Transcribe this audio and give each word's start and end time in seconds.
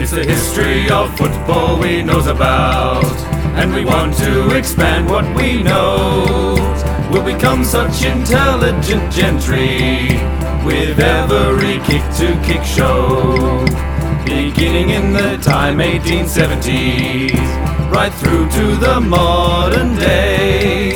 It's 0.00 0.12
the 0.12 0.24
history 0.24 0.88
of 0.88 1.14
football 1.18 1.78
we 1.78 2.02
knows 2.02 2.26
about, 2.26 3.04
and 3.54 3.74
we 3.74 3.84
want 3.84 4.16
to 4.16 4.56
expand 4.56 5.06
what 5.10 5.26
we 5.36 5.62
know. 5.62 6.54
We'll 7.12 7.22
become 7.22 7.64
such 7.64 8.02
intelligent 8.02 9.12
gentry 9.12 10.16
with 10.64 10.98
every 10.98 11.80
kick 11.80 12.02
to 12.16 12.28
kick 12.46 12.64
show. 12.64 13.62
Beginning 14.24 14.88
in 14.88 15.12
the 15.12 15.36
time 15.42 15.80
1870s, 15.80 17.34
right 17.92 18.14
through 18.14 18.48
to 18.52 18.76
the 18.76 19.00
modern 19.00 19.96
day. 19.96 20.92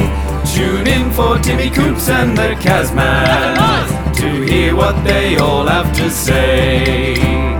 Tune 0.55 0.87
in 0.87 1.11
for 1.11 1.39
Timmy 1.41 1.69
Coops 1.69 2.09
and 2.09 2.35
the 2.35 2.55
Kazman 2.59 4.15
to 4.15 4.43
hear 4.51 4.75
what 4.75 5.05
they 5.05 5.37
all 5.37 5.67
have 5.67 5.95
to 5.95 6.09
say. 6.11 7.54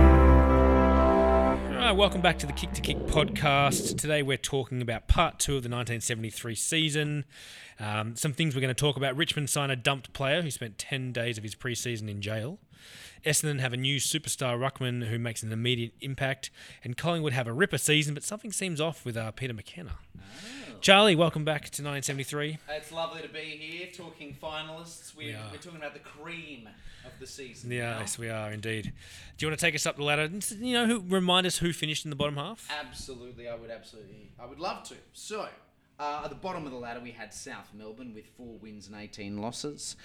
Welcome 2.05 2.21
back 2.21 2.37
to 2.37 2.45
the 2.45 2.53
Kick 2.53 2.71
to 2.73 2.81
Kick 2.81 2.97
podcast. 3.07 3.97
Today 3.97 4.21
we're 4.21 4.37
talking 4.37 4.79
about 4.79 5.07
part 5.07 5.39
two 5.39 5.57
of 5.57 5.63
the 5.63 5.69
1973 5.69 6.53
season. 6.53 7.25
Um, 7.79 8.15
some 8.15 8.31
things 8.31 8.53
we're 8.53 8.61
going 8.61 8.73
to 8.73 8.79
talk 8.79 8.95
about. 8.95 9.17
Richmond 9.17 9.49
sign 9.49 9.71
a 9.71 9.75
dumped 9.75 10.13
player 10.13 10.43
who 10.43 10.51
spent 10.51 10.77
10 10.77 11.11
days 11.11 11.39
of 11.39 11.43
his 11.43 11.55
preseason 11.55 12.07
in 12.07 12.21
jail. 12.21 12.59
Essendon 13.25 13.59
have 13.59 13.73
a 13.73 13.77
new 13.77 13.97
superstar 13.97 14.55
ruckman 14.55 15.07
who 15.07 15.17
makes 15.17 15.41
an 15.41 15.51
immediate 15.51 15.93
impact. 15.99 16.51
And 16.83 16.95
Collingwood 16.95 17.33
have 17.33 17.47
a 17.47 17.53
ripper 17.53 17.79
season, 17.79 18.13
but 18.13 18.21
something 18.21 18.51
seems 18.51 18.79
off 18.79 19.03
with 19.03 19.17
uh, 19.17 19.31
Peter 19.31 19.55
McKenna. 19.55 19.97
Charlie, 20.85 21.15
welcome 21.15 21.43
back 21.43 21.61
to 21.61 21.81
1973. 21.81 22.59
It's 22.69 22.91
lovely 22.91 23.23
to 23.23 23.27
be 23.27 23.39
here 23.39 23.87
talking 23.91 24.37
finalists. 24.39 25.17
We're, 25.17 25.29
We 25.29 25.33
are. 25.33 25.49
we're 25.51 25.57
talking 25.57 25.79
about 25.79 25.93
the 25.93 25.99
cream 25.99 26.69
of 27.03 27.11
the 27.19 27.25
season. 27.25 27.71
Yeah, 27.71 27.97
yes, 28.01 28.19
we 28.19 28.29
are 28.29 28.51
indeed. 28.51 28.93
Do 29.35 29.45
you 29.45 29.49
want 29.49 29.59
to 29.59 29.65
take 29.65 29.73
us 29.73 29.87
up 29.87 29.97
the 29.97 30.03
ladder? 30.03 30.29
You 30.59 30.73
know, 30.73 30.85
who 30.85 31.03
remind 31.07 31.47
us 31.47 31.57
who 31.57 31.73
finished 31.73 32.05
in 32.05 32.11
the 32.11 32.15
bottom 32.15 32.35
half? 32.35 32.69
Absolutely, 32.69 33.49
I 33.49 33.55
would 33.55 33.71
absolutely, 33.71 34.29
I 34.39 34.45
would 34.45 34.59
love 34.59 34.83
to. 34.89 34.95
So, 35.13 35.47
uh, 35.99 36.21
at 36.23 36.29
the 36.29 36.35
bottom 36.35 36.67
of 36.67 36.71
the 36.71 36.77
ladder, 36.77 36.99
we 36.99 37.09
had 37.09 37.33
South 37.33 37.69
Melbourne 37.73 38.13
with 38.13 38.27
four 38.37 38.59
wins 38.61 38.85
and 38.85 38.95
18 38.95 39.39
losses. 39.39 39.95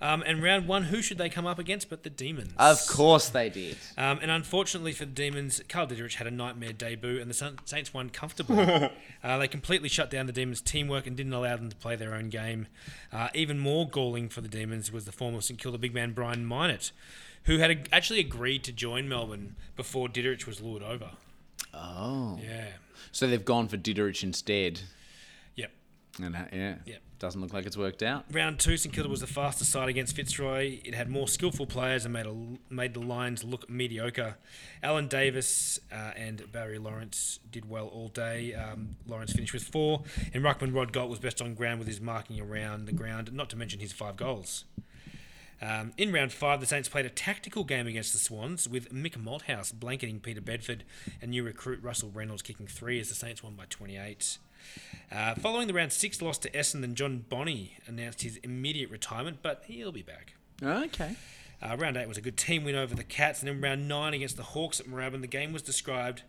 Um, 0.01 0.23
and 0.25 0.43
round 0.43 0.67
one, 0.67 0.83
who 0.83 1.01
should 1.01 1.17
they 1.17 1.29
come 1.29 1.45
up 1.45 1.59
against 1.59 1.89
but 1.89 2.03
the 2.03 2.09
Demons? 2.09 2.53
Of 2.57 2.85
course 2.87 3.29
they 3.29 3.49
did. 3.49 3.77
Um, 3.97 4.19
and 4.21 4.29
unfortunately 4.29 4.91
for 4.91 5.05
the 5.05 5.11
Demons, 5.11 5.61
Carl 5.69 5.87
Ditterich 5.87 6.15
had 6.15 6.27
a 6.27 6.31
nightmare 6.31 6.73
debut, 6.73 7.19
and 7.19 7.29
the 7.29 7.53
Saints 7.65 7.93
won 7.93 8.09
comfortably. 8.09 8.59
uh, 9.23 9.37
they 9.37 9.47
completely 9.47 9.89
shut 9.89 10.09
down 10.09 10.25
the 10.25 10.33
Demons' 10.33 10.61
teamwork 10.61 11.07
and 11.07 11.15
didn't 11.15 11.33
allow 11.33 11.55
them 11.55 11.69
to 11.69 11.75
play 11.75 11.95
their 11.95 12.13
own 12.13 12.29
game. 12.29 12.67
Uh, 13.11 13.29
even 13.33 13.59
more 13.59 13.87
galling 13.87 14.29
for 14.29 14.41
the 14.41 14.47
Demons 14.47 14.91
was 14.91 15.05
the 15.05 15.11
former 15.11 15.41
St 15.41 15.59
Kilda 15.59 15.77
big 15.77 15.93
man 15.93 16.11
Brian 16.11 16.45
Mynott, 16.47 16.91
who 17.45 17.57
had 17.57 17.72
ag- 17.72 17.89
actually 17.91 18.19
agreed 18.19 18.63
to 18.66 18.72
join 18.72 19.07
Melbourne 19.09 19.56
before 19.75 20.07
Ditterich 20.07 20.45
was 20.45 20.61
lured 20.61 20.83
over. 20.83 21.11
Oh. 21.73 22.39
Yeah. 22.44 22.67
So 23.11 23.28
they've 23.28 23.44
gone 23.44 23.67
for 23.67 23.78
Ditterich 23.78 24.23
instead. 24.23 24.81
Yep. 25.55 25.72
And 26.22 26.35
uh, 26.35 26.39
yeah, 26.51 26.75
Yep. 26.85 27.01
doesn't 27.19 27.41
look 27.41 27.53
like 27.53 27.66
it's 27.66 27.78
worked 27.78 28.01
out. 28.03 28.25
Round 28.31 28.59
two, 28.59 28.78
St 28.78 28.94
Kilda 28.94 29.09
was 29.09 29.19
the 29.22 29.28
fastest 29.28 29.72
side 29.72 29.89
against 29.89 30.16
Fitzroy. 30.16 30.79
It 30.84 30.94
had 30.95 31.09
more 31.09 31.28
skillful 31.28 31.66
players 31.66 32.05
and 32.05 32.13
made 32.13 32.25
a, 32.25 32.35
made 32.69 32.94
the 32.94 33.00
Lions 33.01 33.44
look 33.44 33.69
mediocre. 33.69 34.38
Alan 34.81 35.07
Davis 35.07 35.79
uh, 35.91 36.11
and 36.16 36.50
Barry 36.51 36.78
Lawrence 36.79 37.39
did 37.51 37.69
well 37.69 37.88
all 37.88 38.07
day. 38.09 38.53
Um, 38.53 38.95
Lawrence 39.07 39.34
finished 39.34 39.53
with 39.53 39.63
four, 39.63 40.03
and 40.34 40.44
Ruckman 40.44 40.73
Rod 40.73 40.94
Galt 40.94 41.09
was 41.09 41.19
best 41.19 41.41
on 41.41 41.53
ground 41.53 41.79
with 41.79 41.88
his 41.88 42.00
marking 42.01 42.39
around 42.39 42.85
the 42.85 42.94
ground, 42.94 43.31
not 43.34 43.50
to 43.51 43.55
mention 43.57 43.79
his 43.81 43.91
five 43.91 44.16
goals. 44.17 44.63
Um, 45.61 45.93
in 45.97 46.11
round 46.11 46.33
five, 46.33 46.59
the 46.59 46.66
Saints 46.66 46.89
played 46.89 47.05
a 47.05 47.09
tactical 47.09 47.63
game 47.63 47.88
against 47.88 48.11
the 48.13 48.19
Swans, 48.19 48.67
with 48.67 48.93
Mick 48.93 49.13
Malthouse 49.17 49.73
blanketing 49.73 50.19
Peter 50.19 50.41
Bedford 50.41 50.83
and 51.21 51.31
new 51.31 51.43
recruit 51.43 51.81
Russell 51.81 52.11
Reynolds 52.13 52.41
kicking 52.41 52.67
three 52.67 52.99
as 52.99 53.09
the 53.09 53.16
Saints 53.16 53.41
won 53.41 53.53
by 53.53 53.66
28. 53.69 54.38
Uh, 55.11 55.35
following 55.35 55.67
the 55.67 55.73
round 55.73 55.93
six 55.93 56.21
loss 56.21 56.38
to 56.39 56.49
Essendon, 56.51 56.93
John 56.93 57.25
Bonney 57.29 57.77
announced 57.88 58.21
his 58.21 58.38
immediate 58.38 58.89
retirement, 58.89 59.38
but 59.41 59.63
he'll 59.67 59.91
be 59.91 60.01
back. 60.01 60.33
Okay. 60.61 61.16
Uh, 61.61 61.75
round 61.77 61.97
eight 61.97 62.07
was 62.07 62.17
a 62.17 62.22
good 62.22 62.37
team 62.37 62.63
win 62.63 62.75
over 62.75 62.95
the 62.95 63.03
Cats, 63.03 63.41
and 63.41 63.47
then 63.47 63.61
round 63.61 63.87
nine 63.87 64.13
against 64.13 64.37
the 64.37 64.43
Hawks 64.43 64.79
at 64.79 64.87
Moorabbin, 64.87 65.22
the 65.22 65.27
game 65.27 65.53
was 65.53 65.61
described 65.61 66.23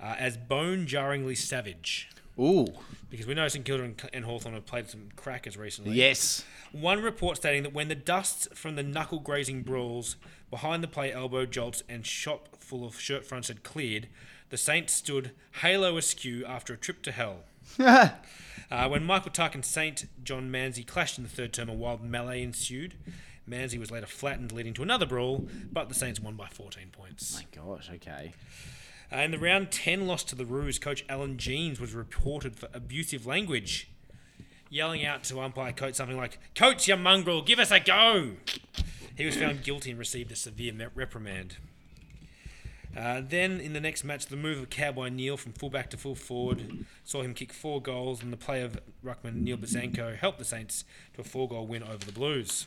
uh, 0.00 0.16
as 0.18 0.36
bone-jarringly 0.36 1.34
savage. 1.36 2.10
Ooh. 2.38 2.66
Because 3.10 3.26
we 3.26 3.34
know 3.34 3.46
St 3.48 3.64
Kilda 3.64 3.84
and, 3.84 4.10
and 4.12 4.24
Hawthorn 4.24 4.54
have 4.54 4.66
played 4.66 4.88
some 4.88 5.08
crackers 5.16 5.56
recently. 5.56 5.92
Yes. 5.92 6.44
One 6.72 7.02
report 7.02 7.36
stating 7.36 7.62
that 7.62 7.72
when 7.72 7.88
the 7.88 7.94
dust 7.94 8.54
from 8.54 8.74
the 8.74 8.82
knuckle 8.82 9.20
grazing 9.20 9.62
brawls, 9.62 10.16
behind 10.50 10.82
the 10.82 10.88
play 10.88 11.12
elbow 11.12 11.46
jolts, 11.46 11.82
and 11.88 12.04
shot 12.04 12.48
full 12.58 12.84
of 12.84 12.98
shirt 12.98 13.24
fronts 13.24 13.48
had 13.48 13.62
cleared, 13.62 14.08
the 14.50 14.56
Saints 14.56 14.92
stood 14.92 15.30
halo 15.62 15.96
askew 15.96 16.44
after 16.44 16.74
a 16.74 16.76
trip 16.76 17.02
to 17.02 17.12
hell. 17.12 17.44
Uh, 18.70 18.88
when 18.88 19.04
Michael 19.04 19.30
Tuck 19.30 19.54
and 19.54 19.64
Saint 19.64 20.06
John 20.24 20.50
Manzi 20.50 20.84
clashed 20.86 21.18
in 21.18 21.24
the 21.24 21.30
third 21.30 21.52
term, 21.52 21.68
a 21.68 21.74
wild 21.74 22.02
melee 22.02 22.42
ensued. 22.42 22.94
Manzi 23.48 23.78
was 23.78 23.90
later 23.90 24.06
flattened, 24.06 24.52
leading 24.52 24.72
to 24.74 24.82
another 24.82 25.06
brawl, 25.06 25.46
but 25.70 25.88
the 25.88 25.94
Saints 25.94 26.18
won 26.18 26.34
by 26.34 26.48
14 26.48 26.88
points. 26.90 27.34
My 27.36 27.62
gosh. 27.62 27.90
Okay. 27.94 28.32
Uh, 29.14 29.20
in 29.20 29.30
the 29.30 29.38
round 29.38 29.70
10 29.70 30.06
loss 30.06 30.24
to 30.24 30.34
the 30.34 30.44
Roos, 30.44 30.78
coach 30.78 31.04
Alan 31.08 31.38
Jeans 31.38 31.78
was 31.78 31.94
reported 31.94 32.56
for 32.56 32.68
abusive 32.74 33.26
language, 33.26 33.88
yelling 34.70 35.06
out 35.06 35.22
to 35.24 35.40
umpire 35.40 35.72
coach 35.72 35.94
something 35.94 36.16
like, 36.16 36.38
Coach, 36.56 36.88
you 36.88 36.96
mongrel, 36.96 37.42
give 37.42 37.60
us 37.60 37.70
a 37.70 37.78
go! 37.78 38.32
He 39.16 39.24
was 39.24 39.36
found 39.36 39.62
guilty 39.62 39.90
and 39.90 39.98
received 39.98 40.32
a 40.32 40.36
severe 40.36 40.90
reprimand. 40.96 41.58
Uh, 42.96 43.20
then, 43.24 43.60
in 43.60 43.72
the 43.72 43.80
next 43.80 44.02
match, 44.02 44.26
the 44.26 44.36
move 44.36 44.58
of 44.58 44.70
Cowboy 44.70 45.08
Neale 45.10 45.36
from 45.36 45.52
fullback 45.52 45.90
to 45.90 45.96
full 45.96 46.14
forward 46.16 46.84
saw 47.04 47.22
him 47.22 47.34
kick 47.34 47.52
four 47.52 47.80
goals, 47.80 48.20
and 48.20 48.32
the 48.32 48.36
play 48.36 48.62
of 48.62 48.80
Ruckman 49.04 49.42
Neil 49.42 49.56
Besanko 49.56 50.16
helped 50.16 50.38
the 50.38 50.44
Saints 50.44 50.84
to 51.14 51.20
a 51.20 51.24
four 51.24 51.48
goal 51.48 51.66
win 51.66 51.84
over 51.84 52.04
the 52.04 52.12
Blues. 52.12 52.66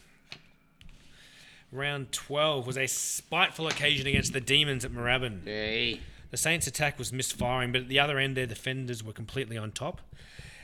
Round 1.73 2.11
12 2.13 2.65
was 2.65 2.77
a 2.77 2.87
spiteful 2.87 3.67
occasion 3.67 4.07
against 4.07 4.31
the 4.31 4.39
Demons 4.39 4.85
at 4.85 4.91
Moorabbin. 4.91 5.43
Hey. 5.43 5.99
The 6.31 6.37
Saints' 6.37 6.67
attack 6.67 6.99
was 6.99 7.13
misfiring, 7.13 7.71
but 7.71 7.81
at 7.81 7.87
the 7.87 7.99
other 7.99 8.17
end, 8.17 8.35
their 8.35 8.45
defenders 8.45 9.03
were 9.03 9.13
completely 9.13 9.57
on 9.57 9.71
top. 9.71 10.01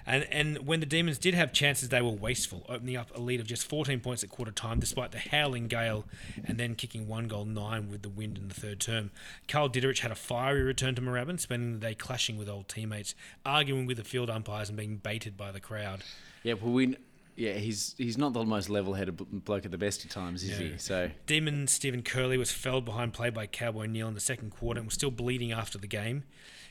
And 0.06 0.26
and 0.32 0.68
when 0.68 0.80
the 0.80 0.86
Demons 0.86 1.18
did 1.18 1.34
have 1.34 1.54
chances, 1.54 1.90
they 1.90 2.02
were 2.02 2.10
wasteful, 2.10 2.66
opening 2.68 2.98
up 2.98 3.16
a 3.16 3.22
lead 3.22 3.40
of 3.40 3.48
just 3.48 3.68
14 3.68 4.00
points 4.02 4.24
at 4.24 4.30
quarter 4.30 4.52
time, 4.52 4.80
despite 4.80 5.12
the 5.12 5.20
howling 5.20 5.68
gale, 5.68 6.06
and 6.44 6.58
then 6.58 6.76
kicking 6.76 7.08
one 7.08 7.28
goal 7.28 7.46
nine 7.46 7.90
with 7.90 8.02
the 8.02 8.10
wind 8.10 8.38
in 8.38 8.50
the 8.50 8.54
third 8.54 8.80
term. 8.80 9.12
Carl 9.48 9.70
Ditterich 9.70 10.00
had 10.00 10.12
a 10.12 10.16
fiery 10.16 10.62
return 10.62 10.96
to 10.96 11.02
Moorabbin, 11.02 11.40
spending 11.40 11.74
the 11.74 11.80
day 11.80 11.96
clashing 11.96 12.38
with 12.38 12.50
old 12.50 12.68
teammates, 12.68 13.16
arguing 13.46 13.86
with 13.86 13.98
the 13.98 14.04
field 14.04 14.30
umpires, 14.30 14.70
and 14.70 14.78
being 14.78 14.98
baited 14.98 15.38
by 15.38 15.52
the 15.52 15.62
crowd. 15.62 16.04
Yeah, 16.44 16.56
well, 16.56 16.74
we. 16.74 16.98
Yeah, 17.36 17.54
he's 17.54 17.96
he's 17.98 18.18
not 18.18 18.34
the 18.34 18.44
most 18.44 18.70
level-headed 18.70 19.44
bloke 19.44 19.66
at 19.66 19.72
the 19.72 19.78
best 19.78 20.04
of 20.04 20.12
times, 20.12 20.44
is 20.44 20.58
he? 20.58 20.78
So 20.78 21.10
Demon 21.26 21.68
Stephen 21.68 22.04
Curley 22.04 22.38
was 22.38 22.52
felled 22.52 22.86
behind 22.86 23.14
play 23.14 23.30
by 23.30 23.48
Cowboy 23.48 23.88
Neale 23.88 24.08
in 24.08 24.14
the 24.14 24.20
second 24.20 24.52
quarter 24.52 24.80
and 24.80 24.88
was 24.88 24.94
still 24.94 25.12
bleeding 25.12 25.52
after 25.52 25.78
the 25.78 25.88
game. 25.88 26.24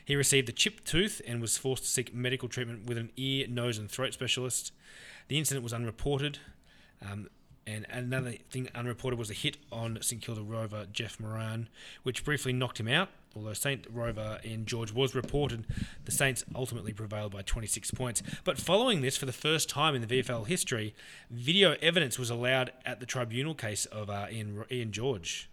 He 0.05 0.15
received 0.15 0.49
a 0.49 0.51
chipped 0.51 0.85
tooth 0.85 1.21
and 1.25 1.41
was 1.41 1.57
forced 1.57 1.83
to 1.83 1.89
seek 1.89 2.13
medical 2.13 2.49
treatment 2.49 2.85
with 2.85 2.97
an 2.97 3.11
ear, 3.15 3.47
nose, 3.47 3.77
and 3.77 3.89
throat 3.89 4.13
specialist. 4.13 4.71
The 5.27 5.37
incident 5.37 5.63
was 5.63 5.73
unreported. 5.73 6.39
Um, 7.01 7.27
and 7.65 7.85
another 7.89 8.33
thing 8.49 8.67
unreported 8.75 9.17
was 9.17 9.29
a 9.29 9.33
hit 9.33 9.57
on 9.71 9.97
St 10.01 10.21
Kilda 10.21 10.41
rover 10.41 10.85
Jeff 10.91 11.19
Moran, 11.19 11.69
which 12.03 12.25
briefly 12.25 12.53
knocked 12.53 12.79
him 12.79 12.87
out. 12.87 13.09
Although 13.35 13.53
Saint 13.53 13.87
rover 13.91 14.39
Ian 14.45 14.65
George 14.65 14.91
was 14.91 15.15
reported, 15.15 15.65
the 16.05 16.11
Saints 16.11 16.43
ultimately 16.53 16.93
prevailed 16.93 17.31
by 17.31 17.41
26 17.41 17.91
points. 17.91 18.21
But 18.43 18.59
following 18.59 19.01
this, 19.01 19.17
for 19.17 19.25
the 19.25 19.33
first 19.33 19.69
time 19.69 19.95
in 19.95 20.05
the 20.05 20.21
VFL 20.21 20.45
history, 20.45 20.93
video 21.31 21.75
evidence 21.81 22.19
was 22.19 22.29
allowed 22.29 22.71
at 22.85 22.99
the 22.99 23.07
tribunal 23.07 23.55
case 23.55 23.85
of 23.85 24.09
uh, 24.09 24.27
Ian, 24.31 24.65
Ian 24.69 24.91
George, 24.91 25.49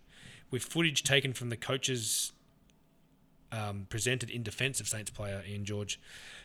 with 0.50 0.62
footage 0.62 1.04
taken 1.04 1.32
from 1.32 1.48
the 1.48 1.56
coaches 1.56 2.32
um, 3.50 3.86
presented 3.88 4.28
in 4.28 4.42
defence 4.42 4.78
of 4.80 4.86
Saints 4.88 5.10
player 5.10 5.42
Ian 5.48 5.64
George, 5.64 5.98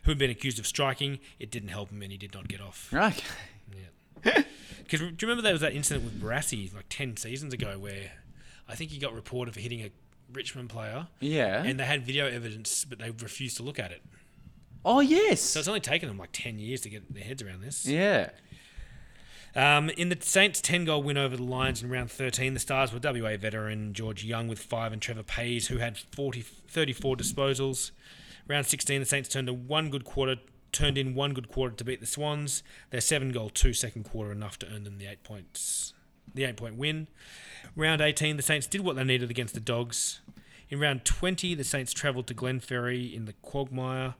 who 0.04 0.12
had 0.12 0.18
been 0.18 0.32
accused 0.32 0.58
of 0.58 0.66
striking. 0.66 1.20
It 1.40 1.52
didn't 1.52 1.70
help 1.70 1.90
him, 1.92 2.02
and 2.02 2.12
he 2.12 2.18
did 2.18 2.34
not 2.34 2.48
get 2.48 2.62
off. 2.62 2.90
right. 2.94 3.22
Yeah. 4.24 4.44
Because 4.86 5.00
do 5.02 5.06
you 5.08 5.16
remember 5.24 5.42
there 5.42 5.52
was 5.54 5.62
that 5.62 5.74
incident 5.74 6.06
with 6.06 6.22
Barassi 6.22 6.74
like 6.74 6.86
ten 6.90 7.18
seasons 7.18 7.54
ago 7.54 7.78
where 7.80 8.12
I 8.68 8.76
think 8.76 8.92
he 8.92 8.98
got 9.00 9.14
reported 9.14 9.54
for 9.54 9.60
hitting 9.60 9.82
a 9.82 9.92
Richmond 10.34 10.70
player, 10.70 11.08
Yeah. 11.20 11.64
and 11.64 11.80
they 11.80 11.86
had 11.86 12.04
video 12.06 12.28
evidence, 12.28 12.84
but 12.86 12.98
they 13.00 13.12
refused 13.12 13.58
to 13.58 13.64
look 13.64 13.78
at 13.80 13.92
it. 13.92 14.02
oh 14.84 15.00
yes. 15.00 15.42
So 15.42 15.60
it's 15.60 15.68
only 15.68 15.80
taken 15.82 16.08
them 16.10 16.18
like 16.18 16.30
ten 16.32 16.58
years 16.60 16.82
to 16.82 16.90
get 16.90 17.14
their 17.14 17.24
heads 17.24 17.42
around 17.44 17.62
this. 17.62 17.86
yeah. 17.86 18.30
Um, 19.56 19.90
in 19.92 20.10
the 20.10 20.18
Saints' 20.20 20.60
10 20.60 20.84
goal 20.84 21.02
win 21.02 21.18
over 21.18 21.38
the 21.38 21.44
Lions 21.44 21.82
in 21.82 21.90
round 21.90 22.12
13, 22.12 22.54
the 22.54 22.60
Stars 22.60 22.92
were 22.92 23.00
WA 23.02 23.38
veteran 23.38 23.94
George 23.94 24.26
Young 24.26 24.50
with 24.50 24.60
five 24.60 24.92
and 24.92 25.02
Trevor 25.02 25.24
Pays, 25.24 25.68
who 25.68 25.78
had 25.78 25.98
40, 25.98 26.42
34 26.42 27.16
disposals. 27.16 27.92
Round 28.50 28.66
16, 28.66 29.00
the 29.00 29.06
Saints 29.06 29.30
turned 29.30 29.48
to 29.48 29.54
one 29.54 29.90
good 29.90 30.04
quarter, 30.04 30.36
turned 30.76 30.98
in 30.98 31.16
one 31.16 31.34
good 31.34 31.50
quarter 31.50 31.76
to 31.76 31.84
beat 31.84 32.02
the 32.02 32.06
Swans. 32.06 32.62
Their 32.90 33.02
seven 33.02 33.32
goal, 33.32 33.50
two 33.50 33.74
second 33.74 34.04
quarter 34.04 34.32
enough 34.32 34.60
to 34.60 34.68
earn 34.68 34.84
them 34.84 34.98
the 34.98 35.08
eight 35.08 35.24
points, 35.24 35.94
the 36.34 36.44
eight 36.44 36.58
point 36.58 36.76
win. 36.76 37.08
Round 37.76 38.02
18, 38.02 38.38
the 38.38 38.44
Saints 38.44 38.68
did 38.68 38.82
what 38.82 38.96
they 38.96 39.04
needed 39.04 39.32
against 39.32 39.54
the 39.54 39.60
Dogs. 39.60 40.22
In 40.70 40.80
round 40.80 41.06
20, 41.06 41.56
the 41.56 41.64
Saints 41.64 41.94
travelled 41.94 42.28
to 42.28 42.34
Glenferrie 42.34 43.14
in 43.14 43.26
the 43.26 43.34
Quagmire, 43.34 44.16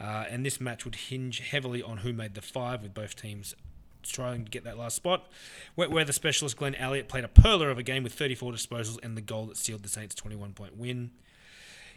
uh, 0.00 0.24
and 0.28 0.44
this 0.44 0.60
match 0.60 0.84
would 0.84 0.94
hinge 0.94 1.40
heavily 1.40 1.82
on 1.82 1.98
who 1.98 2.12
made 2.12 2.34
the 2.34 2.42
five, 2.42 2.82
with 2.82 2.94
both 2.94 3.16
teams 3.16 3.54
trying 4.02 4.44
to 4.44 4.50
get 4.50 4.64
that 4.64 4.78
last 4.78 4.96
spot. 4.96 5.28
Wet 5.76 5.90
weather 5.90 6.12
specialist 6.12 6.56
Glenn 6.56 6.74
Elliott 6.74 7.08
played 7.08 7.24
a 7.24 7.28
perler 7.28 7.70
of 7.70 7.78
a 7.78 7.82
game 7.82 8.02
with 8.02 8.14
34 8.14 8.52
disposals 8.52 8.98
and 9.02 9.16
the 9.16 9.20
goal 9.20 9.46
that 9.46 9.56
sealed 9.56 9.82
the 9.82 9.88
Saints' 9.88 10.14
21 10.14 10.52
point 10.52 10.76
win. 10.76 11.10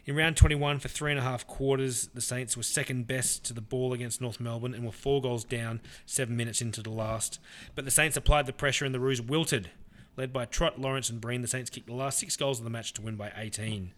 In 0.06 0.16
round 0.16 0.36
21, 0.36 0.80
for 0.80 0.88
three 0.88 1.12
and 1.12 1.18
a 1.18 1.22
half 1.22 1.46
quarters, 1.46 2.08
the 2.12 2.20
Saints 2.20 2.56
were 2.56 2.62
second 2.62 3.06
best 3.06 3.42
to 3.44 3.54
the 3.54 3.62
ball 3.62 3.94
against 3.94 4.20
North 4.20 4.38
Melbourne 4.38 4.74
and 4.74 4.84
were 4.84 4.92
four 4.92 5.22
goals 5.22 5.44
down 5.44 5.80
seven 6.04 6.36
minutes 6.36 6.60
into 6.60 6.82
the 6.82 6.90
last. 6.90 7.40
But 7.74 7.86
the 7.86 7.90
Saints 7.90 8.16
applied 8.16 8.44
the 8.44 8.52
pressure 8.52 8.84
and 8.84 8.94
the 8.94 9.00
Roos 9.00 9.22
wilted. 9.22 9.70
Led 10.16 10.32
by 10.32 10.44
Trott, 10.44 10.78
Lawrence, 10.78 11.08
and 11.08 11.20
Breen, 11.20 11.40
the 11.40 11.48
Saints 11.48 11.70
kicked 11.70 11.86
the 11.86 11.94
last 11.94 12.18
six 12.18 12.36
goals 12.36 12.58
of 12.58 12.64
the 12.64 12.70
match 12.70 12.92
to 12.94 13.02
win 13.02 13.16
by 13.16 13.32
18. 13.34 13.92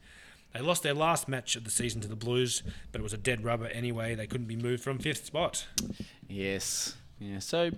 They 0.55 0.61
lost 0.61 0.85
their 0.85 0.95
last 0.95 1.29
match 1.29 1.57
of 1.57 1.65
the 1.65 1.71
season 1.71 2.01
to 2.03 2.09
the 2.09 2.17
Blues, 2.17 2.63
but 2.93 3.01
it 3.01 3.05
was 3.05 3.13
a 3.13 3.19
dead 3.19 3.45
rubber 3.45 3.67
anyway. 3.67 4.15
They 4.15 4.27
couldn't 4.29 4.47
be 4.47 4.57
moved 4.57 4.83
from 4.83 4.99
fifth 4.99 5.27
spot. 5.27 5.67
Yes. 6.29 6.95
Yeah. 7.19 7.41
So 7.41 7.73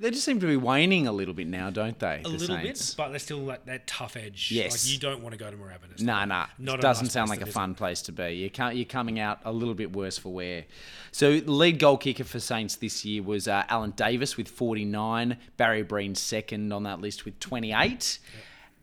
they 0.00 0.10
just 0.10 0.24
seem 0.24 0.40
to 0.40 0.46
be 0.46 0.56
waning 0.56 1.06
a 1.06 1.12
little 1.12 1.34
bit 1.34 1.46
now, 1.46 1.68
don't 1.68 1.98
they? 1.98 2.22
A 2.24 2.28
little 2.28 2.56
bit, 2.56 2.94
but 2.96 3.10
they're 3.10 3.18
still 3.18 3.38
like 3.38 3.66
that 3.66 3.86
tough 3.86 4.16
edge. 4.16 4.50
Yes. 4.50 4.72
Like 4.72 4.92
you 4.92 4.98
don't 4.98 5.22
want 5.22 5.34
to 5.34 5.38
go 5.38 5.50
to 5.50 5.56
Moorabbin. 5.56 6.00
Nah, 6.02 6.24
not- 6.24 6.50
nah. 6.58 6.74
It 6.74 6.80
doesn't 6.80 7.10
sound 7.10 7.28
like 7.28 7.42
a 7.42 7.46
fun 7.46 7.70
visit. 7.70 7.78
place 7.78 8.02
to 8.02 8.12
be. 8.12 8.30
You 8.30 8.50
can't, 8.50 8.76
you're 8.76 8.86
coming 8.86 9.20
out 9.20 9.40
a 9.44 9.52
little 9.52 9.74
bit 9.74 9.94
worse 9.94 10.16
for 10.16 10.32
wear. 10.32 10.64
So 11.12 11.38
the 11.38 11.52
lead 11.52 11.78
goal 11.78 11.98
kicker 11.98 12.24
for 12.24 12.40
Saints 12.40 12.76
this 12.76 13.04
year 13.04 13.22
was 13.22 13.46
uh, 13.46 13.64
Alan 13.68 13.90
Davis 13.90 14.36
with 14.38 14.48
49. 14.48 15.36
Barry 15.58 15.82
Breen 15.82 16.14
second 16.14 16.72
on 16.72 16.84
that 16.84 17.00
list 17.00 17.26
with 17.26 17.38
28. 17.38 18.18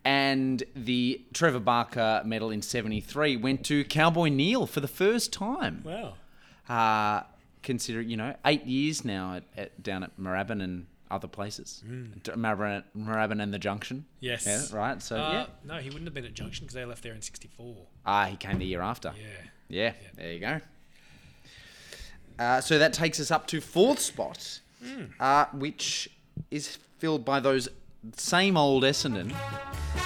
And 0.04 0.62
the 0.76 1.20
Trevor 1.34 1.58
Barker 1.60 2.22
medal 2.24 2.50
in 2.50 2.62
73 2.62 3.36
went 3.36 3.64
to 3.66 3.84
Cowboy 3.84 4.28
Neale 4.28 4.66
for 4.66 4.80
the 4.80 4.88
first 4.88 5.32
time. 5.32 5.82
Wow. 5.84 6.14
Uh, 6.68 7.24
consider, 7.62 8.00
you 8.00 8.16
know, 8.16 8.36
eight 8.46 8.64
years 8.66 9.04
now 9.04 9.34
at, 9.34 9.44
at, 9.56 9.82
down 9.82 10.04
at 10.04 10.16
Moorabbin 10.18 10.62
and 10.62 10.86
other 11.10 11.28
places. 11.28 11.82
Moorabbin, 11.86 12.82
Moorabbin 12.96 13.42
and 13.42 13.52
the 13.52 13.58
Junction. 13.58 14.04
Yes. 14.20 14.46
Yeah, 14.46 14.62
right. 14.78 15.02
So, 15.02 15.16
Uh, 15.16 15.32
yeah. 15.32 15.46
No, 15.64 15.76
he 15.80 15.88
wouldn't 15.90 16.06
have 16.06 16.14
been 16.14 16.24
at 16.24 16.34
Junction 16.34 16.64
because 16.66 16.74
they 16.74 16.84
left 16.84 17.02
there 17.02 17.14
in 17.14 17.22
'64. 17.22 17.76
Ah, 18.06 18.26
he 18.26 18.36
came 18.36 18.58
the 18.58 18.66
year 18.66 18.80
after. 18.82 19.12
Yeah. 19.18 19.26
Yeah, 19.68 19.92
there 20.16 20.32
you 20.32 20.40
go. 20.40 20.60
Uh, 22.38 22.60
so 22.60 22.78
that 22.78 22.92
takes 22.92 23.18
us 23.20 23.30
up 23.30 23.46
to 23.48 23.60
fourth 23.60 23.98
spot, 23.98 24.60
uh, 25.18 25.46
which 25.52 26.08
is 26.50 26.78
filled 26.98 27.24
by 27.24 27.40
those 27.40 27.68
same 28.16 28.56
old 28.56 28.84
Essendon 28.84 29.34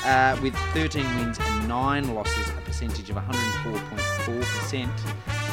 uh, 0.04 0.36
with 0.42 0.54
13 0.72 1.04
wins 1.16 1.38
and 1.38 1.68
9 1.68 2.14
losses, 2.14 2.48
a 2.48 2.60
percentage 2.62 3.10
of 3.10 3.16
104.4%. 3.16 4.88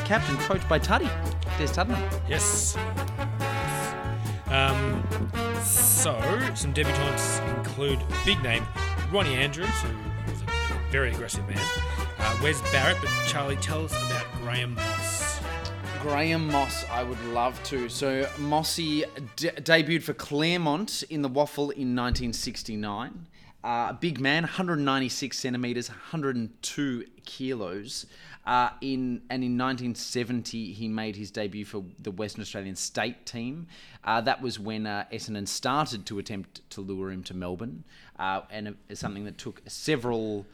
Captain, 0.05 0.37
coached 0.37 0.67
by 0.69 0.79
Tuddy, 0.79 1.09
Des 1.57 1.67
Tuddenham. 1.67 2.01
Yes. 2.29 2.77
Um, 4.49 5.03
so, 5.63 6.19
some 6.55 6.73
debutantes 6.73 7.39
include 7.57 7.99
big 8.25 8.41
name 8.41 8.65
Ronnie 9.11 9.35
Andrews, 9.35 9.69
who 9.81 10.31
was 10.31 10.41
a 10.41 10.91
very 10.91 11.11
aggressive 11.11 11.47
man. 11.47 11.59
Uh, 12.17 12.39
Wes 12.41 12.59
Barrett, 12.71 12.97
but 12.99 13.09
Charlie, 13.27 13.57
tell 13.57 13.85
us 13.85 13.91
about 14.07 14.25
Graham 14.41 14.73
Moss. 14.73 15.39
Graham 16.01 16.47
Moss, 16.47 16.83
I 16.89 17.03
would 17.03 17.23
love 17.25 17.61
to. 17.65 17.89
So 17.89 18.27
Mossy 18.39 19.03
de- 19.35 19.51
debuted 19.51 20.01
for 20.01 20.13
Claremont 20.13 21.03
in 21.09 21.21
the 21.21 21.29
Waffle 21.29 21.69
in 21.69 21.95
1969. 21.95 23.27
Uh, 23.63 23.67
a 23.89 23.97
big 23.99 24.19
man, 24.19 24.43
196 24.43 25.37
centimeters, 25.37 25.89
102 25.89 27.05
kilos. 27.25 28.05
Uh, 28.49 28.71
in 28.81 29.21
and 29.29 29.43
in 29.43 29.55
1970, 29.59 30.73
he 30.73 30.87
made 30.87 31.15
his 31.15 31.29
debut 31.29 31.63
for 31.63 31.83
the 31.99 32.09
Western 32.09 32.41
Australian 32.41 32.75
state 32.75 33.23
team. 33.23 33.67
Uh, 34.03 34.19
that 34.21 34.41
was 34.41 34.59
when 34.59 34.87
uh, 34.87 35.05
Essendon 35.13 35.47
started 35.47 36.03
to 36.07 36.17
attempt 36.17 36.67
to 36.71 36.81
lure 36.81 37.11
him 37.11 37.21
to 37.21 37.35
Melbourne, 37.35 37.83
uh, 38.17 38.41
and 38.49 38.75
something 38.95 39.23
that 39.25 39.37
took 39.37 39.61
several 39.67 40.47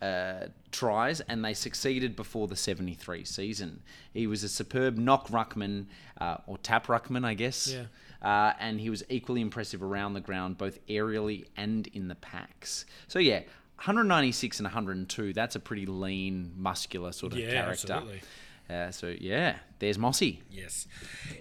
uh, 0.00 0.46
tries, 0.70 1.22
and 1.22 1.44
they 1.44 1.52
succeeded 1.52 2.14
before 2.14 2.46
the 2.46 2.54
73 2.54 3.24
season. 3.24 3.82
He 4.14 4.28
was 4.28 4.44
a 4.44 4.48
superb 4.48 4.96
knock 4.96 5.26
ruckman, 5.26 5.86
uh, 6.20 6.36
or 6.46 6.56
tap 6.58 6.86
ruckman, 6.86 7.24
I 7.24 7.34
guess. 7.34 7.66
Yeah. 7.66 7.86
Uh, 8.22 8.52
and 8.60 8.78
he 8.78 8.90
was 8.90 9.02
equally 9.08 9.40
impressive 9.40 9.82
around 9.82 10.14
the 10.14 10.20
ground, 10.20 10.56
both 10.56 10.78
aerially 10.86 11.46
and 11.56 11.88
in 11.88 12.06
the 12.06 12.14
packs. 12.14 12.84
So, 13.08 13.18
yeah, 13.18 13.40
196 13.80 14.58
and 14.60 14.66
102, 14.66 15.32
that's 15.32 15.56
a 15.56 15.60
pretty 15.60 15.86
lean, 15.86 16.52
muscular 16.56 17.12
sort 17.12 17.32
of 17.32 17.38
Yeah, 17.38 17.50
character. 17.50 17.92
absolutely. 17.92 18.20
Uh, 18.68 18.90
so, 18.92 19.14
yeah, 19.20 19.56
there's 19.80 19.98
Mossy. 19.98 20.42
Yes. 20.50 20.86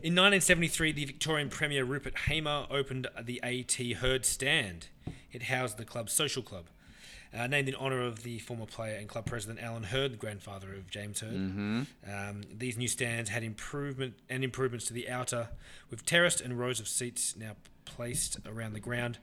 In 0.02 0.16
1973, 0.16 0.92
the 0.94 1.06
Victorian 1.06 1.50
Premier 1.50 1.84
Rupert 1.86 2.18
Hamer 2.28 2.66
opened 2.72 3.08
the 3.22 3.40
AT 3.44 3.76
Hird 3.98 4.26
Stand. 4.26 4.88
It 5.32 5.44
housed 5.44 5.78
the 5.78 5.86
club's 5.86 6.12
social 6.14 6.42
club. 6.42 6.66
Uh, 7.32 7.46
named 7.46 7.70
in 7.70 7.76
honour 7.76 8.02
of 8.02 8.24
the 8.24 8.40
former 8.40 8.66
player 8.66 8.96
and 8.96 9.08
club 9.08 9.28
president 9.28 9.60
Alan 9.62 9.84
Hird, 9.84 10.14
the 10.14 10.18
grandfather 10.18 10.74
of 10.74 10.90
James 10.90 11.20
Hird. 11.20 11.36
Um, 12.12 12.42
these 12.52 12.76
new 12.76 12.88
stands 12.88 13.30
had 13.30 13.44
improvement 13.44 14.16
and 14.32 14.44
improvements 14.44 14.86
to 14.88 14.94
the 14.94 15.08
outer, 15.08 15.50
with 15.92 16.04
terraced 16.08 16.42
and 16.42 16.58
rows 16.58 16.80
of 16.80 16.88
seats 16.88 17.36
now 17.38 17.52
placed 17.86 18.40
around 18.48 18.74
the 18.74 18.80
ground, 18.80 19.20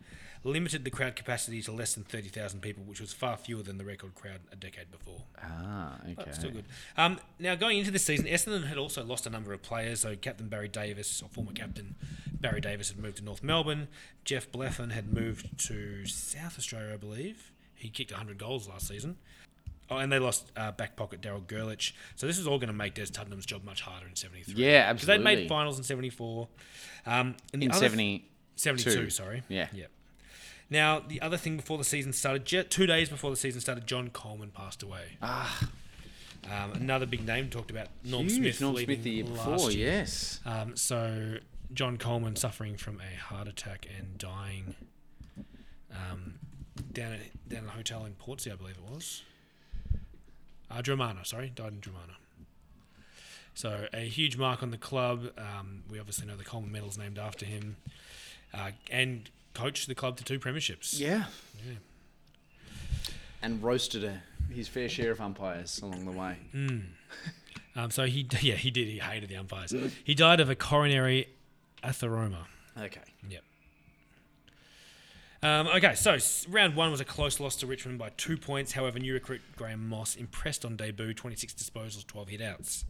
limited 0.46 0.84
the 0.84 0.90
crowd 0.90 1.16
capacity 1.16 1.60
to 1.62 1.72
less 1.72 1.94
than 1.94 2.04
30,000 2.04 2.60
people, 2.60 2.84
which 2.84 3.00
was 3.00 3.12
far 3.12 3.36
fewer 3.36 3.62
than 3.62 3.78
the 3.78 3.84
record 3.84 4.14
crowd 4.14 4.40
a 4.52 4.56
decade 4.56 4.90
before. 4.90 5.22
Ah, 5.42 5.96
okay. 6.04 6.14
But 6.16 6.34
still 6.34 6.50
good. 6.50 6.64
Um, 6.96 7.18
now, 7.38 7.54
going 7.54 7.78
into 7.78 7.90
this 7.90 8.04
season, 8.04 8.26
Essendon 8.26 8.66
had 8.66 8.78
also 8.78 9.04
lost 9.04 9.26
a 9.26 9.30
number 9.30 9.52
of 9.52 9.62
players. 9.62 10.00
So, 10.00 10.14
Captain 10.16 10.48
Barry 10.48 10.68
Davis, 10.68 11.22
or 11.22 11.28
former 11.28 11.52
captain 11.52 11.96
Barry 12.40 12.60
Davis, 12.60 12.88
had 12.90 12.98
moved 12.98 13.18
to 13.18 13.24
North 13.24 13.42
Melbourne. 13.42 13.88
Jeff 14.24 14.50
Blethyn 14.50 14.92
had 14.92 15.12
moved 15.12 15.58
to 15.66 16.06
South 16.06 16.58
Australia, 16.58 16.94
I 16.94 16.96
believe. 16.96 17.52
He 17.74 17.88
kicked 17.90 18.12
100 18.12 18.38
goals 18.38 18.68
last 18.68 18.88
season. 18.88 19.16
Oh, 19.90 19.98
and 19.98 20.10
they 20.10 20.18
lost 20.18 20.50
uh, 20.56 20.72
back 20.72 20.96
pocket 20.96 21.20
Daryl 21.20 21.46
Gerlach. 21.46 21.92
So 22.16 22.26
this 22.26 22.38
is 22.38 22.46
all 22.48 22.58
going 22.58 22.68
to 22.68 22.72
make 22.74 22.94
Des 22.94 23.06
Tuddenham's 23.06 23.46
job 23.46 23.62
much 23.64 23.82
harder 23.82 24.06
in 24.08 24.16
73. 24.16 24.54
Yeah, 24.54 24.92
Because 24.92 25.06
they'd 25.06 25.18
made 25.22 25.48
finals 25.48 25.78
in 25.78 25.84
74. 25.84 26.48
Um, 27.06 27.36
and 27.52 27.62
the 27.62 27.66
In 27.66 27.70
other- 27.72 27.80
70. 27.80 28.24
72, 28.56 28.90
Two. 28.90 29.10
sorry. 29.10 29.42
Yeah. 29.48 29.68
Yeah. 29.72 29.84
Now, 30.68 30.99
the 31.00 31.20
other 31.23 31.37
thing 31.37 31.56
before 31.56 31.78
the 31.78 31.85
season 31.85 32.12
started, 32.12 32.70
two 32.70 32.87
days 32.87 33.08
before 33.08 33.30
the 33.30 33.37
season 33.37 33.61
started, 33.61 33.87
John 33.87 34.11
Coleman 34.11 34.50
passed 34.50 34.82
away. 34.82 35.16
Ah, 35.23 35.68
Um, 36.44 36.73
another 36.75 37.06
big 37.06 37.26
name 37.26 37.50
talked 37.50 37.70
about 37.73 37.88
Norm 38.04 38.25
huge. 38.28 38.37
Smith. 38.37 38.61
Norm 38.61 38.76
Smith 38.76 39.02
the 39.02 39.11
year 39.11 39.25
last 39.25 39.44
before, 39.50 39.70
year. 39.73 39.88
yes. 39.92 40.40
Um, 40.44 40.76
so 40.76 41.37
John 41.73 41.96
Coleman 41.99 42.37
suffering 42.37 42.76
from 42.76 43.00
a 43.00 43.16
heart 43.20 43.49
attack 43.49 43.87
and 43.99 44.16
dying 44.18 44.75
um, 45.92 46.35
down 46.92 47.14
at 47.14 47.49
down 47.49 47.64
at 47.64 47.70
a 47.70 47.73
hotel 47.76 48.04
in 48.04 48.12
Portsea, 48.14 48.52
I 48.52 48.56
believe 48.56 48.76
it 48.76 48.92
was. 48.94 49.23
Uh, 50.70 50.82
Dromana, 50.82 51.25
sorry, 51.26 51.50
died 51.54 51.73
in 51.73 51.80
Dromana. 51.80 52.16
So 53.54 53.87
a 53.92 54.06
huge 54.08 54.37
mark 54.37 54.62
on 54.62 54.70
the 54.70 54.78
club. 54.78 55.30
Um, 55.38 55.82
we 55.90 55.99
obviously 55.99 56.26
know 56.26 56.37
the 56.37 56.44
Coleman 56.44 56.70
Medal's 56.73 56.99
named 56.99 57.18
after 57.18 57.46
him, 57.46 57.76
uh, 58.54 58.70
and 58.90 59.30
coached 59.56 59.88
the 59.88 59.94
club 59.94 60.16
to 60.18 60.25
two 60.25 60.38
premierships. 60.38 60.98
Yeah. 60.98 61.25
Yeah. 61.66 61.75
And 63.42 63.62
roasted 63.62 64.04
a, 64.04 64.22
his 64.52 64.68
fair 64.68 64.88
share 64.88 65.10
of 65.10 65.20
umpires 65.20 65.80
along 65.80 66.04
the 66.04 66.12
way. 66.12 66.36
Um, 67.75 67.90
so 67.90 68.04
he, 68.04 68.26
yeah, 68.40 68.54
he 68.54 68.70
did. 68.70 68.88
He 68.88 68.98
hated 68.98 69.28
the 69.28 69.36
umpires. 69.36 69.75
He 70.04 70.14
died 70.14 70.40
of 70.40 70.50
a 70.50 70.54
coronary 70.54 71.28
atheroma. 71.82 72.46
Okay. 72.78 73.00
Yep. 73.28 73.42
Um, 75.42 75.68
okay, 75.68 75.94
so 75.94 76.16
round 76.48 76.75
one 76.75 76.90
was 76.90 77.00
a 77.00 77.04
close 77.04 77.38
loss 77.38 77.56
to 77.56 77.66
Richmond 77.66 77.98
by 77.98 78.10
two 78.16 78.36
points. 78.36 78.72
However, 78.72 78.98
new 78.98 79.14
recruit 79.14 79.42
Graham 79.54 79.86
Moss 79.88 80.16
impressed 80.16 80.64
on 80.64 80.76
debut 80.76 81.14
26 81.14 81.54
disposals, 81.54 82.06
12 82.06 82.28
hit 82.28 82.40
outs. 82.42 82.84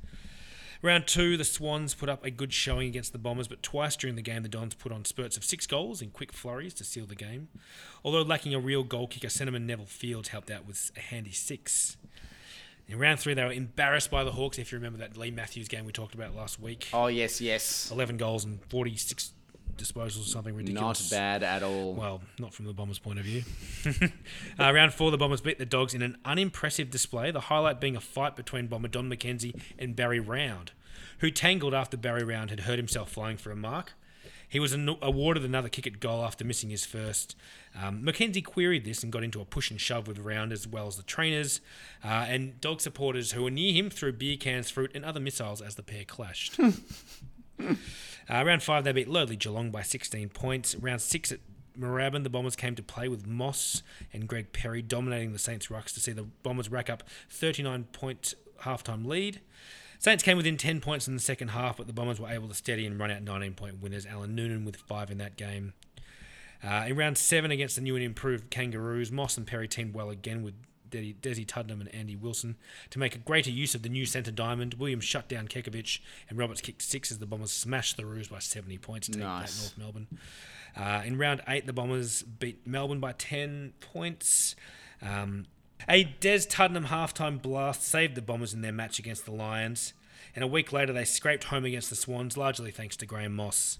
Round 0.86 1.06
two, 1.06 1.36
the 1.36 1.44
Swans 1.44 1.94
put 1.94 2.08
up 2.08 2.24
a 2.24 2.30
good 2.30 2.52
showing 2.52 2.86
against 2.88 3.12
the 3.12 3.18
Bombers, 3.18 3.48
but 3.48 3.60
twice 3.62 3.96
during 3.96 4.14
the 4.14 4.22
game, 4.22 4.44
the 4.44 4.48
Dons 4.48 4.74
put 4.74 4.92
on 4.92 5.04
spurts 5.04 5.36
of 5.36 5.44
six 5.44 5.66
goals 5.66 6.00
in 6.00 6.10
quick 6.10 6.32
flurries 6.32 6.74
to 6.74 6.84
seal 6.84 7.06
the 7.06 7.16
game. 7.16 7.48
Although 8.04 8.22
lacking 8.22 8.54
a 8.54 8.60
real 8.60 8.84
goal 8.84 9.08
kicker, 9.08 9.26
Centreman 9.26 9.62
Neville 9.62 9.86
Fields 9.86 10.28
helped 10.28 10.50
out 10.50 10.64
with 10.64 10.92
a 10.96 11.00
handy 11.00 11.32
six. 11.32 11.96
In 12.86 13.00
round 13.00 13.18
three, 13.18 13.34
they 13.34 13.42
were 13.42 13.50
embarrassed 13.50 14.12
by 14.12 14.22
the 14.22 14.30
Hawks. 14.30 14.58
If 14.60 14.70
you 14.70 14.78
remember 14.78 14.98
that 14.98 15.16
Leigh 15.16 15.32
Matthews 15.32 15.66
game 15.66 15.86
we 15.86 15.92
talked 15.92 16.14
about 16.14 16.36
last 16.36 16.60
week, 16.60 16.88
Oh, 16.92 17.08
yes, 17.08 17.40
yes. 17.40 17.90
11 17.90 18.16
goals 18.16 18.44
and 18.44 18.60
46 18.68 19.32
disposals 19.76 20.20
or 20.22 20.28
something 20.28 20.54
ridiculous. 20.54 21.10
Not 21.10 21.16
bad 21.16 21.42
at 21.42 21.62
all. 21.62 21.94
Well, 21.94 22.22
not 22.38 22.54
from 22.54 22.66
the 22.66 22.72
Bombers' 22.72 22.98
point 22.98 23.18
of 23.18 23.24
view. 23.24 23.42
uh, 24.58 24.72
round 24.72 24.94
four, 24.94 25.10
the 25.10 25.18
Bombers 25.18 25.40
beat 25.40 25.58
the 25.58 25.66
Dogs 25.66 25.94
in 25.94 26.02
an 26.02 26.16
unimpressive 26.24 26.90
display, 26.90 27.30
the 27.30 27.40
highlight 27.40 27.80
being 27.80 27.96
a 27.96 28.00
fight 28.00 28.36
between 28.36 28.68
Bomber 28.68 28.88
Don 28.88 29.10
McKenzie 29.10 29.60
and 29.78 29.94
Barry 29.96 30.20
Round, 30.20 30.72
who 31.18 31.30
tangled 31.30 31.74
after 31.74 31.96
Barry 31.96 32.24
Round 32.24 32.50
had 32.50 32.60
hurt 32.60 32.78
himself 32.78 33.10
flying 33.10 33.36
for 33.36 33.50
a 33.50 33.56
mark. 33.56 33.94
He 34.48 34.60
was 34.60 34.72
an- 34.72 34.96
awarded 35.02 35.44
another 35.44 35.68
kick 35.68 35.86
at 35.86 35.98
goal 35.98 36.24
after 36.24 36.44
missing 36.44 36.70
his 36.70 36.86
first. 36.86 37.34
Um, 37.80 38.02
McKenzie 38.02 38.44
queried 38.44 38.84
this 38.84 39.02
and 39.02 39.12
got 39.12 39.24
into 39.24 39.40
a 39.40 39.44
push 39.44 39.70
and 39.70 39.80
shove 39.80 40.06
with 40.06 40.20
Round 40.20 40.52
as 40.52 40.68
well 40.68 40.86
as 40.86 40.96
the 40.96 41.02
trainers 41.02 41.60
uh, 42.04 42.26
and 42.28 42.60
dog 42.60 42.80
supporters 42.80 43.32
who 43.32 43.42
were 43.42 43.50
near 43.50 43.72
him 43.72 43.90
threw 43.90 44.12
beer 44.12 44.36
cans, 44.36 44.70
fruit, 44.70 44.92
and 44.94 45.04
other 45.04 45.20
missiles 45.20 45.60
as 45.60 45.74
the 45.74 45.82
pair 45.82 46.04
clashed. 46.04 46.58
Uh, 48.28 48.44
round 48.44 48.62
five, 48.62 48.82
they 48.84 48.92
beat 48.92 49.08
lowly 49.08 49.36
Geelong 49.36 49.70
by 49.70 49.82
16 49.82 50.30
points. 50.30 50.74
Round 50.74 51.00
six 51.00 51.30
at 51.30 51.38
Moorabbin, 51.78 52.24
the 52.24 52.28
Bombers 52.30 52.56
came 52.56 52.74
to 52.74 52.82
play 52.82 53.08
with 53.08 53.26
Moss 53.26 53.82
and 54.12 54.26
Greg 54.28 54.52
Perry 54.52 54.82
dominating 54.82 55.32
the 55.32 55.38
Saints' 55.38 55.68
rucks 55.68 55.94
to 55.94 56.00
see 56.00 56.12
the 56.12 56.24
Bombers 56.42 56.68
rack 56.68 56.90
up 56.90 57.04
39 57.30 57.84
point 57.92 58.34
halftime 58.62 59.06
lead. 59.06 59.40
Saints 59.98 60.22
came 60.22 60.36
within 60.36 60.56
10 60.56 60.80
points 60.80 61.08
in 61.08 61.14
the 61.14 61.20
second 61.20 61.48
half, 61.48 61.76
but 61.78 61.86
the 61.86 61.92
Bombers 61.92 62.20
were 62.20 62.28
able 62.28 62.48
to 62.48 62.54
steady 62.54 62.86
and 62.86 62.98
run 62.98 63.10
out 63.10 63.22
19 63.22 63.54
point 63.54 63.80
winners. 63.80 64.06
Alan 64.06 64.34
Noonan 64.34 64.64
with 64.64 64.76
five 64.76 65.10
in 65.10 65.18
that 65.18 65.36
game. 65.36 65.72
Uh, 66.64 66.84
in 66.88 66.96
round 66.96 67.18
seven 67.18 67.50
against 67.50 67.76
the 67.76 67.82
new 67.82 67.94
and 67.96 68.04
improved 68.04 68.50
Kangaroos, 68.50 69.12
Moss 69.12 69.36
and 69.36 69.46
Perry 69.46 69.68
teamed 69.68 69.94
well 69.94 70.10
again 70.10 70.42
with 70.42 70.54
Desi, 70.90 71.14
Desi 71.16 71.44
Tuddenham 71.46 71.80
and 71.80 71.94
Andy 71.94 72.16
Wilson 72.16 72.56
to 72.90 72.98
make 72.98 73.14
a 73.14 73.18
greater 73.18 73.50
use 73.50 73.74
of 73.74 73.82
the 73.82 73.88
new 73.88 74.06
centre 74.06 74.30
diamond. 74.30 74.74
Williams 74.74 75.04
shut 75.04 75.28
down 75.28 75.48
Kekovich 75.48 75.98
and 76.28 76.38
Roberts 76.38 76.60
kicked 76.60 76.82
six 76.82 77.10
as 77.10 77.18
the 77.18 77.26
Bombers 77.26 77.52
smashed 77.52 77.96
the 77.96 78.06
Roos 78.06 78.28
by 78.28 78.38
70 78.38 78.78
points 78.78 79.08
to 79.08 79.18
Nice. 79.18 79.60
North 79.60 79.78
Melbourne. 79.78 80.06
Uh, 80.76 81.02
in 81.04 81.18
round 81.18 81.42
eight, 81.48 81.66
the 81.66 81.72
Bombers 81.72 82.22
beat 82.22 82.66
Melbourne 82.66 83.00
by 83.00 83.12
10 83.12 83.72
points. 83.80 84.54
Um, 85.02 85.46
a 85.88 86.04
Des 86.04 86.46
Tuddenham 86.46 86.86
halftime 86.86 87.40
blast 87.40 87.82
saved 87.82 88.14
the 88.14 88.22
Bombers 88.22 88.54
in 88.54 88.62
their 88.62 88.72
match 88.72 88.98
against 88.98 89.24
the 89.24 89.32
Lions, 89.32 89.92
and 90.34 90.42
a 90.42 90.48
week 90.48 90.72
later 90.72 90.92
they 90.92 91.04
scraped 91.04 91.44
home 91.44 91.64
against 91.64 91.90
the 91.90 91.96
Swans, 91.96 92.36
largely 92.36 92.70
thanks 92.70 92.96
to 92.96 93.06
Graham 93.06 93.34
Moss. 93.34 93.78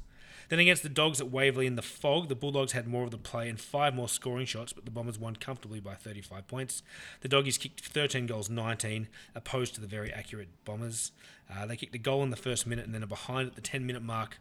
Then 0.49 0.59
against 0.61 0.85
the 0.85 0.89
Dogs 0.89 1.21
at 1.21 1.31
Waverley 1.31 1.67
in 1.67 1.75
the 1.75 1.83
fog, 1.83 2.29
the 2.29 2.37
Bulldogs 2.37 2.73
had 2.73 2.87
more 2.87 3.03
of 3.03 3.11
the 3.11 3.19
play 3.19 3.49
and 3.49 3.61
five 3.61 3.95
more 3.95 4.09
scoring 4.09 4.47
shots, 4.47 4.73
but 4.73 4.85
the 4.85 4.91
Bombers 4.93 5.19
won 5.19 5.37
comfortably 5.37 5.81
by 5.81 5.95
35 5.95 6.47
points. 6.47 6.83
The 7.21 7.29
Doggies 7.29 7.59
kicked 7.59 7.81
13 7.81 8.27
goals, 8.27 8.49
19, 8.49 9.09
opposed 9.35 9.75
to 9.75 9.81
the 9.81 9.89
very 9.89 10.13
accurate 10.13 10.49
Bombers. 10.65 11.11
Uh, 11.53 11.67
they 11.67 11.77
kicked 11.77 11.95
a 11.95 11.99
goal 11.99 12.23
in 12.23 12.31
the 12.31 12.37
first 12.37 12.67
minute 12.67 12.85
and 12.85 12.95
then 12.95 13.03
a 13.03 13.09
behind 13.09 13.49
at 13.49 13.55
the 13.57 13.61
10 13.61 13.85
minute 13.85 14.03
mark, 14.03 14.39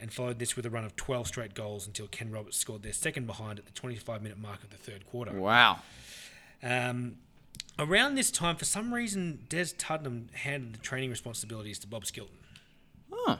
and 0.00 0.12
followed 0.12 0.38
this 0.38 0.56
with 0.56 0.64
a 0.64 0.70
run 0.70 0.84
of 0.84 0.96
12 0.96 1.26
straight 1.26 1.54
goals 1.54 1.86
until 1.86 2.06
Ken 2.06 2.30
Roberts 2.30 2.56
scored 2.56 2.82
their 2.82 2.92
second 2.92 3.26
behind 3.26 3.58
at 3.58 3.66
the 3.66 3.72
25 3.72 4.22
minute 4.22 4.38
mark 4.38 4.62
of 4.62 4.70
the 4.70 4.76
third 4.76 5.06
quarter. 5.06 5.32
Wow. 5.32 5.80
Um, 6.62 7.16
around 7.78 8.14
this 8.14 8.30
time, 8.30 8.56
for 8.56 8.64
some 8.64 8.92
reason, 8.92 9.46
Des 9.48 9.66
Tuddenham 9.66 10.32
handed 10.34 10.74
the 10.74 10.78
training 10.78 11.10
responsibilities 11.10 11.78
to 11.80 11.86
Bob 11.86 12.04
Skilton. 12.04 12.38
Huh. 13.12 13.36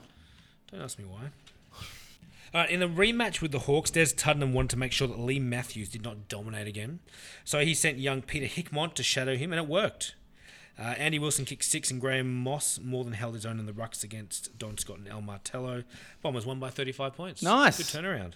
Don't 0.70 0.80
ask 0.80 0.98
me 0.98 1.04
why. 1.04 1.30
All 2.54 2.60
right, 2.62 2.70
in 2.70 2.80
the 2.80 2.88
rematch 2.88 3.40
with 3.40 3.52
the 3.52 3.60
Hawks, 3.60 3.90
Des 3.90 4.06
Tuddenham 4.06 4.52
wanted 4.52 4.70
to 4.70 4.78
make 4.78 4.92
sure 4.92 5.08
that 5.08 5.18
Leigh 5.18 5.38
Matthews 5.40 5.88
did 5.88 6.02
not 6.02 6.28
dominate 6.28 6.66
again. 6.66 7.00
So 7.44 7.60
he 7.60 7.74
sent 7.74 7.98
young 7.98 8.22
Peter 8.22 8.46
Hickmont 8.46 8.94
to 8.94 9.02
shadow 9.02 9.36
him, 9.36 9.52
and 9.52 9.60
it 9.60 9.68
worked. 9.68 10.14
Uh, 10.78 10.94
Andy 10.96 11.18
Wilson 11.18 11.44
kicked 11.44 11.64
six, 11.64 11.90
and 11.90 12.00
Graham 12.00 12.32
Moss 12.32 12.78
more 12.82 13.02
than 13.02 13.14
held 13.14 13.34
his 13.34 13.44
own 13.44 13.58
in 13.58 13.66
the 13.66 13.72
rucks 13.72 14.04
against 14.04 14.56
Don 14.58 14.78
Scott 14.78 14.98
and 14.98 15.08
El 15.08 15.20
Martello. 15.20 15.82
Bombers 16.22 16.46
won 16.46 16.60
by 16.60 16.70
35 16.70 17.14
points. 17.14 17.42
Nice. 17.42 17.78
Good 17.78 17.86
turnaround. 17.86 18.34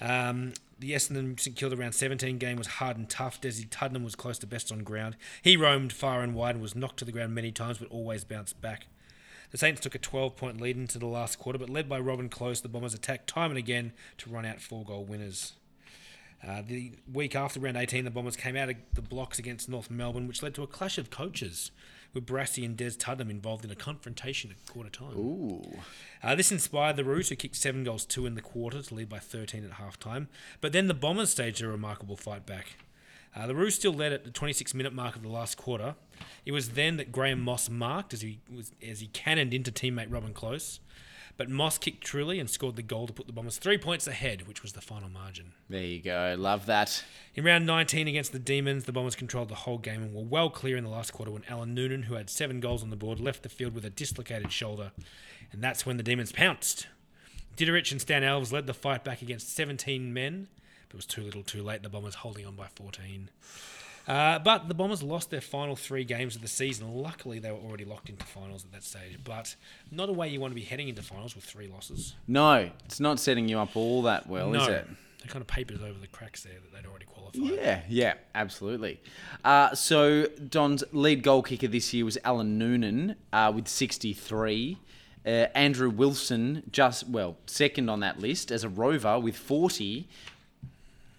Um, 0.00 0.54
the 0.80 0.92
Essendon 0.92 1.38
St 1.38 1.54
Kilda 1.54 1.76
round 1.76 1.94
17 1.94 2.38
game 2.38 2.56
was 2.56 2.66
hard 2.66 2.96
and 2.96 3.08
tough. 3.08 3.40
Desi 3.40 3.68
Tuddenham 3.68 4.02
was 4.02 4.14
close 4.14 4.38
to 4.38 4.46
best 4.46 4.72
on 4.72 4.82
ground. 4.82 5.16
He 5.42 5.56
roamed 5.56 5.92
far 5.92 6.22
and 6.22 6.34
wide 6.34 6.54
and 6.54 6.62
was 6.62 6.74
knocked 6.74 6.98
to 6.98 7.04
the 7.04 7.12
ground 7.12 7.34
many 7.34 7.52
times, 7.52 7.78
but 7.78 7.88
always 7.88 8.24
bounced 8.24 8.60
back. 8.60 8.86
The 9.50 9.58
Saints 9.58 9.80
took 9.80 9.94
a 9.94 9.98
12 9.98 10.36
point 10.36 10.60
lead 10.60 10.76
into 10.76 10.98
the 10.98 11.06
last 11.06 11.38
quarter, 11.38 11.58
but 11.58 11.68
led 11.68 11.88
by 11.88 11.98
Robin 11.98 12.28
Close, 12.28 12.60
the 12.60 12.68
Bombers 12.68 12.94
attacked 12.94 13.28
time 13.28 13.50
and 13.50 13.58
again 13.58 13.92
to 14.18 14.30
run 14.30 14.46
out 14.46 14.60
four 14.60 14.84
goal 14.84 15.04
winners. 15.04 15.54
Uh, 16.46 16.62
the 16.66 16.92
week 17.12 17.36
after 17.36 17.60
round 17.60 17.76
18, 17.76 18.04
the 18.04 18.10
Bombers 18.10 18.36
came 18.36 18.56
out 18.56 18.70
of 18.70 18.76
the 18.94 19.02
blocks 19.02 19.38
against 19.38 19.68
North 19.68 19.90
Melbourne, 19.90 20.26
which 20.26 20.42
led 20.42 20.54
to 20.54 20.62
a 20.62 20.66
clash 20.66 20.96
of 20.96 21.10
coaches, 21.10 21.70
with 22.12 22.26
Barassi 22.26 22.64
and 22.64 22.76
Des 22.76 22.90
Tuddenham 22.90 23.30
involved 23.30 23.64
in 23.64 23.70
a 23.70 23.76
confrontation 23.76 24.50
at 24.50 24.72
quarter 24.72 24.90
time. 24.90 25.16
Ooh. 25.16 25.78
Uh, 26.22 26.34
this 26.34 26.52
inspired 26.52 26.96
the 26.96 27.04
Roos, 27.04 27.28
who 27.28 27.36
kicked 27.36 27.56
seven 27.56 27.84
goals, 27.84 28.04
two 28.04 28.26
in 28.26 28.34
the 28.34 28.40
quarter, 28.40 28.82
to 28.82 28.94
lead 28.94 29.08
by 29.08 29.18
13 29.18 29.64
at 29.64 29.72
half 29.72 29.98
time. 29.98 30.28
But 30.60 30.72
then 30.72 30.88
the 30.88 30.94
Bombers 30.94 31.30
staged 31.30 31.62
a 31.62 31.68
remarkable 31.68 32.16
fight 32.16 32.46
back. 32.46 32.76
Uh, 33.34 33.46
the 33.46 33.54
Roos 33.54 33.76
still 33.76 33.92
led 33.92 34.12
at 34.12 34.24
the 34.24 34.30
26 34.30 34.74
minute 34.74 34.92
mark 34.92 35.14
of 35.14 35.22
the 35.22 35.28
last 35.28 35.56
quarter. 35.56 35.94
It 36.44 36.52
was 36.52 36.70
then 36.70 36.96
that 36.96 37.12
Graham 37.12 37.40
Moss 37.40 37.70
marked 37.70 38.12
as 38.12 38.22
he 38.22 38.40
was 38.52 38.72
as 38.86 39.00
he 39.00 39.06
cannoned 39.08 39.54
into 39.54 39.70
teammate 39.70 40.12
Robin 40.12 40.32
Close. 40.32 40.80
But 41.40 41.48
Moss 41.48 41.78
kicked 41.78 42.04
truly 42.04 42.38
and 42.38 42.50
scored 42.50 42.76
the 42.76 42.82
goal 42.82 43.06
to 43.06 43.14
put 43.14 43.26
the 43.26 43.32
Bombers 43.32 43.56
three 43.56 43.78
points 43.78 44.06
ahead, 44.06 44.46
which 44.46 44.62
was 44.62 44.74
the 44.74 44.82
final 44.82 45.08
margin. 45.08 45.52
There 45.70 45.80
you 45.80 45.98
go. 45.98 46.36
Love 46.38 46.66
that. 46.66 47.02
In 47.34 47.44
round 47.44 47.64
19 47.64 48.06
against 48.06 48.32
the 48.32 48.38
Demons, 48.38 48.84
the 48.84 48.92
Bombers 48.92 49.16
controlled 49.16 49.48
the 49.48 49.54
whole 49.54 49.78
game 49.78 50.02
and 50.02 50.12
were 50.12 50.22
well 50.22 50.50
clear 50.50 50.76
in 50.76 50.84
the 50.84 50.90
last 50.90 51.14
quarter 51.14 51.32
when 51.32 51.44
Alan 51.48 51.72
Noonan, 51.72 52.02
who 52.02 52.16
had 52.16 52.28
seven 52.28 52.60
goals 52.60 52.82
on 52.82 52.90
the 52.90 52.94
board, 52.94 53.20
left 53.20 53.42
the 53.42 53.48
field 53.48 53.74
with 53.74 53.86
a 53.86 53.88
dislocated 53.88 54.52
shoulder. 54.52 54.92
And 55.50 55.64
that's 55.64 55.86
when 55.86 55.96
the 55.96 56.02
Demons 56.02 56.30
pounced. 56.30 56.88
Ditterich 57.56 57.90
and 57.90 58.02
Stan 58.02 58.20
Alves 58.20 58.52
led 58.52 58.66
the 58.66 58.74
fight 58.74 59.02
back 59.02 59.22
against 59.22 59.56
17 59.56 60.12
men, 60.12 60.48
but 60.90 60.96
it 60.96 60.98
was 60.98 61.06
too 61.06 61.22
little 61.22 61.42
too 61.42 61.62
late, 61.62 61.82
the 61.82 61.88
Bombers 61.88 62.16
holding 62.16 62.44
on 62.44 62.54
by 62.54 62.66
14. 62.66 63.30
Uh, 64.10 64.40
but 64.40 64.66
the 64.66 64.74
Bombers 64.74 65.04
lost 65.04 65.30
their 65.30 65.40
final 65.40 65.76
three 65.76 66.02
games 66.02 66.34
of 66.34 66.42
the 66.42 66.48
season. 66.48 66.92
Luckily, 66.92 67.38
they 67.38 67.52
were 67.52 67.58
already 67.58 67.84
locked 67.84 68.10
into 68.10 68.26
finals 68.26 68.64
at 68.64 68.72
that 68.72 68.82
stage, 68.82 69.20
but 69.22 69.54
not 69.92 70.08
a 70.08 70.12
way 70.12 70.28
you 70.28 70.40
want 70.40 70.50
to 70.50 70.56
be 70.56 70.64
heading 70.64 70.88
into 70.88 71.00
finals 71.00 71.36
with 71.36 71.44
three 71.44 71.68
losses. 71.68 72.16
No, 72.26 72.70
it's 72.84 72.98
not 72.98 73.20
setting 73.20 73.46
you 73.48 73.60
up 73.60 73.76
all 73.76 74.02
that 74.02 74.26
well, 74.26 74.52
is 74.52 74.66
it? 74.66 74.88
It 75.22 75.28
kind 75.28 75.40
of 75.40 75.46
papers 75.46 75.80
over 75.80 75.96
the 76.00 76.08
cracks 76.08 76.42
there 76.42 76.54
that 76.54 76.72
they'd 76.74 76.88
already 76.88 77.04
qualified. 77.04 77.40
Yeah, 77.40 77.82
yeah, 77.88 78.14
absolutely. 78.34 79.00
Uh, 79.44 79.76
so 79.76 80.26
Don's 80.26 80.82
lead 80.90 81.22
goal 81.22 81.44
kicker 81.44 81.68
this 81.68 81.94
year 81.94 82.04
was 82.04 82.18
Alan 82.24 82.58
Noonan 82.58 83.14
uh, 83.32 83.52
with 83.54 83.68
63. 83.68 84.76
Uh, 85.24 85.28
Andrew 85.54 85.88
Wilson, 85.88 86.64
just 86.72 87.08
well, 87.08 87.36
second 87.46 87.88
on 87.88 88.00
that 88.00 88.18
list 88.18 88.50
as 88.50 88.64
a 88.64 88.68
rover 88.68 89.20
with 89.20 89.36
40, 89.36 90.08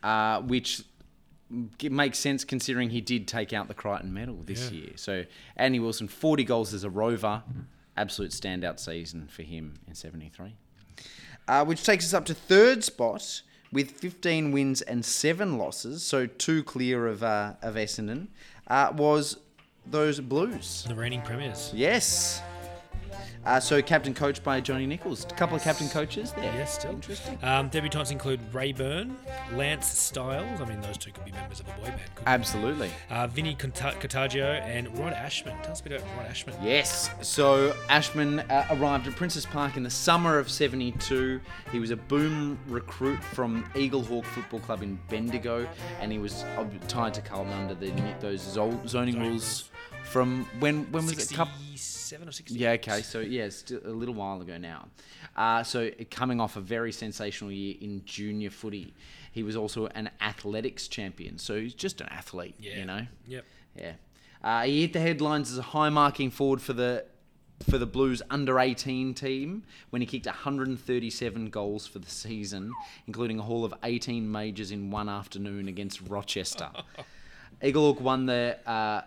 uh, 0.04 0.42
which 0.42 0.84
makes 1.84 2.18
sense 2.20 2.44
considering 2.44 2.90
he 2.90 3.02
did 3.02 3.28
take 3.28 3.54
out 3.54 3.68
the 3.68 3.74
Crichton 3.74 4.14
medal 4.14 4.42
this 4.46 4.72
Yeah. 4.72 4.80
year. 4.82 4.92
So 4.96 5.26
Andy 5.58 5.80
Wilson, 5.80 6.08
40 6.08 6.44
goals 6.44 6.74
as 6.74 6.84
a 6.84 6.90
rover, 6.90 7.44
absolute 7.98 8.32
standout 8.32 8.80
season 8.80 9.28
for 9.28 9.44
him 9.44 9.76
in 9.88 9.96
73. 9.96 10.56
Uh, 11.48 11.66
which 11.66 11.84
takes 11.84 12.06
us 12.06 12.14
up 12.14 12.26
to 12.26 12.34
third 12.34 12.84
spot 12.84 13.42
with 13.74 13.92
15 13.92 14.52
wins 14.52 14.82
and 14.82 15.04
seven 15.04 15.58
losses, 15.58 16.04
so 16.04 16.26
two 16.26 16.64
clear 16.64 17.08
of 17.08 17.24
uh, 17.24 17.54
of 17.62 17.76
Essendon, 17.76 18.28
uh, 18.68 18.92
was 18.96 19.38
those 19.86 20.20
Blues. 20.20 20.86
The 20.88 20.96
reigning 20.96 21.22
premiers. 21.22 21.72
Yes. 21.74 22.42
Uh, 23.46 23.60
so 23.60 23.82
captain 23.82 24.14
coached 24.14 24.44
by 24.44 24.62
Johnny 24.62 24.86
Nichols. 24.86 25.26
A 25.26 25.34
couple 25.34 25.56
of 25.56 25.64
captain 25.64 25.90
coaches 25.90 26.32
there. 26.34 26.44
Yes, 26.54 26.76
still. 26.80 26.92
Interesting. 26.92 27.38
Um, 27.42 27.70
debutantes 27.70 28.12
include 28.12 28.40
Ray 28.54 28.72
Byrne, 28.72 29.18
Lance 29.54 29.88
Styles. 29.88 30.62
I 30.62 30.66
mean, 30.66 30.82
those 30.82 30.98
two 30.98 31.12
could 31.12 31.26
be 31.26 31.32
members 31.32 31.60
of 31.60 31.68
a 31.68 31.72
boy 31.80 31.88
band. 31.88 32.02
Absolutely. 32.28 32.92
Uh, 33.10 33.28
Vinny 33.28 33.56
Catoggio 33.56 34.62
and 34.62 34.98
Rod 34.98 35.14
Ashman. 35.14 35.56
Tell 35.64 35.72
us 35.72 35.80
a 35.80 35.84
bit 35.84 35.94
about 35.94 36.18
Rod 36.18 36.28
Ashman. 36.28 36.56
Yes. 36.62 37.10
So 37.22 37.76
Ashman 37.90 38.40
uh, 38.42 38.68
arrived 38.72 39.08
at 39.08 39.16
Princes 39.16 39.46
Park 39.46 39.78
in 39.78 39.84
the 39.84 39.90
summer 39.90 40.38
of 40.38 40.50
'72. 40.50 41.42
He 41.72 41.80
was 41.80 41.92
a 41.92 41.98
boom 41.98 42.60
recruit 42.68 43.24
from 43.24 43.66
Eagle 43.76 44.04
Hawk 44.04 44.26
Football 44.26 44.60
Club 44.60 44.84
in 44.84 45.00
Bendigo, 45.10 45.68
and 46.00 46.12
he 46.12 46.20
was 46.20 46.44
uh, 46.44 46.66
tied 46.88 47.14
to 47.16 47.22
Carlton 47.22 47.54
under 47.54 47.74
the 47.74 47.92
those 48.20 48.42
zo- 48.42 48.80
zoning 48.88 49.20
rules 49.20 49.71
from 50.12 50.46
when 50.60 50.92
when 50.92 51.06
was 51.06 51.32
it? 51.32 51.36
Couple, 51.36 51.54
67 51.54 52.28
or 52.28 52.32
60? 52.32 52.56
yeah. 52.60 52.72
Okay. 52.72 53.02
So 53.02 53.20
yeah, 53.20 53.50
a 53.86 53.90
little 53.90 54.14
while 54.14 54.42
ago 54.42 54.58
now. 54.58 54.88
Uh, 55.36 55.64
so 55.64 55.90
coming 56.10 56.42
off 56.42 56.58
a 56.58 56.62
very 56.62 56.92
sensational 56.92 57.52
year 57.52 57.76
in 57.80 58.04
junior 58.06 58.50
footy, 58.50 58.94
he 59.32 59.44
was 59.44 59.56
also 59.56 59.88
an 59.88 60.10
athletics 60.20 60.88
champion. 60.88 61.38
So 61.38 61.60
he's 61.60 61.74
just 61.74 62.02
an 62.02 62.10
athlete. 62.10 62.56
Yeah. 62.60 62.78
You 62.78 62.86
know. 62.86 63.08
Yep. 63.28 63.46
Yeah. 63.78 63.94
Uh, 64.44 64.64
he 64.64 64.82
hit 64.82 64.94
the 64.94 65.00
headlines 65.00 65.52
as 65.52 65.58
a 65.58 65.62
high 65.64 65.90
marking 65.90 66.32
forward 66.32 66.62
for 66.62 66.74
the 66.74 67.06
for 67.70 67.78
the 67.78 67.86
Blues 67.86 68.22
under 68.30 68.60
18 68.60 69.14
team 69.14 69.64
when 69.92 70.02
he 70.02 70.06
kicked 70.06 70.26
137 70.26 71.50
goals 71.50 71.86
for 71.86 72.00
the 72.00 72.10
season, 72.10 72.74
including 73.08 73.40
a 73.40 73.44
haul 73.44 73.64
of 73.64 73.74
18 73.84 74.30
majors 74.30 74.72
in 74.72 74.90
one 74.90 75.08
afternoon 75.08 75.68
against 75.68 76.02
Rochester. 76.02 76.70
Eagle 77.64 77.94
won 77.94 78.26
the 78.26 78.58
uh, 78.66 79.02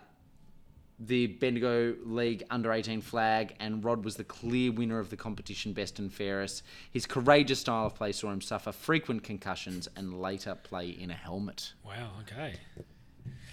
the 0.99 1.27
Bendigo 1.27 1.95
League 2.05 2.45
under 2.51 2.73
18 2.73 3.01
flag, 3.01 3.55
and 3.61 3.85
Rod 3.85 4.05
was 4.05 4.17
the 4.17 4.25
clear 4.25 4.73
winner 4.73 4.99
of 4.99 5.11
the 5.11 5.17
competition, 5.17 5.73
best 5.73 5.99
and 5.99 6.13
fairest. 6.13 6.63
His 6.91 7.07
courageous 7.07 7.61
style 7.61 7.87
of 7.87 7.95
play 7.95 8.13
saw 8.13 8.31
him 8.31 8.41
suffer 8.41 8.73
frequent 8.73 9.23
concussions 9.23 9.89
and 9.97 10.21
later 10.21 10.55
play 10.55 10.89
in 10.89 11.11
a 11.11 11.15
helmet. 11.15 11.73
Wow, 11.85 12.11
okay. 12.23 12.55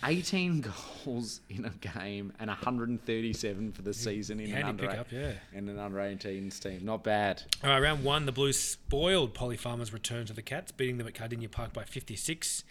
18 0.04 0.62
goals 1.06 1.42
in 1.50 1.66
a 1.66 1.70
game 1.70 2.34
and 2.40 2.48
137 2.48 3.72
for 3.72 3.82
the 3.82 3.94
season 3.94 4.40
in 4.40 4.54
an, 4.54 4.64
under, 4.64 4.88
pickup, 4.88 5.12
yeah. 5.12 5.34
in 5.54 5.70
an 5.70 5.80
under 5.80 5.98
18s 5.98 6.60
team. 6.60 6.80
Not 6.84 7.04
bad. 7.04 7.44
All 7.64 7.70
right, 7.70 7.80
round 7.80 8.04
one, 8.04 8.26
the 8.26 8.32
Blues 8.32 8.58
spoiled 8.58 9.34
Polly 9.34 9.58
Farmer's 9.58 9.94
return 9.94 10.26
to 10.26 10.34
the 10.34 10.42
Cats, 10.42 10.72
beating 10.72 10.98
them 10.98 11.08
at 11.08 11.14
Kardinia 11.14 11.52
Park 11.52 11.74
by 11.74 11.84
56. 11.84 12.64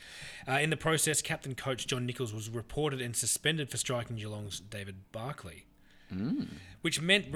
Uh, 0.48 0.52
in 0.52 0.70
the 0.70 0.76
process, 0.76 1.22
captain 1.22 1.54
coach 1.54 1.86
John 1.86 2.06
Nichols 2.06 2.32
was 2.32 2.48
reported 2.50 3.00
and 3.00 3.14
suspended 3.14 3.70
for 3.70 3.76
striking 3.76 4.16
Geelong's 4.16 4.60
David 4.60 4.96
Barkley, 5.12 5.66
which 6.82 7.00
meant, 7.00 7.26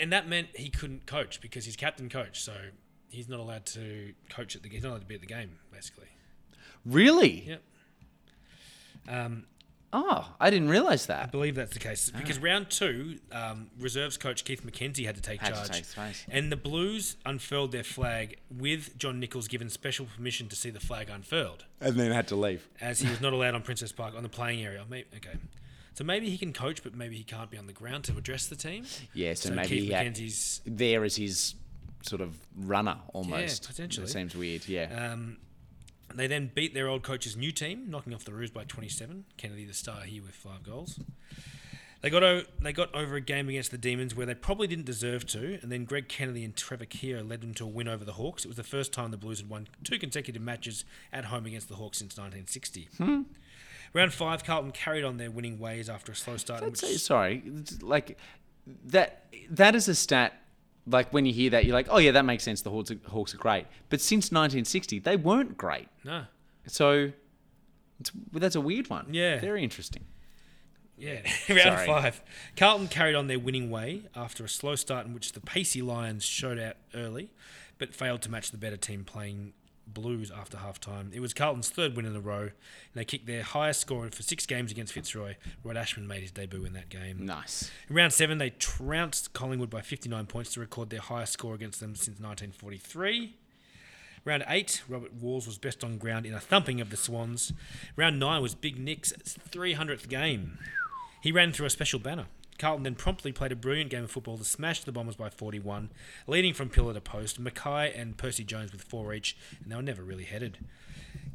and 0.00 0.12
that 0.12 0.28
meant 0.28 0.48
he 0.54 0.68
couldn't 0.70 1.06
coach 1.06 1.40
because 1.40 1.64
he's 1.64 1.76
captain 1.76 2.08
coach, 2.08 2.42
so 2.42 2.52
he's 3.08 3.28
not 3.28 3.40
allowed 3.40 3.66
to 3.66 4.12
coach 4.28 4.56
at 4.56 4.62
the. 4.62 4.68
Game. 4.68 4.76
He's 4.76 4.82
not 4.82 4.90
allowed 4.90 5.00
to 5.00 5.06
be 5.06 5.14
at 5.14 5.20
the 5.20 5.26
game, 5.26 5.58
basically. 5.72 6.08
Really? 6.84 7.44
Yep. 7.46 7.62
Um, 9.08 9.44
Oh, 9.96 10.28
I 10.40 10.50
didn't 10.50 10.70
realise 10.70 11.06
that. 11.06 11.22
I 11.22 11.26
believe 11.26 11.54
that's 11.54 11.72
the 11.72 11.78
case 11.78 12.10
because 12.10 12.40
round 12.40 12.68
two, 12.68 13.20
um, 13.30 13.70
reserves 13.78 14.16
coach 14.16 14.42
Keith 14.44 14.66
McKenzie 14.66 15.06
had 15.06 15.14
to 15.14 15.22
take 15.22 15.40
Had 15.40 15.50
to 15.50 15.54
charge, 15.60 15.70
take 15.70 15.84
space. 15.84 16.24
and 16.28 16.50
the 16.50 16.56
Blues 16.56 17.14
unfurled 17.24 17.70
their 17.70 17.84
flag 17.84 18.38
with 18.50 18.98
John 18.98 19.20
Nichols 19.20 19.46
given 19.46 19.70
special 19.70 20.06
permission 20.06 20.48
to 20.48 20.56
see 20.56 20.70
the 20.70 20.80
flag 20.80 21.10
unfurled, 21.10 21.66
And 21.80 21.94
then 21.94 22.10
had 22.10 22.26
to 22.28 22.34
leave. 22.34 22.68
as 22.80 22.98
he 23.02 23.08
was 23.08 23.20
not 23.20 23.32
allowed 23.34 23.54
on 23.54 23.62
Princes 23.62 23.92
Park 23.92 24.16
on 24.16 24.24
the 24.24 24.28
playing 24.28 24.64
area. 24.64 24.84
Maybe, 24.90 25.06
okay, 25.14 25.38
so 25.92 26.02
maybe 26.02 26.28
he 26.28 26.38
can 26.38 26.52
coach, 26.52 26.82
but 26.82 26.96
maybe 26.96 27.14
he 27.16 27.22
can't 27.22 27.48
be 27.48 27.56
on 27.56 27.68
the 27.68 27.72
ground 27.72 28.02
to 28.06 28.16
address 28.18 28.48
the 28.48 28.56
team. 28.56 28.84
Yeah, 29.12 29.34
so, 29.34 29.50
So 29.50 29.54
maybe 29.54 29.68
Keith 29.68 29.82
he 29.84 29.90
had, 29.92 30.06
McKenzie's 30.12 30.60
there 30.66 31.04
as 31.04 31.14
his 31.14 31.54
sort 32.02 32.20
of 32.20 32.36
runner 32.56 32.96
almost. 33.12 33.68
potentially. 33.68 34.06
It 34.06 34.10
seems 34.10 34.34
weird, 34.34 34.66
yeah. 34.66 35.12
Um, 35.12 35.36
they 36.14 36.26
then 36.26 36.50
beat 36.54 36.74
their 36.74 36.88
old 36.88 37.02
coach's 37.02 37.36
new 37.36 37.52
team, 37.52 37.86
knocking 37.88 38.14
off 38.14 38.24
the 38.24 38.32
Roos 38.32 38.50
by 38.50 38.64
27. 38.64 39.24
Kennedy, 39.36 39.64
the 39.64 39.74
star 39.74 40.02
here, 40.02 40.22
with 40.22 40.34
five 40.34 40.62
goals. 40.62 40.98
They 42.02 42.10
got 42.10 42.22
o- 42.22 42.42
they 42.60 42.72
got 42.74 42.94
over 42.94 43.16
a 43.16 43.20
game 43.22 43.48
against 43.48 43.70
the 43.70 43.78
Demons 43.78 44.14
where 44.14 44.26
they 44.26 44.34
probably 44.34 44.66
didn't 44.66 44.84
deserve 44.84 45.24
to, 45.28 45.58
and 45.62 45.72
then 45.72 45.84
Greg 45.86 46.06
Kennedy 46.08 46.44
and 46.44 46.54
Trevor 46.54 46.84
Keogh 46.84 47.22
led 47.22 47.40
them 47.40 47.54
to 47.54 47.64
a 47.64 47.66
win 47.66 47.88
over 47.88 48.04
the 48.04 48.12
Hawks. 48.12 48.44
It 48.44 48.48
was 48.48 48.58
the 48.58 48.62
first 48.62 48.92
time 48.92 49.10
the 49.10 49.16
Blues 49.16 49.40
had 49.40 49.48
won 49.48 49.68
two 49.84 49.98
consecutive 49.98 50.42
matches 50.42 50.84
at 51.14 51.26
home 51.26 51.46
against 51.46 51.70
the 51.70 51.76
Hawks 51.76 51.98
since 51.98 52.18
1960. 52.18 52.88
Hmm. 52.98 53.22
Round 53.94 54.12
five, 54.12 54.44
Carlton 54.44 54.72
carried 54.72 55.02
on 55.04 55.16
their 55.16 55.30
winning 55.30 55.58
ways 55.58 55.88
after 55.88 56.12
a 56.12 56.14
slow 56.16 56.36
start. 56.36 56.62
Which- 56.62 56.76
say, 56.78 56.94
sorry, 56.98 57.42
like 57.80 58.18
that. 58.84 59.24
That 59.48 59.74
is 59.74 59.88
a 59.88 59.94
stat. 59.94 60.34
Like 60.86 61.12
when 61.12 61.24
you 61.26 61.32
hear 61.32 61.50
that, 61.50 61.64
you're 61.64 61.74
like, 61.74 61.86
oh 61.90 61.98
yeah, 61.98 62.10
that 62.12 62.24
makes 62.24 62.44
sense. 62.44 62.62
The 62.62 62.70
Hawks 62.70 62.90
are, 62.90 62.98
Hawks 63.08 63.34
are 63.34 63.38
great, 63.38 63.66
but 63.88 64.00
since 64.00 64.26
1960, 64.26 64.98
they 64.98 65.16
weren't 65.16 65.56
great. 65.56 65.88
no, 66.04 66.24
So 66.66 67.10
it's, 68.00 68.12
that's 68.32 68.54
a 68.56 68.60
weird 68.60 68.90
one. 68.90 69.06
Yeah. 69.10 69.40
very 69.40 69.62
interesting. 69.64 70.04
Yeah, 70.96 71.22
round 71.48 71.60
Sorry. 71.60 71.86
five. 71.86 72.22
Carlton 72.56 72.88
carried 72.88 73.14
on 73.16 73.26
their 73.26 73.38
winning 73.38 73.68
way 73.70 74.02
after 74.14 74.44
a 74.44 74.48
slow 74.48 74.76
start 74.76 75.06
in 75.06 75.14
which 75.14 75.32
the 75.32 75.40
pacey 75.40 75.82
Lions 75.82 76.24
showed 76.24 76.58
out 76.58 76.76
early, 76.94 77.30
but 77.78 77.94
failed 77.94 78.22
to 78.22 78.30
match 78.30 78.50
the 78.52 78.58
better 78.58 78.76
team 78.76 79.02
playing 79.04 79.54
Blues 79.86 80.30
after 80.30 80.58
half 80.58 80.80
time. 80.80 81.10
It 81.14 81.20
was 81.20 81.34
Carlton's 81.34 81.68
third 81.68 81.96
win 81.96 82.06
in 82.06 82.16
a 82.16 82.20
row, 82.20 82.42
and 82.42 82.52
they 82.94 83.04
kicked 83.04 83.26
their 83.26 83.42
highest 83.42 83.80
score 83.80 84.08
for 84.10 84.22
six 84.22 84.46
games 84.46 84.70
against 84.70 84.92
Fitzroy. 84.92 85.34
Rod 85.62 85.76
Ashman 85.76 86.06
made 86.06 86.22
his 86.22 86.30
debut 86.30 86.64
in 86.64 86.72
that 86.72 86.88
game. 86.88 87.24
Nice. 87.24 87.70
In 87.88 87.96
round 87.96 88.12
seven, 88.12 88.38
they 88.38 88.50
trounced 88.50 89.32
Collingwood 89.32 89.70
by 89.70 89.80
59 89.80 90.26
points 90.26 90.54
to 90.54 90.60
record 90.60 90.90
their 90.90 91.00
highest 91.00 91.34
score 91.34 91.54
against 91.54 91.80
them 91.80 91.94
since 91.94 92.20
1943. 92.20 93.36
Round 94.24 94.44
eight, 94.48 94.82
Robert 94.88 95.12
Walls 95.12 95.46
was 95.46 95.58
best 95.58 95.84
on 95.84 95.98
ground 95.98 96.24
in 96.24 96.32
a 96.32 96.40
thumping 96.40 96.80
of 96.80 96.88
the 96.88 96.96
Swans. 96.96 97.52
Round 97.94 98.18
nine 98.18 98.40
was 98.40 98.54
Big 98.54 98.78
Nick's 98.78 99.12
300th 99.50 100.08
game. 100.08 100.58
He 101.20 101.30
ran 101.30 101.52
through 101.52 101.66
a 101.66 101.70
special 101.70 101.98
banner. 101.98 102.26
Carlton 102.58 102.84
then 102.84 102.94
promptly 102.94 103.32
played 103.32 103.52
a 103.52 103.56
brilliant 103.56 103.90
game 103.90 104.04
of 104.04 104.10
football 104.10 104.38
to 104.38 104.44
smash 104.44 104.84
the 104.84 104.92
Bombers 104.92 105.16
by 105.16 105.28
41, 105.28 105.90
leading 106.26 106.54
from 106.54 106.68
pillar 106.68 106.94
to 106.94 107.00
post. 107.00 107.42
McKay 107.42 107.98
and 107.98 108.16
Percy 108.16 108.44
Jones 108.44 108.72
with 108.72 108.82
four 108.82 109.12
each, 109.12 109.36
and 109.62 109.70
they 109.70 109.76
were 109.76 109.82
never 109.82 110.02
really 110.02 110.24
headed. 110.24 110.58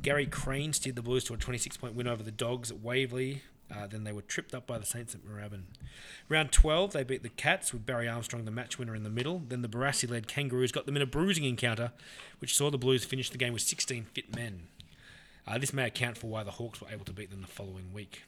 Gary 0.02 0.26
Crane 0.26 0.74
steered 0.74 0.96
the 0.96 1.02
Blues 1.02 1.26
to 1.26 1.34
a 1.34 1.38
26 1.38 1.78
point 1.78 1.96
win 1.96 2.08
over 2.08 2.24
the 2.24 2.32
Dogs 2.32 2.72
at 2.72 2.80
Waverley. 2.80 3.44
Uh, 3.72 3.86
then 3.86 4.04
they 4.04 4.12
were 4.12 4.22
tripped 4.22 4.56
up 4.56 4.66
by 4.66 4.80
the 4.80 4.86
Saints 4.86 5.14
at 5.14 5.22
Moorabbin. 5.22 5.64
Round 6.28 6.52
12, 6.52 6.94
they 6.94 7.04
beat 7.04 7.22
the 7.22 7.30
Cats 7.30 7.72
with 7.72 7.86
Barry 7.86 8.08
Armstrong, 8.08 8.46
the 8.46 8.52
match 8.52 8.80
winner, 8.80 8.96
in 8.96 9.04
the 9.04 9.12
middle. 9.12 9.44
Then 9.48 9.62
the 9.62 9.68
Barassi 9.68 10.10
led 10.10 10.28
Kangaroos 10.28 10.72
got 10.72 10.88
them 10.88 10.96
in 10.96 11.04
a 11.04 11.06
bruising 11.06 11.44
encounter, 11.44 11.92
which 12.40 12.56
saw 12.56 12.72
the 12.72 12.80
Blues 12.80 13.06
finish 13.06 13.30
the 13.30 13.38
game 13.38 13.54
with 13.54 13.62
16 13.62 14.08
fit 14.14 14.36
men. 14.36 14.68
Uh, 15.46 15.58
this 15.58 15.74
may 15.74 15.86
account 15.86 16.18
for 16.18 16.28
why 16.28 16.44
the 16.44 16.52
Hawks 16.52 16.82
were 16.82 16.90
able 16.90 17.06
to 17.06 17.14
beat 17.14 17.30
them 17.30 17.42
the 17.42 17.48
following 17.48 17.94
week. 17.94 18.24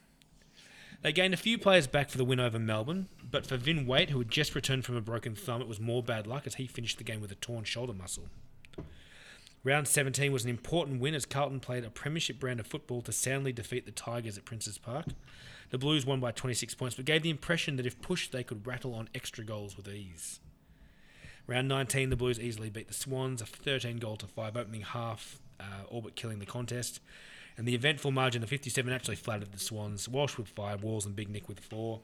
They 1.02 1.12
gained 1.12 1.34
a 1.34 1.38
few 1.38 1.58
players 1.58 1.88
back 1.88 2.10
for 2.10 2.18
the 2.20 2.26
win 2.26 2.40
over 2.40 2.60
Melbourne, 2.60 3.08
but 3.24 3.48
for 3.48 3.58
Vin 3.58 3.88
Waite, 3.88 4.12
who 4.12 4.20
had 4.20 4.30
just 4.30 4.54
returned 4.54 4.86
from 4.86 4.96
a 4.96 5.02
broken 5.02 5.34
thumb, 5.36 5.62
it 5.62 5.68
was 5.68 5.80
more 5.80 6.04
bad 6.04 6.28
luck 6.28 6.46
as 6.46 6.56
he 6.56 6.68
finished 6.68 7.00
the 7.00 7.04
game 7.04 7.22
with 7.22 7.32
a 7.32 7.36
torn 7.36 7.64
shoulder 7.64 7.94
muscle. 7.94 8.28
Round 9.64 9.88
17 9.88 10.32
was 10.32 10.44
an 10.44 10.50
important 10.50 11.02
win 11.02 11.16
as 11.16 11.26
Carlton 11.26 11.60
played 11.60 11.84
a 11.84 11.90
premiership 11.90 12.40
brand 12.40 12.60
of 12.60 12.68
football 12.68 13.02
to 13.04 13.12
soundly 13.12 13.52
defeat 13.52 13.86
the 13.86 13.92
Tigers 13.92 14.38
at 14.38 14.46
Princes 14.46 14.78
Park. 14.78 15.06
The 15.72 15.78
Blues 15.78 16.06
won 16.06 16.20
by 16.20 16.32
26 16.32 16.76
points, 16.76 16.96
but 16.96 17.06
gave 17.06 17.24
the 17.24 17.30
impression 17.30 17.78
that 17.78 17.86
if 17.86 18.02
pushed, 18.02 18.32
they 18.32 18.44
could 18.44 18.66
rattle 18.66 18.94
on 18.94 19.10
extra 19.16 19.44
goals 19.44 19.78
with 19.78 19.88
ease. 19.88 20.40
Round 21.48 21.68
19, 21.68 22.10
the 22.10 22.16
Blues 22.16 22.40
easily 22.40 22.70
beat 22.70 22.88
the 22.88 22.94
Swans, 22.94 23.42
a 23.42 23.46
13 23.46 23.98
goal 23.98 24.18
to 24.18 24.28
5 24.28 24.58
opening 24.58 24.82
half, 24.82 25.40
uh, 25.60 25.86
all 25.90 26.02
but 26.02 26.16
killing 26.16 26.40
the 26.40 26.46
contest. 26.46 27.00
And 27.58 27.68
the 27.68 27.76
eventful 27.76 28.12
margin 28.12 28.44
of 28.44 28.50
57 28.50 28.92
actually 28.92 29.16
flattered 29.16 29.52
the 29.52 29.60
Swans, 29.60 30.08
Walsh 30.08 30.38
with 30.38 30.48
5, 30.48 30.84
Walls 30.84 31.06
and 31.06 31.16
Big 31.16 31.30
Nick 31.30 31.48
with 31.48 31.60
4. 31.60 32.00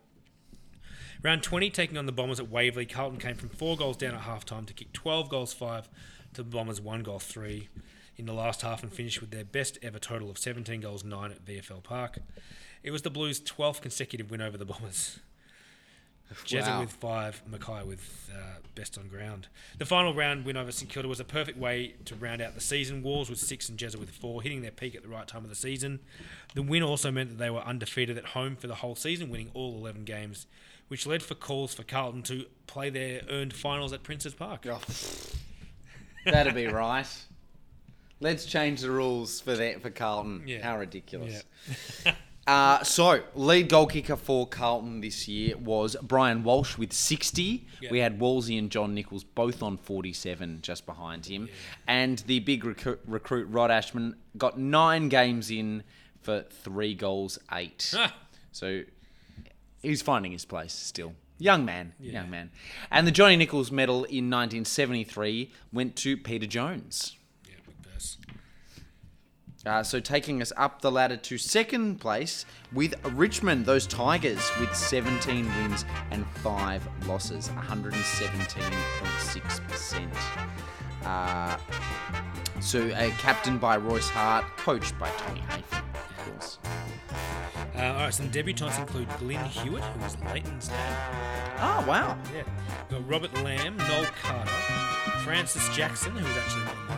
Round 1.24 1.42
20, 1.42 1.70
taking 1.72 1.98
on 1.98 2.06
the 2.06 2.12
Bombers 2.12 2.40
at 2.40 2.50
Waverley, 2.50 2.86
Carlton 2.86 3.20
came 3.20 3.36
from 3.36 3.50
4 3.50 3.76
goals 3.78 3.98
down 3.98 4.14
at 4.14 4.22
half 4.22 4.46
time 4.46 4.66
to 4.66 4.74
kick 4.74 4.94
12 4.94 5.30
goals 5.30 5.54
5 5.54 5.90
to 6.34 6.44
the 6.44 6.50
Bombers 6.50 6.80
1 6.80 7.02
goal 7.02 7.20
3 7.20 7.70
in 8.18 8.26
the 8.26 8.34
last 8.34 8.62
half 8.62 8.84
and 8.84 8.92
finished 8.92 9.22
with 9.22 9.32
their 9.32 9.46
best 9.46 9.78
ever 9.82 10.00
total 10.00 10.30
of 10.30 10.38
17 10.38 10.82
goals 10.82 11.04
9 11.04 11.32
at 11.32 11.46
VFL 11.46 11.84
Park. 11.84 12.20
It 12.84 12.92
was 12.92 13.02
the 13.02 13.10
Blues' 13.10 13.40
12th 13.40 13.82
consecutive 13.82 14.30
win 14.30 14.42
over 14.42 14.58
the 14.58 14.66
Bombers. 14.66 15.20
Jezza 16.46 16.68
Wow. 16.68 16.80
with 16.82 16.92
five, 16.92 17.42
McKay 17.50 17.86
with 17.86 18.30
uh, 18.36 18.60
best 18.76 18.98
on 18.98 19.08
ground. 19.08 19.48
The 19.78 19.86
final 19.86 20.14
round 20.14 20.46
win 20.46 20.58
over 20.58 20.72
St 20.72 20.90
Kilda 20.92 21.08
was 21.08 21.20
a 21.20 21.24
perfect 21.24 21.58
way 21.58 21.96
to 22.06 22.16
round 22.16 22.42
out 22.42 22.54
the 22.54 22.62
season. 22.62 23.02
Walls 23.02 23.30
with 23.30 23.40
six 23.40 23.70
and 23.70 23.78
Jezza 23.80 23.96
with 23.98 24.10
four, 24.10 24.42
hitting 24.42 24.62
their 24.62 24.72
peak 24.72 24.94
at 24.96 25.04
the 25.04 25.08
right 25.10 25.28
time 25.28 25.44
of 25.44 25.50
the 25.50 25.56
season. 25.56 26.00
The 26.54 26.62
win 26.62 26.84
also 26.84 27.12
meant 27.12 27.30
that 27.30 27.38
they 27.38 27.50
were 27.50 27.62
undefeated 27.62 28.18
at 28.18 28.26
home 28.26 28.56
for 28.58 28.68
the 28.68 28.76
whole 28.76 28.96
season, 28.96 29.30
winning 29.30 29.52
all 29.54 29.76
11 29.78 30.04
games, 30.04 30.48
which 30.90 31.06
led 31.08 31.24
for 31.24 31.34
calls 31.36 31.74
for 31.74 31.84
Carlton 31.84 32.24
to 32.24 32.46
play 32.68 32.90
their 32.90 33.22
earned 33.30 33.54
finals 33.54 33.94
at 33.94 34.04
Prince's 34.04 34.34
Park. 34.34 34.66
That'd 36.26 36.56
be 36.56 36.68
right. 36.68 37.08
Let's 38.20 38.46
change 38.46 38.82
the 38.82 38.92
rules 38.92 39.40
for 39.40 39.56
that 39.56 39.82
for 39.82 39.90
Carlton. 39.92 40.44
Yeah. 40.46 40.62
How 40.64 40.78
ridiculous. 40.78 41.44
Yeah. 42.06 42.16
Uh, 42.48 42.82
so, 42.82 43.22
lead 43.36 43.68
goal 43.68 43.86
kicker 43.86 44.16
for 44.16 44.48
Carlton 44.48 45.02
this 45.02 45.28
year 45.28 45.58
was 45.58 45.98
Brian 46.02 46.44
Walsh 46.44 46.78
with 46.78 46.94
60. 46.94 47.68
Yeah. 47.82 47.90
We 47.92 48.00
had 48.00 48.22
Wolsey 48.22 48.58
and 48.58 48.72
John 48.72 48.94
Nichols 48.94 49.26
both 49.26 49.62
on 49.62 49.76
47 49.76 50.60
just 50.62 50.86
behind 50.86 51.26
him. 51.26 51.50
And 51.88 52.20
the 52.20 52.40
big 52.40 52.64
recruit, 52.64 53.02
recruit 53.06 53.50
Rod 53.50 53.70
Ashman 53.70 54.16
got 54.38 54.58
nine 54.58 55.10
games 55.10 55.52
in 55.52 55.84
for 56.22 56.44
three 56.44 56.96
goals, 56.96 57.38
eight. 57.52 57.94
Ah. 57.96 58.16
So, 58.54 58.82
he's 59.84 60.02
finding 60.02 60.32
his 60.32 60.44
place 60.44 60.74
still. 60.74 61.14
Young 61.38 61.64
man, 61.64 61.94
young 62.00 62.32
man. 62.32 62.50
And 62.90 63.06
the 63.06 63.12
Johnny 63.12 63.36
Nichols 63.36 63.72
medal 63.72 63.98
in 64.06 64.32
1973 64.32 65.52
went 65.72 65.96
to 65.98 66.18
Peter 66.18 66.48
Jones. 66.48 67.17
Yeah, 69.68 69.76
big 69.76 69.78
verse. 69.78 69.78
Uh, 69.80 69.84
so 69.84 70.00
taking 70.00 70.42
us 70.42 70.54
up 70.58 70.82
the 70.82 70.92
ladder 70.92 71.18
to 71.18 71.38
second 71.38 72.00
place 72.00 72.46
with 72.74 72.96
Richmond, 73.14 73.66
those 73.66 73.86
Tigers 73.88 74.52
with 74.60 74.76
17 74.76 75.46
wins 75.46 75.86
and 76.12 76.26
5 76.28 77.08
losses, 77.08 77.50
117.6%. 77.50 80.08
Uh, 81.06 81.58
so 82.60 82.88
uh, 82.90 83.10
captained 83.18 83.62
by 83.62 83.78
Royce 83.78 84.10
Hart, 84.10 84.46
coached 84.58 84.98
by 85.00 85.10
Tony 85.12 85.40
Hafey, 85.42 85.82
of 85.94 86.32
course. 86.32 86.58
Uh, 87.76 87.84
all 87.84 87.94
right, 87.96 88.14
some 88.14 88.30
debutants 88.32 88.80
include 88.80 89.08
Glynn 89.20 89.44
Hewitt, 89.46 89.84
who 89.84 90.04
was 90.04 90.18
Lleyton's 90.34 90.68
dad. 90.68 91.58
Oh, 91.60 91.86
wow. 91.88 92.18
Yeah. 92.34 92.44
We've 92.90 93.00
got 93.00 93.10
Robert 93.10 93.34
Lamb, 93.44 93.78
Noel 93.78 94.06
Carter, 94.22 94.52
Francis 95.24 95.70
Jackson, 95.76 96.12
who 96.14 96.26
was 96.26 96.38
actually 96.38 96.64
on 96.64 96.88
Mike. 96.88 96.98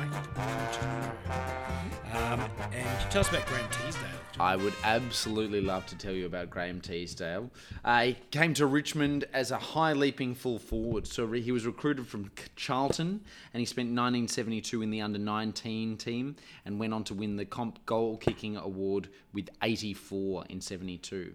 Um, 2.19 2.41
and 2.73 3.11
tell 3.11 3.21
us 3.21 3.29
about 3.29 3.45
Graham 3.45 3.69
Teasdale? 3.71 4.07
I 4.39 4.55
would 4.55 4.73
absolutely 4.83 5.61
love 5.61 5.85
to 5.87 5.97
tell 5.97 6.11
you 6.11 6.25
about 6.25 6.49
Graham 6.49 6.81
Teasdale. 6.81 7.49
Uh, 7.83 8.01
he 8.03 8.17
came 8.31 8.53
to 8.55 8.65
Richmond 8.65 9.25
as 9.31 9.51
a 9.51 9.57
high 9.57 9.93
leaping 9.93 10.35
full 10.35 10.59
forward. 10.59 11.07
So 11.07 11.31
he 11.31 11.51
was 11.51 11.65
recruited 11.65 12.07
from 12.07 12.29
Charlton 12.55 13.21
and 13.53 13.59
he 13.59 13.65
spent 13.65 13.87
1972 13.87 14.81
in 14.81 14.91
the 14.91 15.01
under 15.01 15.17
19 15.17 15.97
team 15.97 16.35
and 16.65 16.79
went 16.79 16.93
on 16.93 17.03
to 17.05 17.13
win 17.13 17.37
the 17.37 17.45
comp 17.45 17.85
goal 17.85 18.17
kicking 18.17 18.57
award 18.57 19.09
with 19.33 19.49
84 19.63 20.45
in 20.49 20.61
72. 20.61 21.33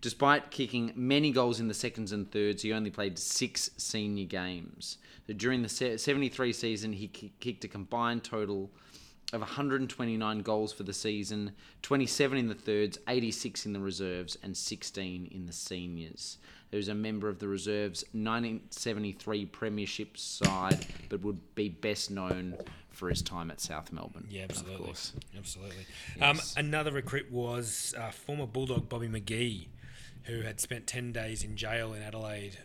Despite 0.00 0.50
kicking 0.50 0.92
many 0.94 1.32
goals 1.32 1.60
in 1.60 1.68
the 1.68 1.74
seconds 1.74 2.12
and 2.12 2.30
thirds, 2.30 2.62
he 2.62 2.72
only 2.72 2.90
played 2.90 3.18
six 3.18 3.70
senior 3.76 4.26
games. 4.26 4.98
So 5.26 5.32
during 5.32 5.62
the 5.62 5.68
73 5.68 6.52
season, 6.52 6.92
he 6.92 7.08
kicked 7.08 7.64
a 7.64 7.68
combined 7.68 8.24
total 8.24 8.70
of 9.32 9.40
129 9.40 10.38
goals 10.40 10.72
for 10.72 10.82
the 10.82 10.92
season, 10.92 11.52
27 11.82 12.38
in 12.38 12.48
the 12.48 12.54
thirds, 12.54 12.98
86 13.08 13.66
in 13.66 13.72
the 13.72 13.80
reserves, 13.80 14.36
and 14.42 14.56
16 14.56 15.28
in 15.32 15.46
the 15.46 15.52
seniors. 15.52 16.38
He 16.70 16.76
was 16.76 16.88
a 16.88 16.94
member 16.94 17.28
of 17.28 17.38
the 17.38 17.48
reserves 17.48 18.02
1973 18.12 19.46
Premiership 19.46 20.18
side, 20.18 20.86
but 21.08 21.22
would 21.22 21.54
be 21.54 21.68
best 21.68 22.10
known 22.10 22.56
for 22.90 23.08
his 23.08 23.22
time 23.22 23.50
at 23.50 23.60
South 23.60 23.92
Melbourne. 23.92 24.26
Yeah, 24.28 24.42
absolutely. 24.44 24.76
Of 24.76 24.84
course. 24.84 25.12
Absolutely. 25.36 25.86
Yes. 26.18 26.56
Um, 26.56 26.64
another 26.64 26.92
recruit 26.92 27.30
was 27.30 27.94
uh, 27.98 28.10
former 28.10 28.46
Bulldog 28.46 28.88
Bobby 28.88 29.08
McGee, 29.08 29.68
who 30.24 30.40
had 30.40 30.60
spent 30.60 30.86
10 30.86 31.12
days 31.12 31.44
in 31.44 31.56
jail 31.56 31.92
in 31.92 32.02
Adelaide 32.02 32.58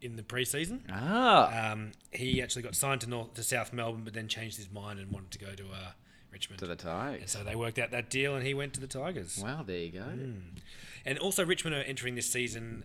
in 0.00 0.16
the 0.16 0.22
preseason. 0.22 0.80
Ah, 0.90 1.72
Um, 1.72 1.92
he 2.10 2.40
actually 2.42 2.62
got 2.62 2.74
signed 2.74 3.00
to 3.02 3.08
North 3.08 3.34
to 3.34 3.42
South 3.42 3.72
Melbourne, 3.72 4.02
but 4.04 4.14
then 4.14 4.28
changed 4.28 4.56
his 4.56 4.70
mind 4.70 4.98
and 4.98 5.10
wanted 5.10 5.30
to 5.32 5.38
go 5.38 5.54
to 5.54 5.64
uh, 5.64 5.92
Richmond. 6.32 6.58
to 6.60 6.66
the 6.66 6.72
and 6.72 6.80
Tigers. 6.80 7.30
so 7.30 7.44
they 7.44 7.54
worked 7.56 7.78
out 7.78 7.90
that 7.90 8.08
deal, 8.10 8.34
and 8.34 8.46
he 8.46 8.54
went 8.54 8.72
to 8.74 8.80
the 8.80 8.86
Tigers. 8.86 9.38
Wow, 9.42 9.62
there 9.66 9.78
you 9.78 9.90
go. 9.92 10.04
And 11.04 11.18
also, 11.18 11.44
Richmond 11.44 11.76
are 11.76 11.82
entering 11.82 12.14
this 12.14 12.30
season 12.30 12.84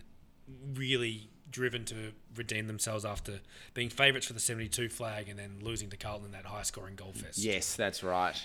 really 0.74 1.28
driven 1.50 1.84
to 1.86 2.12
redeem 2.34 2.66
themselves 2.66 3.04
after 3.04 3.40
being 3.72 3.88
favourites 3.88 4.26
for 4.26 4.32
the 4.32 4.40
72 4.40 4.88
flag 4.88 5.28
and 5.28 5.38
then 5.38 5.58
losing 5.62 5.88
to 5.90 5.96
Carlton 5.96 6.26
in 6.26 6.32
that 6.32 6.44
high 6.44 6.62
scoring 6.62 6.96
goal 6.96 7.12
fest. 7.12 7.38
Yes, 7.38 7.74
that's 7.76 8.02
right. 8.02 8.40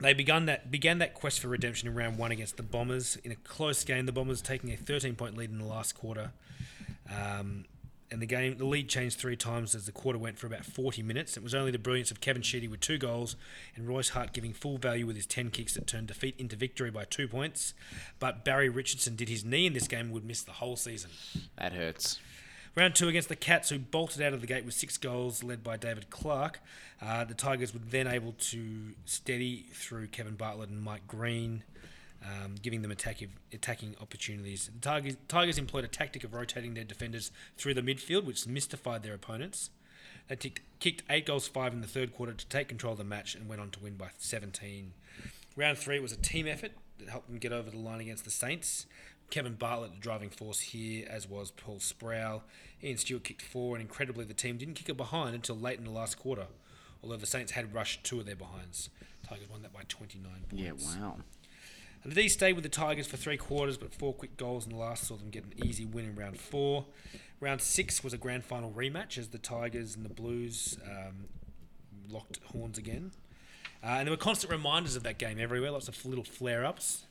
They 0.00 0.14
begun 0.14 0.46
that 0.46 0.70
began 0.70 0.98
that 0.98 1.14
quest 1.14 1.38
for 1.40 1.48
redemption 1.48 1.88
in 1.88 1.94
round 1.94 2.18
one 2.18 2.32
against 2.32 2.56
the 2.56 2.62
Bombers 2.64 3.16
in 3.22 3.30
a 3.30 3.36
close 3.36 3.84
game. 3.84 4.06
The 4.06 4.12
Bombers 4.12 4.42
taking 4.42 4.72
a 4.72 4.76
13 4.76 5.14
point 5.14 5.36
lead 5.36 5.50
in 5.50 5.58
the 5.58 5.64
last 5.64 5.94
quarter. 5.94 6.32
Um, 7.10 7.64
and 8.12 8.20
the 8.20 8.26
game, 8.26 8.58
the 8.58 8.66
lead 8.66 8.90
changed 8.90 9.18
three 9.18 9.36
times 9.36 9.74
as 9.74 9.86
the 9.86 9.92
quarter 9.92 10.18
went 10.18 10.38
for 10.38 10.46
about 10.46 10.66
40 10.66 11.02
minutes. 11.02 11.38
It 11.38 11.42
was 11.42 11.54
only 11.54 11.70
the 11.70 11.78
brilliance 11.78 12.10
of 12.10 12.20
Kevin 12.20 12.42
Sheedy 12.42 12.68
with 12.68 12.80
two 12.80 12.98
goals 12.98 13.36
and 13.74 13.88
Royce 13.88 14.10
Hart 14.10 14.34
giving 14.34 14.52
full 14.52 14.76
value 14.76 15.06
with 15.06 15.16
his 15.16 15.24
10 15.24 15.50
kicks 15.50 15.72
that 15.74 15.86
turned 15.86 16.08
defeat 16.08 16.34
into 16.38 16.54
victory 16.54 16.90
by 16.90 17.04
two 17.04 17.26
points. 17.26 17.72
But 18.18 18.44
Barry 18.44 18.68
Richardson 18.68 19.16
did 19.16 19.30
his 19.30 19.46
knee 19.46 19.64
in 19.64 19.72
this 19.72 19.88
game 19.88 20.00
and 20.06 20.12
would 20.12 20.26
miss 20.26 20.42
the 20.42 20.52
whole 20.52 20.76
season. 20.76 21.10
That 21.56 21.72
hurts. 21.72 22.20
Round 22.74 22.94
two 22.94 23.08
against 23.08 23.28
the 23.28 23.36
Cats, 23.36 23.68
who 23.68 23.78
bolted 23.78 24.22
out 24.22 24.32
of 24.32 24.40
the 24.40 24.46
gate 24.46 24.64
with 24.64 24.74
six 24.74 24.96
goals, 24.96 25.42
led 25.42 25.62
by 25.62 25.76
David 25.76 26.08
Clark. 26.08 26.60
Uh, 27.02 27.24
the 27.24 27.34
Tigers 27.34 27.74
were 27.74 27.80
then 27.84 28.06
able 28.06 28.32
to 28.38 28.92
steady 29.04 29.66
through 29.72 30.06
Kevin 30.06 30.36
Bartlett 30.36 30.70
and 30.70 30.82
Mike 30.82 31.06
Green, 31.06 31.64
um, 32.24 32.54
giving 32.60 32.82
them 32.82 32.90
attacking, 32.90 33.30
attacking 33.52 33.96
opportunities. 34.00 34.70
The 34.72 34.80
Tigers, 34.80 35.16
Tigers 35.28 35.58
employed 35.58 35.84
a 35.84 35.88
tactic 35.88 36.24
of 36.24 36.34
rotating 36.34 36.74
their 36.74 36.84
defenders 36.84 37.30
through 37.56 37.74
the 37.74 37.82
midfield, 37.82 38.24
which 38.24 38.46
mystified 38.46 39.02
their 39.02 39.14
opponents. 39.14 39.70
They 40.28 40.36
ticked, 40.36 40.60
kicked 40.78 41.02
eight 41.10 41.26
goals, 41.26 41.48
five 41.48 41.72
in 41.72 41.80
the 41.80 41.86
third 41.86 42.14
quarter 42.14 42.32
to 42.32 42.46
take 42.46 42.68
control 42.68 42.92
of 42.92 42.98
the 42.98 43.04
match 43.04 43.34
and 43.34 43.48
went 43.48 43.60
on 43.60 43.70
to 43.70 43.80
win 43.80 43.96
by 43.96 44.10
17. 44.18 44.92
Round 45.56 45.76
three 45.76 45.98
was 45.98 46.12
a 46.12 46.16
team 46.16 46.46
effort 46.46 46.72
that 46.98 47.08
helped 47.08 47.28
them 47.28 47.38
get 47.38 47.52
over 47.52 47.70
the 47.70 47.78
line 47.78 48.00
against 48.00 48.24
the 48.24 48.30
Saints. 48.30 48.86
Kevin 49.30 49.54
Bartlett, 49.54 49.94
the 49.94 50.00
driving 50.00 50.28
force 50.28 50.60
here, 50.60 51.06
as 51.10 51.28
was 51.28 51.50
Paul 51.50 51.80
Sproul. 51.80 52.42
Ian 52.84 52.98
Stewart 52.98 53.24
kicked 53.24 53.42
four, 53.42 53.74
and 53.74 53.82
incredibly, 53.82 54.24
the 54.24 54.34
team 54.34 54.58
didn't 54.58 54.74
kick 54.74 54.90
a 54.90 54.94
behind 54.94 55.34
until 55.34 55.56
late 55.56 55.78
in 55.78 55.84
the 55.84 55.90
last 55.90 56.18
quarter, 56.18 56.46
although 57.02 57.16
the 57.16 57.26
Saints 57.26 57.52
had 57.52 57.74
rushed 57.74 58.04
two 58.04 58.20
of 58.20 58.26
their 58.26 58.36
behinds. 58.36 58.90
Tigers 59.26 59.48
won 59.48 59.62
that 59.62 59.72
by 59.72 59.82
29 59.88 60.30
points. 60.50 60.94
Yeah, 60.94 61.00
wow. 61.00 61.16
And 62.02 62.12
the 62.12 62.22
D's 62.22 62.32
stayed 62.32 62.54
with 62.54 62.64
the 62.64 62.68
Tigers 62.68 63.06
for 63.06 63.16
three 63.16 63.36
quarters, 63.36 63.76
but 63.76 63.94
four 63.94 64.12
quick 64.12 64.36
goals 64.36 64.64
in 64.64 64.70
the 64.70 64.78
last 64.78 65.04
saw 65.06 65.16
them 65.16 65.30
get 65.30 65.44
an 65.44 65.52
easy 65.64 65.84
win 65.84 66.06
in 66.06 66.16
round 66.16 66.38
four. 66.38 66.86
Round 67.40 67.60
six 67.60 68.02
was 68.02 68.12
a 68.12 68.18
grand 68.18 68.44
final 68.44 68.70
rematch 68.70 69.18
as 69.18 69.28
the 69.28 69.38
Tigers 69.38 69.94
and 69.94 70.04
the 70.04 70.12
Blues 70.12 70.78
um, 70.84 71.26
locked 72.10 72.40
horns 72.52 72.78
again. 72.78 73.12
Uh, 73.82 73.96
and 73.98 74.06
there 74.06 74.12
were 74.12 74.16
constant 74.16 74.52
reminders 74.52 74.96
of 74.96 75.02
that 75.02 75.18
game 75.18 75.38
everywhere, 75.40 75.70
lots 75.70 75.88
of 75.88 76.04
little 76.04 76.24
flare 76.24 76.64
ups. 76.64 77.04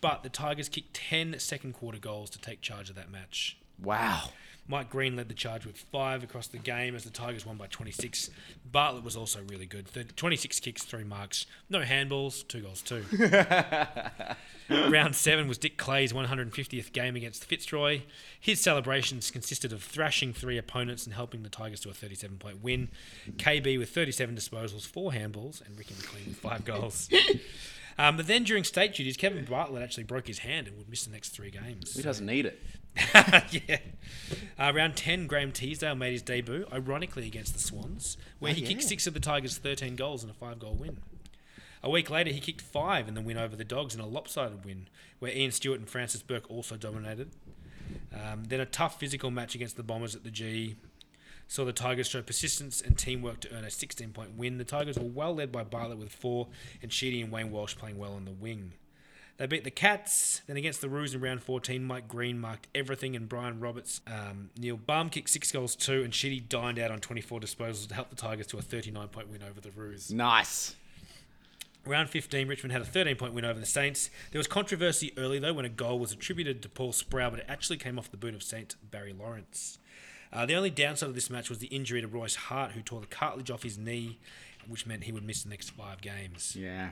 But 0.00 0.24
the 0.24 0.28
Tigers 0.28 0.68
kicked 0.68 0.94
10 0.94 1.38
second 1.38 1.74
quarter 1.74 1.98
goals 1.98 2.30
to 2.30 2.38
take 2.40 2.60
charge 2.60 2.90
of 2.90 2.96
that 2.96 3.10
match. 3.10 3.56
Wow. 3.80 4.30
Mike 4.68 4.90
Green 4.90 5.16
led 5.16 5.28
the 5.28 5.34
charge 5.34 5.66
with 5.66 5.76
five 5.76 6.22
across 6.22 6.46
the 6.46 6.58
game 6.58 6.94
as 6.94 7.04
the 7.04 7.10
Tigers 7.10 7.44
won 7.44 7.56
by 7.56 7.66
26. 7.66 8.30
Bartlett 8.70 9.04
was 9.04 9.16
also 9.16 9.40
really 9.48 9.66
good. 9.66 9.86
The 9.86 10.04
26 10.04 10.60
kicks, 10.60 10.84
three 10.84 11.04
marks, 11.04 11.46
no 11.68 11.80
handballs, 11.80 12.46
two 12.46 12.60
goals 12.60 12.80
too. 12.80 13.04
Round 14.90 15.14
seven 15.16 15.48
was 15.48 15.58
Dick 15.58 15.76
Clay's 15.76 16.12
150th 16.12 16.92
game 16.92 17.16
against 17.16 17.44
Fitzroy. 17.44 18.02
His 18.38 18.60
celebrations 18.60 19.30
consisted 19.30 19.72
of 19.72 19.82
thrashing 19.82 20.32
three 20.32 20.56
opponents 20.56 21.04
and 21.04 21.14
helping 21.14 21.42
the 21.42 21.48
Tigers 21.48 21.80
to 21.80 21.90
a 21.90 21.92
37 21.92 22.38
point 22.38 22.62
win. 22.62 22.88
KB 23.36 23.78
with 23.78 23.90
37 23.90 24.36
disposals, 24.36 24.86
four 24.86 25.10
handballs, 25.10 25.64
and 25.66 25.76
Ricky 25.76 25.94
McLean 25.98 26.28
with 26.28 26.36
five 26.36 26.64
goals. 26.64 27.08
Um, 27.98 28.16
but 28.16 28.26
then 28.26 28.44
during 28.44 28.64
state 28.64 28.94
duties, 28.94 29.16
Kevin 29.16 29.44
Bartlett 29.44 29.82
actually 29.82 30.04
broke 30.04 30.26
his 30.26 30.40
hand 30.40 30.66
and 30.68 30.76
would 30.78 30.88
miss 30.88 31.04
the 31.04 31.12
next 31.12 31.30
three 31.30 31.50
games. 31.50 31.94
Who 31.94 32.02
doesn't 32.02 32.26
need 32.26 32.46
it? 32.46 32.62
yeah. 33.68 33.78
Uh, 34.58 34.72
round 34.74 34.96
10, 34.96 35.26
Graham 35.26 35.52
Teasdale 35.52 35.94
made 35.94 36.12
his 36.12 36.22
debut, 36.22 36.66
ironically 36.72 37.26
against 37.26 37.54
the 37.54 37.60
Swans, 37.60 38.16
where 38.38 38.52
Oh, 38.52 38.54
he 38.54 38.62
kicked 38.62 38.82
six 38.82 39.06
of 39.06 39.14
the 39.14 39.20
Tigers' 39.20 39.58
13 39.58 39.96
goals 39.96 40.22
in 40.24 40.30
a 40.30 40.34
five 40.34 40.58
goal 40.58 40.74
win. 40.74 40.98
A 41.82 41.90
week 41.90 42.10
later, 42.10 42.30
he 42.30 42.38
kicked 42.40 42.60
five 42.60 43.08
in 43.08 43.14
the 43.14 43.20
win 43.20 43.36
over 43.36 43.56
the 43.56 43.64
Dogs 43.64 43.94
in 43.94 44.00
a 44.00 44.06
lopsided 44.06 44.64
win, 44.64 44.88
where 45.18 45.32
Ian 45.32 45.50
Stewart 45.50 45.80
and 45.80 45.88
Francis 45.88 46.22
Burke 46.22 46.50
also 46.50 46.76
dominated. 46.76 47.30
Um, 48.14 48.44
then 48.44 48.60
a 48.60 48.66
tough 48.66 49.00
physical 49.00 49.30
match 49.30 49.54
against 49.54 49.76
the 49.76 49.82
Bombers 49.82 50.14
at 50.14 50.22
the 50.22 50.30
G 50.30 50.76
saw 51.52 51.66
the 51.66 51.72
Tigers 51.72 52.08
show 52.08 52.22
persistence 52.22 52.80
and 52.80 52.96
teamwork 52.96 53.40
to 53.40 53.54
earn 53.54 53.64
a 53.64 53.70
16 53.70 54.10
point 54.12 54.36
win. 54.38 54.56
The 54.56 54.64
Tigers 54.64 54.98
were 54.98 55.04
well 55.04 55.34
led 55.34 55.52
by 55.52 55.64
Bartlett 55.64 55.98
with 55.98 56.10
four, 56.10 56.48
and 56.80 56.90
Sheedy 56.90 57.20
and 57.20 57.30
Wayne 57.30 57.50
Walsh 57.50 57.76
playing 57.76 57.98
well 57.98 58.14
on 58.14 58.24
the 58.24 58.32
wing. 58.32 58.72
They 59.36 59.46
beat 59.46 59.62
the 59.62 59.70
Cats. 59.70 60.40
Then 60.46 60.56
against 60.56 60.80
the 60.80 60.88
Roos 60.88 61.14
in 61.14 61.20
round 61.20 61.42
14, 61.42 61.84
Mike 61.84 62.08
Green 62.08 62.38
marked 62.38 62.68
everything, 62.74 63.14
and 63.14 63.28
Brian 63.28 63.60
Roberts, 63.60 64.00
um, 64.06 64.48
Neil 64.56 64.78
Balme 64.78 65.10
kicked 65.10 65.28
six 65.28 65.52
goals 65.52 65.76
too, 65.76 66.02
and 66.02 66.14
Sheedy 66.14 66.40
dined 66.40 66.78
out 66.78 66.90
on 66.90 67.00
24 67.00 67.40
disposals 67.40 67.86
to 67.88 67.94
help 67.94 68.08
the 68.08 68.16
Tigers 68.16 68.46
to 68.48 68.56
a 68.56 68.62
39 68.62 69.08
point 69.08 69.28
win 69.28 69.42
over 69.42 69.60
the 69.60 69.72
Roos. 69.72 70.10
Nice. 70.10 70.74
Round 71.84 72.08
15, 72.08 72.48
Richmond 72.48 72.72
had 72.72 72.80
a 72.80 72.86
13 72.86 73.16
point 73.16 73.34
win 73.34 73.44
over 73.44 73.60
the 73.60 73.66
Saints. 73.66 74.08
There 74.30 74.38
was 74.38 74.46
controversy 74.46 75.12
early, 75.18 75.38
though, 75.38 75.52
when 75.52 75.66
a 75.66 75.70
goal 75.70 75.98
was 75.98 76.12
attributed 76.12 76.62
to 76.62 76.70
Paul 76.70 76.92
Sproul, 76.92 77.28
but 77.30 77.40
it 77.40 77.46
actually 77.46 77.76
came 77.76 77.98
off 77.98 78.10
the 78.10 78.16
boot 78.16 78.34
of 78.34 78.42
Saint 78.42 78.76
Barry 78.90 79.12
Lawrence. 79.12 79.78
Uh, 80.32 80.46
the 80.46 80.54
only 80.54 80.70
downside 80.70 81.08
of 81.08 81.14
this 81.14 81.28
match 81.28 81.50
was 81.50 81.58
the 81.58 81.66
injury 81.66 82.00
to 82.00 82.08
Royce 82.08 82.36
Hart, 82.36 82.72
who 82.72 82.80
tore 82.80 83.00
the 83.00 83.06
cartilage 83.06 83.50
off 83.50 83.62
his 83.62 83.76
knee, 83.76 84.18
which 84.66 84.86
meant 84.86 85.04
he 85.04 85.12
would 85.12 85.24
miss 85.24 85.42
the 85.42 85.50
next 85.50 85.70
five 85.70 86.00
games. 86.00 86.56
Yeah. 86.56 86.90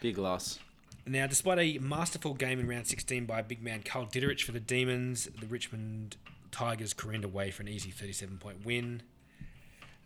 Big 0.00 0.16
loss. 0.16 0.58
Now, 1.06 1.26
despite 1.26 1.58
a 1.58 1.78
masterful 1.78 2.34
game 2.34 2.58
in 2.58 2.66
round 2.66 2.86
16 2.86 3.26
by 3.26 3.42
big 3.42 3.62
man 3.62 3.82
Carl 3.84 4.06
Ditterich 4.06 4.42
for 4.42 4.52
the 4.52 4.60
Demons, 4.60 5.28
the 5.40 5.46
Richmond 5.46 6.16
Tigers 6.50 6.94
careened 6.94 7.24
away 7.24 7.50
for 7.50 7.62
an 7.62 7.68
easy 7.68 7.90
37 7.90 8.38
point 8.38 8.64
win. 8.64 9.02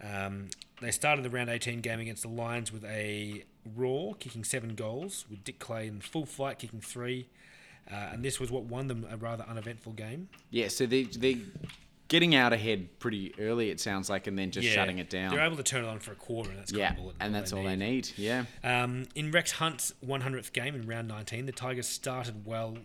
Um, 0.03 0.49
they 0.81 0.90
started 0.90 1.25
the 1.25 1.31
round 1.31 1.49
18 1.49 1.81
game 1.81 2.01
against 2.01 2.23
the 2.23 2.29
Lions 2.29 2.73
with 2.73 2.85
a 2.85 3.44
Raw 3.77 4.12
kicking 4.18 4.44
seven 4.44 4.75
goals, 4.75 5.27
with 5.31 5.44
Dick 5.44 5.59
Clay 5.59 5.87
in 5.87 6.01
full 6.01 6.27
flight 6.27 6.59
kicking 6.59 6.81
three. 6.81 7.29
Uh, 7.90 8.11
and 8.12 8.25
this 8.25 8.38
was 8.38 8.51
what 8.51 8.64
won 8.64 8.88
them 8.88 9.07
a 9.11 9.16
rather 9.16 9.44
uneventful 9.49 9.92
game. 9.92 10.29
Yeah, 10.51 10.68
so 10.68 10.87
they, 10.87 11.05
they're 11.05 11.37
getting 12.11 12.35
out 12.35 12.53
ahead 12.53 12.99
pretty 12.99 13.33
early, 13.38 13.70
it 13.70 13.81
sounds 13.81 14.11
like, 14.11 14.27
and 14.27 14.38
then 14.38 14.51
just 14.51 14.68
shutting 14.68 14.99
it 14.99 15.09
down. 15.09 15.31
They're 15.31 15.46
able 15.46 15.57
to 15.57 15.62
turn 15.62 15.85
it 15.85 15.88
on 15.88 16.01
for 16.01 16.12
a 16.12 16.16
quarter, 16.16 16.51
and 16.51 16.59
that's 16.59 16.73
yeah, 16.73 16.88
kind 16.88 16.99
of 16.99 17.05
all, 17.07 17.12
and 17.20 17.35
that's 17.35 17.53
all 17.55 17.64
they 17.64 17.77
need. 17.77 18.11
Yeah. 18.16 18.44
Um, 18.62 19.07
in 19.14 19.31
Rex 19.31 19.53
Hunt's 19.53 19.94
100th 20.05 20.53
game 20.53 20.75
in 20.75 20.87
round 20.87 21.09
19, 21.09 21.46
the 21.46 21.53
Tigers 21.53 21.88
started 21.88 22.44
well 22.44 22.77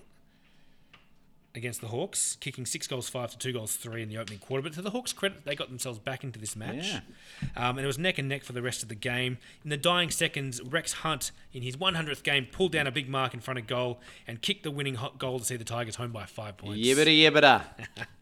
against 1.56 1.82
the 1.82 1.88
Hawks, 1.88 2.38
kicking 2.40 2.66
six 2.66 2.86
goals 2.86 3.08
five 3.10 3.32
to 3.32 3.38
two 3.38 3.54
goals 3.54 3.76
three 3.78 4.04
in 4.04 4.10
the 4.10 4.18
opening 4.18 4.40
quarter. 4.40 4.62
But 4.62 4.74
to 4.74 4.82
the 4.82 4.92
Hawks' 4.92 5.14
credit, 5.14 5.46
they 5.46 5.56
got 5.56 5.70
themselves 5.70 5.98
back 5.98 6.24
into 6.24 6.38
this 6.38 6.56
match. 6.56 6.86
Yeah. 6.86 7.00
Um, 7.56 7.78
and 7.78 7.86
it 7.86 7.88
was 7.88 7.98
neck 7.98 8.18
and 8.18 8.28
neck 8.28 8.44
for 8.44 8.54
the 8.54 8.62
rest 8.62 8.84
of 8.84 8.90
the 8.90 8.96
game. 8.96 9.38
In 9.64 9.70
the 9.70 9.78
dying 9.78 10.12
seconds, 10.12 10.62
Rex 10.62 10.94
Hunt, 10.94 11.32
in 11.54 11.64
his 11.64 11.78
100th 11.78 12.24
game, 12.24 12.48
pulled 12.52 12.74
down 12.74 12.88
a 12.88 12.92
big 12.92 13.10
mark 13.10 13.34
in 13.34 13.40
front 13.40 13.58
of 13.58 13.68
goal 13.68 14.00
and 14.28 14.42
kicked 14.42 14.64
the 14.64 14.72
winning 14.72 14.96
hot 14.96 15.18
goal 15.18 15.40
to 15.40 15.46
see 15.46 15.56
the 15.56 15.64
Tigers 15.64 15.96
home 15.96 16.12
by 16.12 16.26
five 16.26 16.58
points. 16.58 16.86
Yibbida 16.86 17.08
yibbida. 17.08 17.64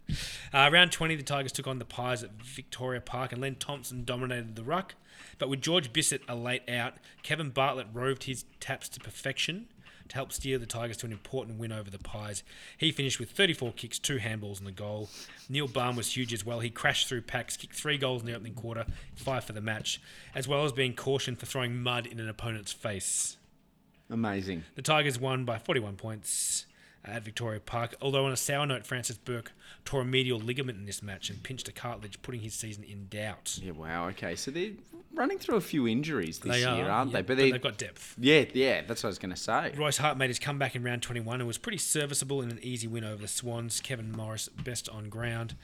Uh, 0.54 0.70
round 0.72 0.92
20, 0.92 1.16
the 1.16 1.24
Tigers 1.24 1.52
took 1.52 1.68
on 1.68 1.80
the 1.80 1.86
Pies 1.86 2.24
at 2.24 2.32
Victoria 2.42 3.02
Park, 3.02 3.32
and 3.32 3.42
Len 3.42 3.56
Thompson 3.56 4.04
dominated 4.04 4.56
the 4.56 4.64
ruck. 4.64 4.96
But 5.40 5.50
with 5.50 5.62
George 5.62 5.92
Bissett 5.92 6.22
a 6.28 6.36
late 6.36 6.68
out, 6.70 6.94
Kevin 7.24 7.50
Bartlett 7.50 7.88
roved 7.92 8.26
his 8.26 8.46
taps 8.60 8.90
to 8.90 9.00
perfection 9.00 9.68
to 10.10 10.16
help 10.16 10.32
steer 10.32 10.58
the 10.58 10.66
Tigers 10.66 10.98
to 10.98 11.06
an 11.06 11.12
important 11.12 11.58
win 11.58 11.72
over 11.72 11.90
the 11.90 11.98
Pies. 11.98 12.44
He 12.78 12.92
finished 12.92 13.20
with 13.20 13.32
34 13.32 13.74
kicks, 13.74 14.00
two 14.00 14.18
handballs, 14.18 14.60
and 14.60 14.68
a 14.68 14.72
goal. 14.72 15.10
Neil 15.50 15.68
Balme 15.68 15.96
was 15.96 16.16
huge 16.16 16.34
as 16.34 16.46
well. 16.46 16.60
He 16.60 16.70
crashed 16.70 17.08
through 17.08 17.22
packs, 17.22 17.58
kicked 17.58 17.76
three 17.76 17.98
goals 17.98 18.22
in 18.22 18.28
the 18.28 18.36
opening 18.36 18.54
quarter, 18.54 18.86
five 19.16 19.44
for 19.44 19.54
the 19.54 19.62
match, 19.62 20.02
as 20.36 20.48
well 20.48 20.66
as 20.66 20.72
being 20.72 20.94
cautioned 20.94 21.40
for 21.40 21.46
throwing 21.46 21.82
mud 21.82 22.06
in 22.06 22.20
an 22.20 22.30
opponent's 22.30 22.72
face. 22.72 23.38
Amazing. 24.10 24.64
The 24.76 24.82
Tigers 24.82 25.20
won 25.20 25.46
by 25.46 25.58
41 25.58 25.96
points 25.96 26.66
at 27.06 27.24
Victoria 27.24 27.60
Park. 27.60 27.96
Although 28.02 28.26
on 28.26 28.32
a 28.32 28.38
sour 28.38 28.66
note, 28.66 28.86
Francis 28.86 29.18
Burke 29.18 29.52
tore 29.86 30.02
a 30.02 30.06
medial 30.06 30.40
ligament 30.40 30.78
in 30.78 30.86
this 30.86 31.04
match 31.04 31.30
and 31.30 31.42
pinched 31.44 31.68
a 31.68 31.72
cartilage, 31.72 32.22
putting 32.22 32.42
his 32.42 32.54
season 32.54 32.84
in 32.84 33.08
doubt. 33.10 33.60
Yeah, 33.62 33.72
wow. 33.72 34.08
Okay, 34.10 34.36
so 34.36 34.52
they're 34.52 34.72
running 35.14 35.38
through 35.38 35.58
a 35.58 35.62
few 35.62 35.88
injuries 35.88 36.40
this 36.40 36.52
They 36.54 36.60
year, 36.60 36.86
are, 36.86 36.90
aren't 36.90 37.12
yeah, 37.12 37.18
they? 37.18 37.22
but 37.24 37.38
they, 37.38 37.52
they've 37.52 37.62
got 37.62 37.78
depth. 37.78 38.16
yeah, 38.18 38.46
yeah, 38.54 38.82
that's 38.82 39.04
what 39.04 39.10
I 39.10 39.12
was 39.12 39.20
going 39.20 39.34
to 39.34 39.40
say. 39.40 39.74
Royce 39.78 39.98
Hart 39.98 40.18
made 40.18 40.30
his 40.30 40.40
comeback 40.40 40.76
in 40.76 40.84
round 40.84 41.02
21 41.02 41.40
and 41.42 41.48
was 41.48 41.58
pretty 41.58 41.78
serviceable 41.78 42.42
in 42.42 42.50
an 42.50 42.60
easy 42.62 42.88
win 42.88 43.04
over 43.04 43.22
the 43.22 43.28
Swans. 43.28 43.80
Kevin 43.82 44.12
Morris 44.12 44.48
best 44.50 44.88
on 44.90 45.10
ground. 45.10 45.56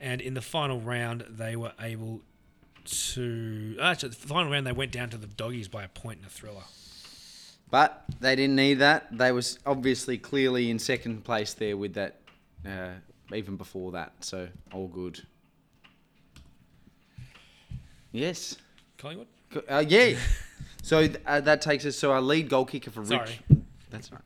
And 0.00 0.20
in 0.20 0.34
the 0.34 0.42
final 0.42 0.80
round, 0.80 1.24
they 1.28 1.56
were 1.56 1.72
able 1.80 2.20
to. 2.84 3.76
Uh, 3.78 3.82
actually, 3.84 4.10
the 4.10 4.16
final 4.16 4.50
round, 4.50 4.66
they 4.66 4.72
went 4.72 4.92
down 4.92 5.10
to 5.10 5.16
the 5.16 5.26
doggies 5.26 5.68
by 5.68 5.84
a 5.84 5.88
point 5.88 6.18
in 6.20 6.26
a 6.26 6.28
thriller. 6.28 6.64
But 7.72 8.04
they 8.20 8.36
didn't 8.36 8.56
need 8.56 8.74
that. 8.74 9.06
They 9.16 9.32
was 9.32 9.58
obviously 9.64 10.18
clearly 10.18 10.70
in 10.70 10.78
second 10.78 11.24
place 11.24 11.54
there 11.54 11.74
with 11.74 11.94
that, 11.94 12.20
uh, 12.66 12.90
even 13.34 13.56
before 13.56 13.92
that. 13.92 14.12
So 14.20 14.48
all 14.74 14.88
good. 14.88 15.22
Yes. 18.12 18.58
Collingwood? 18.98 19.26
Uh, 19.70 19.82
yeah. 19.88 20.18
so 20.82 21.08
uh, 21.24 21.40
that 21.40 21.62
takes 21.62 21.86
us. 21.86 21.96
So 21.96 22.12
our 22.12 22.20
lead 22.20 22.50
goal 22.50 22.66
kicker 22.66 22.90
for 22.90 23.06
Sorry. 23.06 23.40
Rich. 23.48 23.60
That's 23.88 24.12
right. 24.12 24.20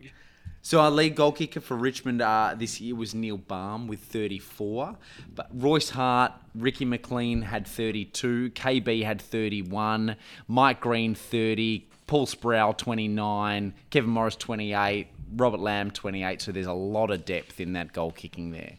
So 0.62 0.80
our 0.80 0.90
lead 0.90 1.14
goal 1.14 1.30
kicker 1.30 1.60
for 1.60 1.76
Richmond 1.76 2.22
uh, 2.22 2.56
this 2.58 2.80
year 2.80 2.96
was 2.96 3.14
Neil 3.14 3.38
Balme 3.38 3.86
with 3.86 4.00
34, 4.00 4.96
but 5.32 5.48
Royce 5.54 5.90
Hart, 5.90 6.32
Ricky 6.56 6.84
McLean 6.84 7.42
had 7.42 7.68
32, 7.68 8.50
KB 8.50 9.04
had 9.04 9.22
31, 9.22 10.16
Mike 10.48 10.80
Green 10.80 11.14
30, 11.14 11.86
Paul 12.06 12.26
Sproul 12.26 12.72
29, 12.74 13.74
Kevin 13.90 14.10
Morris 14.10 14.36
28, 14.36 15.08
Robert 15.36 15.60
Lamb 15.60 15.90
28. 15.90 16.40
So 16.40 16.52
there's 16.52 16.66
a 16.66 16.72
lot 16.72 17.10
of 17.10 17.24
depth 17.24 17.60
in 17.60 17.72
that 17.72 17.92
goal 17.92 18.12
kicking 18.12 18.50
there. 18.50 18.74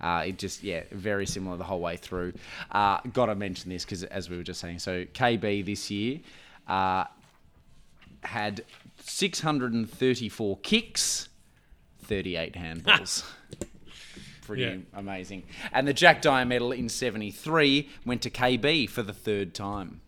Uh, 0.00 0.24
it 0.26 0.38
just, 0.38 0.62
yeah, 0.62 0.82
very 0.92 1.24
similar 1.26 1.56
the 1.56 1.64
whole 1.64 1.80
way 1.80 1.96
through. 1.96 2.32
Uh, 2.70 2.98
Got 3.12 3.26
to 3.26 3.34
mention 3.34 3.70
this 3.70 3.84
because, 3.84 4.02
as 4.04 4.28
we 4.28 4.36
were 4.36 4.42
just 4.42 4.60
saying, 4.60 4.80
so 4.80 5.04
KB 5.04 5.64
this 5.64 5.90
year 5.90 6.20
uh, 6.66 7.04
had 8.22 8.64
634 9.02 10.58
kicks, 10.58 11.28
38 12.04 12.54
handballs. 12.54 13.24
Pretty 14.42 14.62
Yeah. 14.62 14.76
amazing. 14.94 15.44
And 15.72 15.86
the 15.86 15.92
Jack 15.92 16.22
Dyer 16.22 16.44
medal 16.44 16.72
in 16.72 16.88
73 16.88 17.88
went 18.06 18.22
to 18.22 18.30
KB 18.30 18.88
for 18.88 19.02
the 19.02 19.12
third 19.12 19.54
time. 19.54 20.00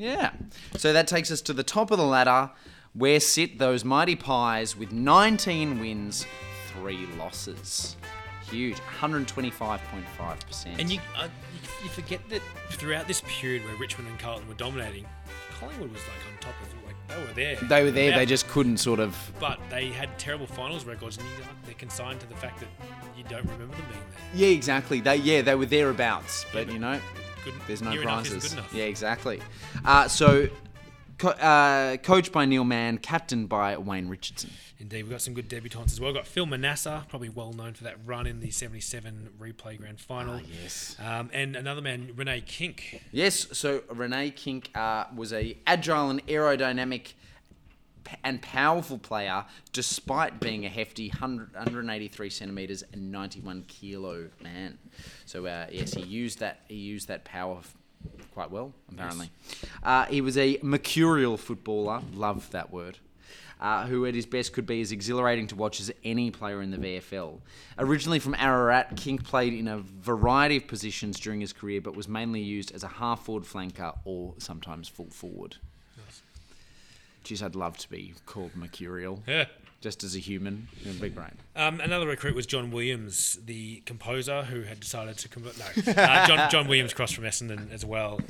Yeah. 0.00 0.30
So 0.78 0.92
that 0.94 1.06
takes 1.06 1.30
us 1.30 1.42
to 1.42 1.52
the 1.52 1.62
top 1.62 1.90
of 1.90 1.98
the 1.98 2.04
ladder, 2.04 2.50
where 2.94 3.20
sit 3.20 3.58
those 3.58 3.84
mighty 3.84 4.16
pies 4.16 4.74
with 4.76 4.92
19 4.92 5.78
wins, 5.78 6.24
three 6.72 7.06
losses. 7.18 7.96
Huge, 8.50 8.76
125.5%. 9.00 10.78
And 10.78 10.90
you, 10.90 10.98
uh, 11.16 11.24
you, 11.52 11.60
you 11.84 11.88
forget 11.90 12.20
that 12.30 12.40
throughout 12.70 13.06
this 13.06 13.22
period 13.26 13.64
where 13.64 13.76
Richmond 13.76 14.08
and 14.08 14.18
Carlton 14.18 14.48
were 14.48 14.54
dominating, 14.54 15.06
Collingwood 15.58 15.92
was 15.92 16.00
like 16.02 16.32
on 16.32 16.40
top 16.40 16.54
of 16.62 16.68
it. 16.68 16.86
like 16.86 16.96
they 17.08 17.26
were 17.26 17.34
there. 17.34 17.56
they 17.68 17.84
were 17.84 17.90
there, 17.90 18.10
Yeah. 18.10 18.16
they 18.18 18.26
just 18.26 18.48
couldn't 18.48 18.78
sort 18.78 19.00
of. 19.00 19.14
But 19.38 19.60
they 19.68 19.88
had 19.88 20.18
terrible 20.18 20.46
finals 20.46 20.84
records, 20.84 21.18
and 21.18 21.26
you, 21.26 21.44
they're 21.66 21.74
consigned 21.74 22.20
to 22.20 22.26
the 22.26 22.34
fact 22.36 22.60
that 22.60 22.68
you 23.16 23.24
don't 23.24 23.42
remember 23.44 23.66
them 23.76 23.84
being 23.88 24.00
there. 24.32 24.48
Yeah, 24.48 24.54
exactly. 24.54 25.00
They 25.00 25.16
yeah, 25.16 25.42
they 25.42 25.54
were 25.54 25.66
thereabouts, 25.66 26.46
but 26.52 26.72
you 26.72 26.78
know, 26.78 26.98
Good, 27.44 27.54
there's 27.66 27.82
no 27.82 27.90
near 27.90 28.02
enough 28.02 28.26
isn't 28.26 28.40
prizes. 28.40 28.74
Yeah, 28.74 28.84
exactly. 28.84 29.40
Uh, 29.84 30.08
so, 30.08 30.48
co- 31.18 31.28
uh, 31.30 31.96
coached 31.98 32.32
by 32.32 32.44
Neil 32.44 32.64
Mann, 32.64 32.98
captained 32.98 33.48
by 33.48 33.76
Wayne 33.76 34.08
Richardson. 34.08 34.50
Indeed, 34.78 35.02
we've 35.02 35.10
got 35.10 35.20
some 35.20 35.34
good 35.34 35.48
debutants 35.48 35.92
as 35.92 36.00
well. 36.00 36.08
We've 36.10 36.16
got 36.16 36.26
Phil 36.26 36.46
Manassa, 36.46 37.06
probably 37.08 37.28
well 37.28 37.52
known 37.52 37.74
for 37.74 37.84
that 37.84 37.96
run 38.06 38.26
in 38.26 38.40
the 38.40 38.50
77 38.50 39.30
replay 39.38 39.76
grand 39.76 40.00
final. 40.00 40.36
Ah, 40.36 40.46
yes. 40.62 40.96
Um, 40.98 41.28
and 41.34 41.54
another 41.54 41.82
man, 41.82 42.12
Rene 42.16 42.40
Kink. 42.40 43.02
Yes, 43.12 43.46
so 43.52 43.82
Rene 43.90 44.30
Kink 44.30 44.70
uh, 44.74 45.04
was 45.14 45.34
a 45.34 45.56
agile 45.66 46.08
and 46.08 46.26
aerodynamic 46.26 47.12
and 48.24 48.40
powerful 48.42 48.98
player, 48.98 49.44
despite 49.72 50.40
being 50.40 50.64
a 50.66 50.68
hefty 50.68 51.08
100, 51.08 51.54
183 51.54 52.30
centimeters 52.30 52.84
and 52.92 53.10
91 53.10 53.64
kilo 53.68 54.28
man. 54.42 54.78
So 55.26 55.46
uh, 55.46 55.66
yes, 55.70 55.94
he 55.94 56.02
used 56.02 56.40
that. 56.40 56.60
He 56.68 56.76
used 56.76 57.08
that 57.08 57.24
power 57.24 57.58
quite 58.32 58.50
well, 58.50 58.72
apparently. 58.90 59.30
Uh, 59.82 60.06
he 60.06 60.20
was 60.20 60.36
a 60.38 60.58
mercurial 60.62 61.36
footballer. 61.36 62.02
Love 62.14 62.50
that 62.50 62.72
word. 62.72 62.98
Uh, 63.60 63.86
who 63.86 64.06
at 64.06 64.14
his 64.14 64.24
best 64.24 64.54
could 64.54 64.64
be 64.64 64.80
as 64.80 64.90
exhilarating 64.90 65.46
to 65.46 65.54
watch 65.54 65.80
as 65.80 65.92
any 66.02 66.30
player 66.30 66.62
in 66.62 66.70
the 66.70 66.78
VFL. 66.78 67.40
Originally 67.78 68.18
from 68.18 68.34
Ararat, 68.36 68.96
Kink 68.96 69.22
played 69.22 69.52
in 69.52 69.68
a 69.68 69.76
variety 69.76 70.56
of 70.56 70.66
positions 70.66 71.20
during 71.20 71.42
his 71.42 71.52
career, 71.52 71.78
but 71.78 71.94
was 71.94 72.08
mainly 72.08 72.40
used 72.40 72.72
as 72.72 72.84
a 72.84 72.88
half 72.88 73.26
forward 73.26 73.44
flanker 73.44 73.94
or 74.06 74.32
sometimes 74.38 74.88
full 74.88 75.10
forward. 75.10 75.56
Geez, 77.24 77.42
I'd 77.42 77.54
love 77.54 77.76
to 77.78 77.90
be 77.90 78.14
called 78.26 78.56
mercurial, 78.56 79.22
Yeah. 79.26 79.44
just 79.80 80.02
as 80.04 80.16
a 80.16 80.18
human. 80.18 80.68
It'd 80.84 81.00
be 81.00 81.10
great. 81.10 81.30
Um, 81.54 81.80
another 81.80 82.06
recruit 82.06 82.34
was 82.34 82.46
John 82.46 82.70
Williams, 82.70 83.38
the 83.44 83.82
composer 83.86 84.42
who 84.44 84.62
had 84.62 84.80
decided 84.80 85.18
to 85.18 85.28
convert. 85.28 85.58
No, 85.58 85.92
uh, 86.02 86.26
John, 86.26 86.50
John 86.50 86.68
Williams 86.68 86.94
crossed 86.94 87.14
from 87.14 87.24
Essendon 87.24 87.70
as 87.72 87.84
well. 87.84 88.20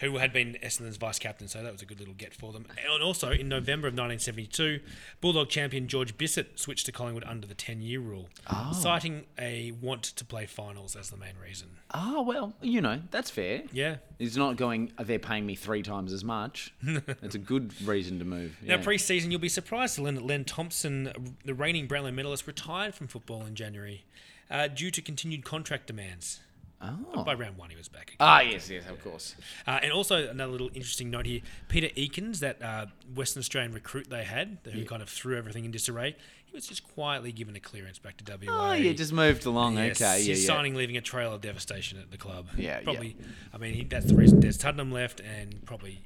Who 0.00 0.18
had 0.18 0.32
been 0.32 0.56
Essendon's 0.62 0.96
vice 0.96 1.18
captain, 1.18 1.48
so 1.48 1.62
that 1.62 1.72
was 1.72 1.82
a 1.82 1.86
good 1.86 1.98
little 1.98 2.14
get 2.14 2.34
for 2.34 2.52
them. 2.52 2.66
And 2.92 3.02
also, 3.02 3.30
in 3.30 3.48
November 3.48 3.88
of 3.88 3.92
1972, 3.94 4.80
Bulldog 5.20 5.48
champion 5.48 5.88
George 5.88 6.16
Bissett 6.16 6.58
switched 6.58 6.86
to 6.86 6.92
Collingwood 6.92 7.24
under 7.24 7.46
the 7.46 7.54
10 7.54 7.82
year 7.82 8.00
rule, 8.00 8.28
citing 8.72 9.26
a 9.38 9.72
want 9.80 10.02
to 10.02 10.24
play 10.24 10.46
finals 10.46 10.96
as 10.96 11.10
the 11.10 11.16
main 11.16 11.34
reason. 11.42 11.68
Oh, 11.94 12.22
well, 12.22 12.54
you 12.60 12.80
know, 12.80 13.00
that's 13.10 13.30
fair. 13.30 13.62
Yeah. 13.72 13.96
He's 14.18 14.36
not 14.36 14.56
going, 14.56 14.92
they're 14.98 15.18
paying 15.18 15.46
me 15.46 15.54
three 15.54 15.82
times 15.82 16.12
as 16.12 16.24
much. 16.24 16.74
That's 16.82 17.36
a 17.36 17.38
good 17.38 17.72
reason 17.86 18.18
to 18.18 18.24
move. 18.24 18.56
Now, 18.62 18.76
yeah. 18.76 18.82
pre-season, 18.82 19.30
you'll 19.30 19.40
be 19.40 19.48
surprised 19.48 19.94
to 19.94 20.02
learn 20.02 20.16
that 20.16 20.24
Len 20.24 20.44
Thompson, 20.44 21.36
the 21.44 21.54
reigning 21.54 21.86
Brownlow 21.86 22.10
medalist, 22.10 22.46
retired 22.46 22.96
from 22.96 23.06
football 23.06 23.46
in 23.46 23.54
January 23.54 24.04
uh, 24.50 24.68
due 24.68 24.90
to 24.90 25.00
continued 25.00 25.44
contract 25.44 25.86
demands. 25.86 26.40
Oh. 26.80 27.24
By 27.24 27.34
round 27.34 27.56
one, 27.56 27.70
he 27.70 27.76
was 27.76 27.88
back. 27.88 28.02
Again. 28.02 28.16
Ah, 28.20 28.40
yes, 28.40 28.70
yes, 28.70 28.84
of 28.88 29.02
course. 29.02 29.34
Uh, 29.66 29.80
and 29.82 29.92
also 29.92 30.28
another 30.28 30.52
little 30.52 30.68
interesting 30.74 31.10
note 31.10 31.26
here: 31.26 31.40
Peter 31.68 31.88
Eakins, 31.88 32.38
that 32.38 32.62
uh, 32.62 32.86
Western 33.14 33.40
Australian 33.40 33.72
recruit 33.72 34.08
they 34.08 34.22
had, 34.22 34.58
who 34.64 34.84
kind 34.84 35.02
of 35.02 35.08
threw 35.08 35.36
everything 35.36 35.64
in 35.64 35.72
disarray, 35.72 36.14
he 36.48 36.54
was 36.54 36.66
just 36.66 36.86
quietly 36.94 37.32
given 37.32 37.54
a 37.56 37.60
clearance 37.60 37.98
back 37.98 38.16
to 38.18 38.38
WA. 38.46 38.70
Oh, 38.70 38.72
yeah, 38.72 38.92
just 38.92 39.12
moved 39.12 39.44
along. 39.44 39.76
Yes, 39.76 40.00
okay, 40.00 40.22
yeah, 40.22 40.34
yeah. 40.34 40.46
signing 40.46 40.74
leaving 40.74 40.96
a 40.96 41.00
trail 41.00 41.34
of 41.34 41.40
devastation 41.40 41.98
at 41.98 42.10
the 42.10 42.16
club. 42.16 42.48
Yeah, 42.56 42.78
yeah. 42.78 42.80
probably. 42.84 43.16
I 43.52 43.58
mean, 43.58 43.74
he, 43.74 43.84
that's 43.84 44.06
the 44.06 44.14
reason 44.14 44.40
Des 44.40 44.52
Tuddenham 44.52 44.92
left, 44.92 45.20
and 45.20 45.64
probably, 45.66 46.00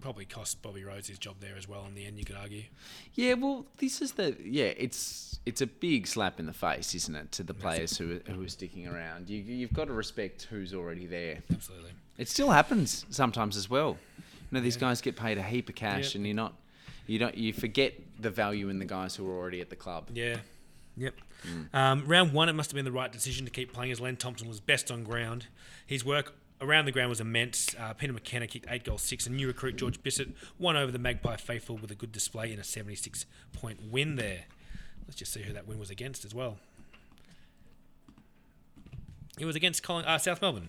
probably 0.00 0.24
cost 0.24 0.62
Bobby 0.62 0.84
Rhodes 0.84 1.08
his 1.08 1.18
job 1.18 1.36
there 1.40 1.56
as 1.56 1.68
well. 1.68 1.84
In 1.86 1.94
the 1.94 2.06
end, 2.06 2.18
you 2.18 2.24
could 2.24 2.36
argue. 2.36 2.62
Yeah, 3.14 3.34
well, 3.34 3.66
this 3.78 4.00
is 4.00 4.12
the 4.12 4.36
yeah. 4.44 4.72
It's 4.76 5.38
it's 5.46 5.60
a 5.60 5.66
big 5.66 6.06
slap 6.06 6.38
in 6.40 6.46
the 6.46 6.52
face, 6.52 6.94
isn't 6.94 7.14
it, 7.14 7.32
to 7.32 7.42
the 7.42 7.54
players 7.54 7.96
who 7.98 8.16
are, 8.16 8.32
who 8.32 8.44
are 8.44 8.48
sticking 8.48 8.86
around. 8.86 9.28
You 9.28 9.38
you've 9.38 9.72
got 9.72 9.86
to 9.86 9.92
respect 9.92 10.46
who's 10.50 10.74
already 10.74 11.06
there. 11.06 11.38
Absolutely. 11.52 11.92
It 12.16 12.28
still 12.28 12.50
happens 12.50 13.04
sometimes 13.10 13.56
as 13.56 13.68
well. 13.70 13.96
You 14.18 14.24
know, 14.52 14.60
these 14.60 14.76
guys 14.76 15.00
get 15.00 15.16
paid 15.16 15.38
a 15.38 15.42
heap 15.42 15.68
of 15.68 15.74
cash, 15.74 16.06
Yep. 16.06 16.14
and 16.16 16.26
you're 16.26 16.36
not 16.36 16.54
you 17.06 17.18
don't 17.18 17.36
you 17.36 17.52
forget 17.52 17.94
the 18.20 18.30
value 18.30 18.68
in 18.68 18.78
the 18.78 18.84
guys 18.84 19.14
who 19.16 19.28
are 19.30 19.36
already 19.36 19.60
at 19.60 19.70
the 19.70 19.76
club. 19.76 20.08
Yeah. 20.14 20.38
Yep. 20.96 21.14
Mm. 21.46 21.74
Um, 21.74 22.04
round 22.06 22.32
one, 22.32 22.48
it 22.48 22.54
must 22.54 22.70
have 22.70 22.74
been 22.74 22.84
the 22.84 22.90
right 22.92 23.12
decision 23.12 23.44
to 23.44 23.50
keep 23.52 23.72
playing 23.72 23.92
as 23.92 24.00
Len 24.00 24.16
Thompson 24.16 24.48
was 24.48 24.58
best 24.58 24.90
on 24.90 25.04
ground. 25.04 25.46
His 25.86 26.04
work 26.04 26.34
around 26.60 26.84
the 26.84 26.92
ground 26.92 27.10
was 27.10 27.20
immense. 27.20 27.74
Uh, 27.78 27.92
Peter 27.94 28.12
McKenna 28.12 28.46
kicked 28.46 28.66
eight 28.68 28.84
goals, 28.84 29.02
six, 29.02 29.26
and 29.26 29.36
new 29.36 29.46
recruit 29.46 29.76
George 29.76 30.02
Bissett 30.02 30.30
won 30.58 30.76
over 30.76 30.90
the 30.90 30.98
Magpie 30.98 31.36
faithful 31.36 31.76
with 31.76 31.90
a 31.90 31.94
good 31.94 32.12
display 32.12 32.52
in 32.52 32.58
a 32.58 32.64
76 32.64 33.26
point 33.52 33.80
win 33.90 34.16
there. 34.16 34.44
Let's 35.06 35.16
just 35.16 35.32
see 35.32 35.42
who 35.42 35.52
that 35.52 35.66
win 35.66 35.78
was 35.78 35.90
against 35.90 36.24
as 36.24 36.34
well. 36.34 36.58
It 39.38 39.44
was 39.44 39.56
against 39.56 39.82
Colin, 39.82 40.04
uh, 40.04 40.18
South 40.18 40.42
Melbourne. 40.42 40.68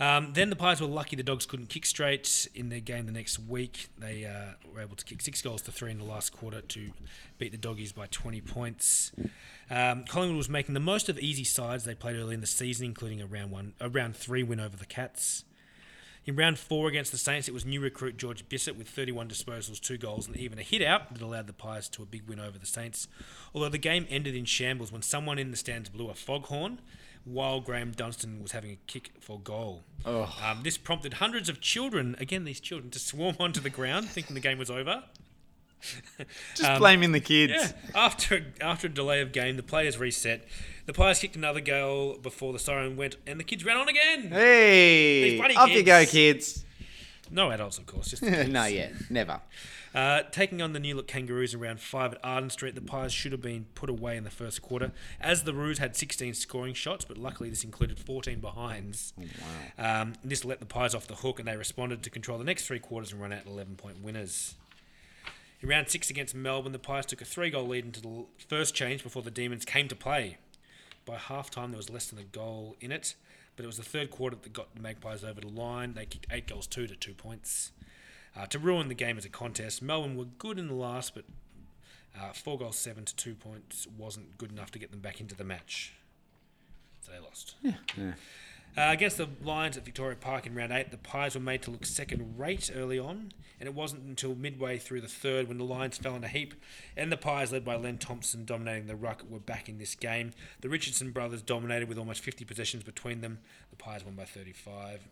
Um, 0.00 0.32
then 0.32 0.50
the 0.50 0.56
Pies 0.56 0.80
were 0.80 0.86
lucky 0.86 1.14
the 1.14 1.22
Dogs 1.22 1.46
couldn't 1.46 1.68
kick 1.68 1.86
straight 1.86 2.48
in 2.54 2.68
their 2.68 2.80
game 2.80 3.06
the 3.06 3.12
next 3.12 3.38
week. 3.38 3.88
They 3.96 4.24
uh, 4.24 4.54
were 4.72 4.80
able 4.80 4.96
to 4.96 5.04
kick 5.04 5.22
six 5.22 5.40
goals 5.40 5.62
to 5.62 5.72
three 5.72 5.90
in 5.90 5.98
the 5.98 6.04
last 6.04 6.32
quarter 6.32 6.60
to 6.60 6.90
beat 7.38 7.52
the 7.52 7.58
Doggies 7.58 7.92
by 7.92 8.06
20 8.06 8.40
points. 8.40 9.12
Um, 9.70 10.04
Collingwood 10.04 10.36
was 10.36 10.48
making 10.48 10.74
the 10.74 10.80
most 10.80 11.08
of 11.08 11.18
easy 11.18 11.44
sides 11.44 11.84
they 11.84 11.94
played 11.94 12.16
early 12.16 12.34
in 12.34 12.40
the 12.40 12.46
season, 12.46 12.86
including 12.86 13.20
a 13.20 13.26
round 13.26 13.50
one, 13.50 13.74
a 13.80 13.88
round 13.88 14.16
three 14.16 14.42
win 14.42 14.58
over 14.58 14.76
the 14.76 14.86
Cats. 14.86 15.44
In 16.26 16.36
round 16.36 16.58
four 16.58 16.88
against 16.88 17.12
the 17.12 17.18
Saints, 17.18 17.48
it 17.48 17.54
was 17.54 17.66
new 17.66 17.82
recruit 17.82 18.16
George 18.16 18.48
Bissett 18.48 18.78
with 18.78 18.88
31 18.88 19.28
disposals, 19.28 19.78
two 19.78 19.98
goals, 19.98 20.26
and 20.26 20.34
even 20.38 20.58
a 20.58 20.62
hit 20.62 20.80
out 20.80 21.12
that 21.12 21.22
allowed 21.22 21.46
the 21.46 21.52
Pies 21.52 21.86
to 21.90 22.02
a 22.02 22.06
big 22.06 22.26
win 22.26 22.40
over 22.40 22.58
the 22.58 22.66
Saints. 22.66 23.08
Although 23.54 23.68
the 23.68 23.78
game 23.78 24.06
ended 24.08 24.34
in 24.34 24.46
shambles 24.46 24.90
when 24.90 25.02
someone 25.02 25.38
in 25.38 25.50
the 25.50 25.56
stands 25.56 25.90
blew 25.90 26.08
a 26.08 26.14
foghorn 26.14 26.80
while 27.24 27.60
Graham 27.60 27.92
Dunstan 27.92 28.42
was 28.42 28.52
having 28.52 28.70
a 28.72 28.78
kick 28.86 29.12
for 29.20 29.40
goal. 29.40 29.84
Um, 30.42 30.60
this 30.62 30.76
prompted 30.76 31.14
hundreds 31.14 31.48
of 31.48 31.60
children, 31.60 32.16
again 32.18 32.44
these 32.44 32.60
children, 32.60 32.90
to 32.90 32.98
swarm 32.98 33.36
onto 33.40 33.60
the 33.60 33.70
ground 33.70 34.08
thinking 34.08 34.34
the 34.34 34.40
game 34.40 34.58
was 34.58 34.70
over. 34.70 35.04
Just 36.54 36.78
blaming 36.78 37.12
the 37.12 37.20
kids. 37.20 37.52
Yeah. 37.54 37.72
After 37.94 38.46
after 38.60 38.86
a 38.86 38.90
delay 38.90 39.20
of 39.20 39.32
game, 39.32 39.56
the 39.56 39.62
players 39.62 39.98
reset. 39.98 40.46
The 40.86 40.92
players 40.92 41.18
kicked 41.18 41.36
another 41.36 41.60
goal 41.60 42.18
before 42.22 42.52
the 42.52 42.58
siren 42.58 42.96
went, 42.96 43.16
and 43.26 43.38
the 43.38 43.44
kids 43.44 43.64
ran 43.64 43.76
on 43.76 43.88
again. 43.88 44.28
Hey, 44.30 45.38
up 45.38 45.70
you 45.70 45.82
go, 45.82 46.04
kids. 46.06 46.64
No 47.30 47.50
adults, 47.50 47.78
of 47.78 47.86
course. 47.86 48.08
Just 48.08 48.22
no, 48.22 48.64
yeah, 48.66 48.88
never. 49.10 49.40
Uh, 49.94 50.22
taking 50.30 50.60
on 50.60 50.72
the 50.72 50.80
New 50.80 50.96
Look 50.96 51.06
Kangaroos 51.06 51.54
around 51.54 51.80
5 51.80 52.14
at 52.14 52.20
Arden 52.24 52.50
Street, 52.50 52.74
the 52.74 52.80
Pies 52.80 53.12
should 53.12 53.32
have 53.32 53.40
been 53.40 53.66
put 53.74 53.88
away 53.88 54.16
in 54.16 54.24
the 54.24 54.30
first 54.30 54.60
quarter, 54.60 54.92
as 55.20 55.44
the 55.44 55.54
Roos 55.54 55.78
had 55.78 55.96
16 55.96 56.34
scoring 56.34 56.74
shots, 56.74 57.04
but 57.04 57.16
luckily 57.16 57.48
this 57.48 57.62
included 57.64 57.98
14 57.98 58.40
behinds. 58.40 59.12
Um, 59.78 60.14
this 60.24 60.44
let 60.44 60.58
the 60.60 60.66
Pies 60.66 60.94
off 60.94 61.06
the 61.06 61.14
hook, 61.16 61.38
and 61.38 61.46
they 61.46 61.56
responded 61.56 62.02
to 62.02 62.10
control 62.10 62.38
the 62.38 62.44
next 62.44 62.66
three 62.66 62.80
quarters 62.80 63.12
and 63.12 63.20
run 63.20 63.32
out 63.32 63.46
11 63.46 63.76
point 63.76 64.02
winners. 64.02 64.56
In 65.62 65.68
round 65.68 65.88
6 65.88 66.10
against 66.10 66.34
Melbourne, 66.34 66.72
the 66.72 66.78
Pies 66.78 67.06
took 67.06 67.22
a 67.22 67.24
three 67.24 67.50
goal 67.50 67.66
lead 67.66 67.84
into 67.86 68.00
the 68.00 68.24
first 68.48 68.74
change 68.74 69.02
before 69.02 69.22
the 69.22 69.30
Demons 69.30 69.64
came 69.64 69.88
to 69.88 69.96
play. 69.96 70.38
By 71.06 71.16
half 71.16 71.50
time, 71.50 71.70
there 71.70 71.78
was 71.78 71.88
less 71.90 72.06
than 72.08 72.18
a 72.18 72.24
goal 72.24 72.76
in 72.80 72.90
it, 72.90 73.14
but 73.56 73.64
it 73.64 73.66
was 73.66 73.76
the 73.76 73.82
third 73.82 74.10
quarter 74.10 74.36
that 74.40 74.52
got 74.52 74.74
the 74.74 74.80
Magpies 74.80 75.24
over 75.24 75.40
the 75.40 75.48
line. 75.48 75.94
They 75.94 76.06
kicked 76.06 76.26
eight 76.30 76.46
goals, 76.46 76.66
two 76.66 76.86
to 76.86 76.96
two 76.96 77.14
points. 77.14 77.72
Uh, 78.36 78.46
to 78.46 78.58
ruin 78.58 78.88
the 78.88 78.94
game 78.94 79.16
as 79.16 79.24
a 79.24 79.28
contest, 79.28 79.80
Melbourne 79.80 80.16
were 80.16 80.24
good 80.24 80.58
in 80.58 80.66
the 80.66 80.74
last, 80.74 81.14
but 81.14 81.24
uh, 82.20 82.32
four 82.32 82.58
goals, 82.58 82.76
seven 82.76 83.04
to 83.04 83.14
two 83.14 83.34
points 83.34 83.86
wasn't 83.96 84.36
good 84.38 84.50
enough 84.50 84.70
to 84.72 84.78
get 84.78 84.90
them 84.90 85.00
back 85.00 85.20
into 85.20 85.36
the 85.36 85.44
match. 85.44 85.94
So 87.00 87.12
they 87.12 87.20
lost. 87.20 87.54
Uh, 88.76 88.88
against 88.90 89.18
the 89.18 89.28
Lions 89.40 89.76
at 89.76 89.84
Victoria 89.84 90.16
Park 90.16 90.46
in 90.46 90.54
round 90.54 90.72
eight, 90.72 90.90
the 90.90 90.96
Pies 90.96 91.36
were 91.36 91.40
made 91.40 91.62
to 91.62 91.70
look 91.70 91.86
second 91.86 92.34
rate 92.36 92.72
early 92.74 92.98
on, 92.98 93.30
and 93.60 93.68
it 93.68 93.74
wasn't 93.74 94.02
until 94.02 94.34
midway 94.34 94.78
through 94.78 95.00
the 95.00 95.06
third 95.06 95.46
when 95.46 95.58
the 95.58 95.64
Lions 95.64 95.96
fell 95.96 96.16
in 96.16 96.24
a 96.24 96.28
heap, 96.28 96.54
and 96.96 97.12
the 97.12 97.16
Pies, 97.16 97.52
led 97.52 97.64
by 97.64 97.76
Len 97.76 97.98
Thompson 97.98 98.44
dominating 98.44 98.88
the 98.88 98.96
ruck, 98.96 99.22
were 99.30 99.38
back 99.38 99.68
in 99.68 99.78
this 99.78 99.94
game. 99.94 100.32
The 100.60 100.68
Richardson 100.68 101.12
brothers 101.12 101.40
dominated 101.40 101.88
with 101.88 101.98
almost 101.98 102.20
50 102.22 102.44
possessions 102.44 102.82
between 102.82 103.20
them. 103.20 103.38
The 103.70 103.76
Pies 103.76 104.04
won 104.04 104.16
by 104.16 104.24
35. 104.24 105.06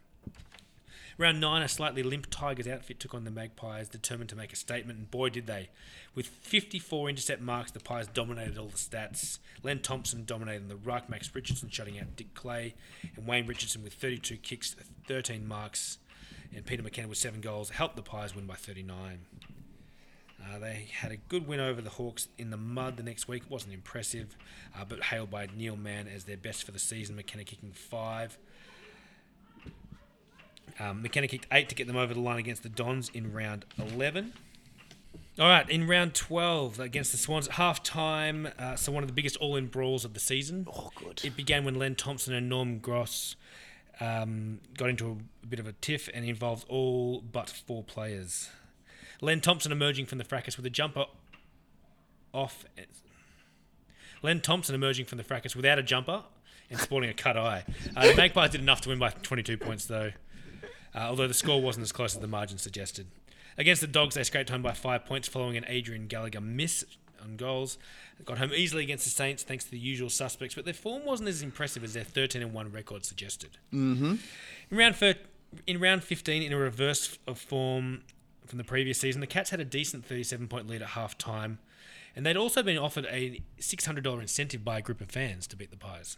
Round 1.23 1.41
nine, 1.41 1.63
a 1.63 1.69
slightly 1.69 2.03
limp 2.03 2.27
Tigers 2.33 2.67
outfit 2.67 2.99
took 2.99 3.15
on 3.15 3.23
the 3.23 3.31
Magpies, 3.31 3.89
determined 3.89 4.29
to 4.31 4.35
make 4.35 4.53
a 4.53 4.57
statement, 4.57 4.99
and 4.99 5.09
boy 5.09 5.29
did 5.29 5.47
they. 5.47 5.69
With 6.17 6.27
54 6.27 7.11
intercept 7.11 7.41
marks, 7.41 7.71
the 7.71 7.79
Pies 7.79 8.09
dominated 8.09 8.59
all 8.59 8.67
the 8.67 8.77
stats. 8.77 9.39
Len 9.63 9.79
Thompson 9.79 10.25
dominating 10.25 10.67
the 10.67 10.75
ruck, 10.75 11.09
Max 11.09 11.33
Richardson 11.33 11.69
shutting 11.71 11.97
out 11.97 12.17
Dick 12.17 12.35
Clay, 12.35 12.75
and 13.15 13.25
Wayne 13.25 13.47
Richardson 13.47 13.85
with 13.85 13.93
32 13.93 14.37
kicks, 14.39 14.75
13 15.07 15.47
marks, 15.47 15.99
and 16.53 16.67
Peter 16.67 16.83
McKenna 16.83 17.07
with 17.07 17.19
seven 17.19 17.41
goals 17.41 17.71
helped 17.71 17.95
the 17.95 18.03
Pies 18.03 18.35
win 18.35 18.47
by 18.47 18.55
39. 18.55 19.21
Uh, 20.43 20.59
they 20.59 20.89
had 20.93 21.13
a 21.13 21.17
good 21.17 21.47
win 21.47 21.61
over 21.61 21.81
the 21.81 21.91
Hawks 21.91 22.27
in 22.37 22.51
the 22.51 22.57
mud 22.57 22.97
the 22.97 23.05
next 23.05 23.29
week. 23.29 23.45
It 23.45 23.51
wasn't 23.51 23.75
impressive, 23.75 24.37
uh, 24.77 24.85
but 24.85 25.05
hailed 25.05 25.31
by 25.31 25.47
Neil 25.57 25.77
Mann 25.77 26.09
as 26.09 26.25
their 26.25 26.37
best 26.37 26.65
for 26.65 26.73
the 26.73 26.81
season. 26.81 27.15
McKenna 27.15 27.45
kicking 27.45 27.71
five. 27.71 28.39
Um, 30.79 31.03
McKenna 31.03 31.29
kicked 31.29 31.47
eight 31.53 31.69
to 31.69 31.75
get 31.75 31.87
them 31.87 31.97
over 31.97 32.15
the 32.15 32.21
line 32.21 32.39
against 32.39 32.63
the 32.63 32.69
Dons 32.69 33.11
in 33.13 33.33
round 33.33 33.65
11. 33.79 34.33
All 35.39 35.49
right, 35.49 35.69
in 35.71 35.87
round 35.87 36.15
12 36.15 36.79
against 36.79 37.11
the 37.13 37.19
Swans 37.19 37.49
at 37.49 37.55
half 37.55 37.83
time, 37.83 38.49
uh, 38.59 38.77
so 38.77 38.93
one 38.93 39.03
of 39.03 39.09
the 39.09 39.15
biggest 39.15 39.37
all 39.39 39.57
in 39.57 39.67
brawls 39.67 40.05
of 40.05 40.13
the 40.13 40.21
season. 40.21 40.67
Oh, 40.71 40.91
good. 40.95 41.23
It 41.25 41.37
began 41.37 41.65
when 41.65 41.75
Len 41.75 41.95
Thompson 41.95 42.35
and 42.35 42.51
Norm 42.51 42.81
Goss 42.81 43.37
um, 44.01 44.61
got 44.77 44.91
into 44.91 45.09
a, 45.09 45.13
a 45.45 45.47
bit 45.47 45.59
of 45.59 45.67
a 45.67 45.73
tiff 45.73 46.11
and 46.13 46.25
involved 46.27 46.67
all 46.69 47.21
but 47.21 47.49
four 47.49 47.83
players. 47.83 48.51
Len 49.23 49.41
Thompson 49.41 49.73
emerging 49.73 50.07
from 50.07 50.19
the 50.19 50.25
fracas 50.25 50.57
with 50.57 50.67
a 50.67 50.71
jumper 50.71 51.07
off. 52.35 52.65
Len 54.23 54.41
Thompson 54.41 54.75
emerging 54.75 55.07
from 55.07 55.19
the 55.19 55.25
fracas 55.25 55.57
without 55.57 55.79
a 55.79 55.83
jumper 55.83 56.25
and 56.71 56.79
sporting 56.81 57.09
a 57.09 57.15
cut 57.15 57.37
eye. 57.37 57.65
Uh, 57.97 58.09
the 58.09 58.17
Magpies 58.17 58.51
did 58.51 58.61
enough 58.61 58.81
to 58.83 58.89
win 58.89 58.99
by 58.99 59.11
22 59.11 59.57
points, 59.57 59.87
though, 59.87 60.11
uh, 60.95 60.99
although 61.01 61.29
the 61.29 61.35
score 61.35 61.61
wasn't 61.61 61.83
as 61.83 61.93
close 61.93 62.15
as 62.15 62.21
the 62.21 62.29
margin 62.29 62.59
suggested. 62.59 63.07
Against 63.59 63.81
the 63.81 63.87
Dogs, 63.87 64.15
they 64.15 64.25
scraped 64.25 64.51
home 64.51 64.63
by 64.63 64.73
five 64.73 65.05
points 65.05 65.29
following 65.29 65.57
an 65.57 65.65
Adrian 65.69 66.07
Gallagher 66.07 66.41
miss 66.41 66.85
on 67.23 67.37
goals. 67.37 67.79
They 68.19 68.25
got 68.25 68.39
home 68.39 68.53
easily 68.55 68.83
against 68.83 69.05
the 69.05 69.11
Saints 69.11 69.43
thanks 69.43 69.65
to 69.65 69.71
the 69.71 69.79
usual 69.79 70.11
suspects, 70.11 70.55
but 70.55 70.65
their 70.65 70.75
form 70.75 71.05
wasn't 71.05 71.29
as 71.29 71.43
impressive 71.43 71.85
as 71.85 71.95
their 71.95 72.05
13 72.05 72.43
and 72.43 72.53
1 72.53 72.73
record 72.73 73.05
suggested. 73.05 73.59
Mm-hmm. 73.73 74.17
In 74.71 74.77
round 74.77 74.97
in 75.67 75.81
round 75.81 76.03
15, 76.03 76.43
in 76.43 76.53
a 76.53 76.57
reverse 76.57 77.19
of 77.27 77.39
form 77.39 78.03
from 78.47 78.59
the 78.59 78.65
previous 78.65 78.99
season, 78.99 79.21
the 79.21 79.27
Cats 79.27 79.51
had 79.51 79.61
a 79.61 79.65
decent 79.65 80.05
37 80.05 80.49
point 80.49 80.67
lead 80.69 80.83
at 80.83 80.89
half 80.89 81.17
time, 81.19 81.59
and 82.17 82.25
they'd 82.25 82.37
also 82.37 82.63
been 82.63 82.79
offered 82.79 83.07
a 83.11 83.41
$600 83.61 84.21
incentive 84.21 84.65
by 84.65 84.79
a 84.79 84.83
group 84.83 85.01
of 85.01 85.11
fans 85.11 85.47
to 85.49 85.57
beat 85.57 85.71
the 85.71 85.77
Pies. 85.77 86.17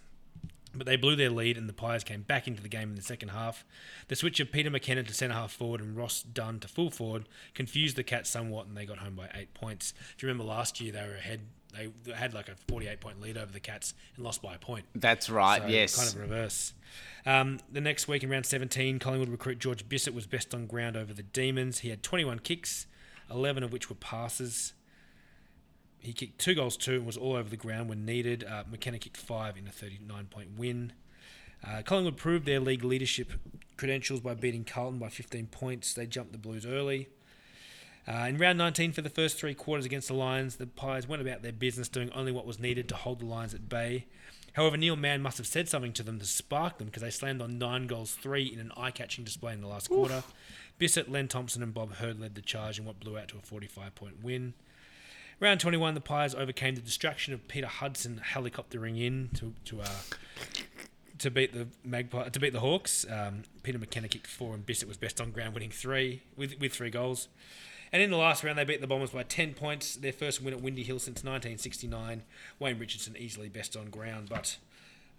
But 0.75 0.87
they 0.87 0.97
blew 0.97 1.17
their 1.17 1.31
lead, 1.31 1.57
and 1.57 1.69
the 1.69 1.73
Pies 1.73 2.05
came 2.05 2.23
back 2.23 2.49
into 2.49 2.63
the 2.63 2.69
game 2.69 2.91
in 2.91 2.97
the 2.97 3.03
second 3.03 3.31
half. 3.31 3.65
The 4.09 4.17
switch 4.17 4.41
of 4.41 4.51
Peter 4.51 4.71
McKenna 4.71 5.03
to 5.03 5.15
centre 5.15 5.35
half 5.35 5.53
forward 5.53 5.81
and 5.81 5.97
Ross 5.97 6.23
Dunn 6.23 6.61
to 6.61 6.69
full 6.69 6.91
forward 6.91 7.29
confused 7.55 7.97
the 7.97 8.03
Cats 8.03 8.31
somewhat, 8.31 8.67
and 8.67 8.77
they 8.77 8.85
got 8.85 8.99
home 8.99 9.15
by 9.15 9.29
eight 9.35 9.55
points. 9.55 9.95
If 10.17 10.23
you 10.23 10.29
remember 10.29 10.45
last 10.45 10.81
year, 10.81 10.93
they 10.93 11.07
were 11.07 11.17
ahead 11.17 11.41
they 11.75 12.13
had 12.13 12.35
like 12.35 12.49
a 12.49 12.55
48 12.69 13.01
point 13.01 13.21
lead 13.21 13.37
over 13.37 13.53
the 13.53 13.61
Cats 13.61 13.95
and 14.17 14.25
lost 14.25 14.43
by 14.43 14.55
a 14.55 14.59
point. 14.59 14.85
That's 14.95 15.29
right. 15.29 15.63
So 15.63 15.69
yes. 15.69 15.97
Kind 15.97 16.09
of 16.09 16.31
reverse. 16.31 16.73
Um, 17.27 17.59
the 17.71 17.81
next 17.81 18.07
week 18.07 18.23
in 18.23 18.31
round 18.31 18.47
17, 18.47 18.99
Collingwood 18.99 19.29
recruit 19.29 19.59
George 19.59 19.89
Bissett 19.89 20.14
was 20.14 20.27
best 20.27 20.55
on 20.55 20.66
ground 20.66 20.97
over 20.97 21.12
the 21.12 21.22
Demons. 21.22 21.81
He 21.81 21.91
had 21.91 22.03
21 22.03 22.41
kicks, 22.41 22.87
11 23.31 23.62
of 23.62 23.72
which 23.72 23.89
were 23.89 23.97
passes. 23.97 24.75
He 26.05 26.12
kicked 26.12 26.38
two 26.38 26.55
goals, 26.55 26.76
two, 26.76 26.96
and 26.96 27.07
was 27.07 27.16
all 27.16 27.34
over 27.34 27.48
the 27.48 27.57
ground 27.57 27.88
when 27.88 28.05
needed. 28.05 28.44
Uh, 28.44 28.64
McKenna 28.70 28.98
kicked 28.98 29.16
five 29.16 29.57
in 29.57 29.66
a 29.66 29.70
39 29.70 30.26
point 30.26 30.59
win. 30.59 30.92
Uh, 31.66 31.82
Collingwood 31.82 32.16
proved 32.16 32.46
their 32.46 32.61
league 32.61 32.84
leadership 32.84 33.32
credentials 33.76 34.20
by 34.20 34.34
beating 34.34 34.64
Carlton 34.64 34.98
by 34.98 35.09
15 35.09 35.46
points. 35.46 35.94
They 35.94 36.07
jumped 36.07 36.32
the 36.32 36.38
Blues 36.38 36.66
early. 36.66 37.09
Uh, 38.07 38.26
in 38.28 38.36
round 38.36 38.59
19, 38.59 38.92
for 38.92 39.00
the 39.00 39.09
first 39.09 39.38
three 39.38 39.55
quarters 39.55 39.86
against 39.86 40.09
the 40.09 40.14
Lions, 40.14 40.57
the 40.57 40.66
Pies 40.66 41.09
went 41.09 41.22
about 41.22 41.42
their 41.42 41.52
business 41.52 41.88
doing 41.88 42.11
only 42.12 42.32
what 42.32 42.44
was 42.44 42.59
needed 42.59 42.88
to 42.90 42.94
hold 42.94 43.20
the 43.20 43.24
Lions 43.24 43.55
at 43.55 43.68
bay. 43.68 44.07
However, 44.52 44.76
Neil 44.76 44.94
Mann 44.94 45.22
must 45.22 45.38
have 45.38 45.46
said 45.46 45.68
something 45.68 45.92
to 45.94 46.02
them 46.02 46.18
to 46.18 46.26
spark 46.26 46.78
them 46.78 46.86
because 46.86 47.02
they 47.02 47.11
slammed 47.11 47.40
on 47.40 47.59
nine 47.59 47.86
goals, 47.86 48.12
three 48.12 48.44
in 48.44 48.61
an 48.61 48.72
eye 48.76 48.90
catching 48.90 49.24
display 49.24 49.52
in 49.52 49.62
the 49.62 49.66
last 49.66 49.88
quarter. 49.88 50.22
Bissett, 50.78 51.11
Len 51.11 51.28
Thompson, 51.28 51.62
and 51.62 51.72
Bob 51.72 51.94
Hurd 51.94 52.20
led 52.20 52.34
the 52.34 52.42
charge 52.42 52.78
in 52.78 52.84
what 52.84 53.00
blew 53.00 53.18
out 53.18 53.28
to 53.28 53.38
a 53.38 53.40
45 53.40 53.94
point 53.94 54.22
win. 54.22 54.55
Round 55.41 55.61
21, 55.61 55.95
the 55.95 56.01
Pies 56.01 56.35
overcame 56.35 56.74
the 56.74 56.80
distraction 56.80 57.35
of 57.35 57.47
Peter 57.49 57.66
Hudson 57.66 58.20
helicoptering 58.32 59.01
in 59.05 59.30
to, 59.35 59.55
to 59.66 59.82
uh, 59.82 59.89
to 61.18 61.30
beat 61.30 61.53
the 61.53 61.68
Magpie 61.85 62.28
to 62.28 62.41
beat 62.41 62.53
the 62.53 62.61
Hawks. 62.61 63.05
Um, 63.11 63.43
Peter 63.62 63.78
McKenna 63.78 64.09
kicked 64.09 64.26
four, 64.26 64.55
and 64.55 64.64
Bissett 64.64 64.89
was 64.89 64.97
best 64.97 65.20
on 65.20 65.30
ground, 65.30 65.55
winning 65.55 65.70
three 65.70 66.22
with 66.37 66.59
with 66.61 66.72
three 66.72 66.91
goals. 66.91 67.28
And 67.93 68.03
in 68.03 68.11
the 68.11 68.16
last 68.16 68.43
round, 68.43 68.59
they 68.59 68.64
beat 68.64 68.80
the 68.80 68.89
Bombers 68.89 69.11
by 69.11 69.22
10 69.22 69.55
points, 69.55 69.95
their 69.95 70.12
first 70.12 70.43
win 70.43 70.53
at 70.53 70.61
Windy 70.61 70.82
Hill 70.82 70.99
since 70.99 71.22
1969. 71.22 72.24
Wayne 72.59 72.78
Richardson 72.80 73.14
easily 73.16 73.49
best 73.49 73.76
on 73.76 73.89
ground, 73.89 74.26
but 74.28 74.57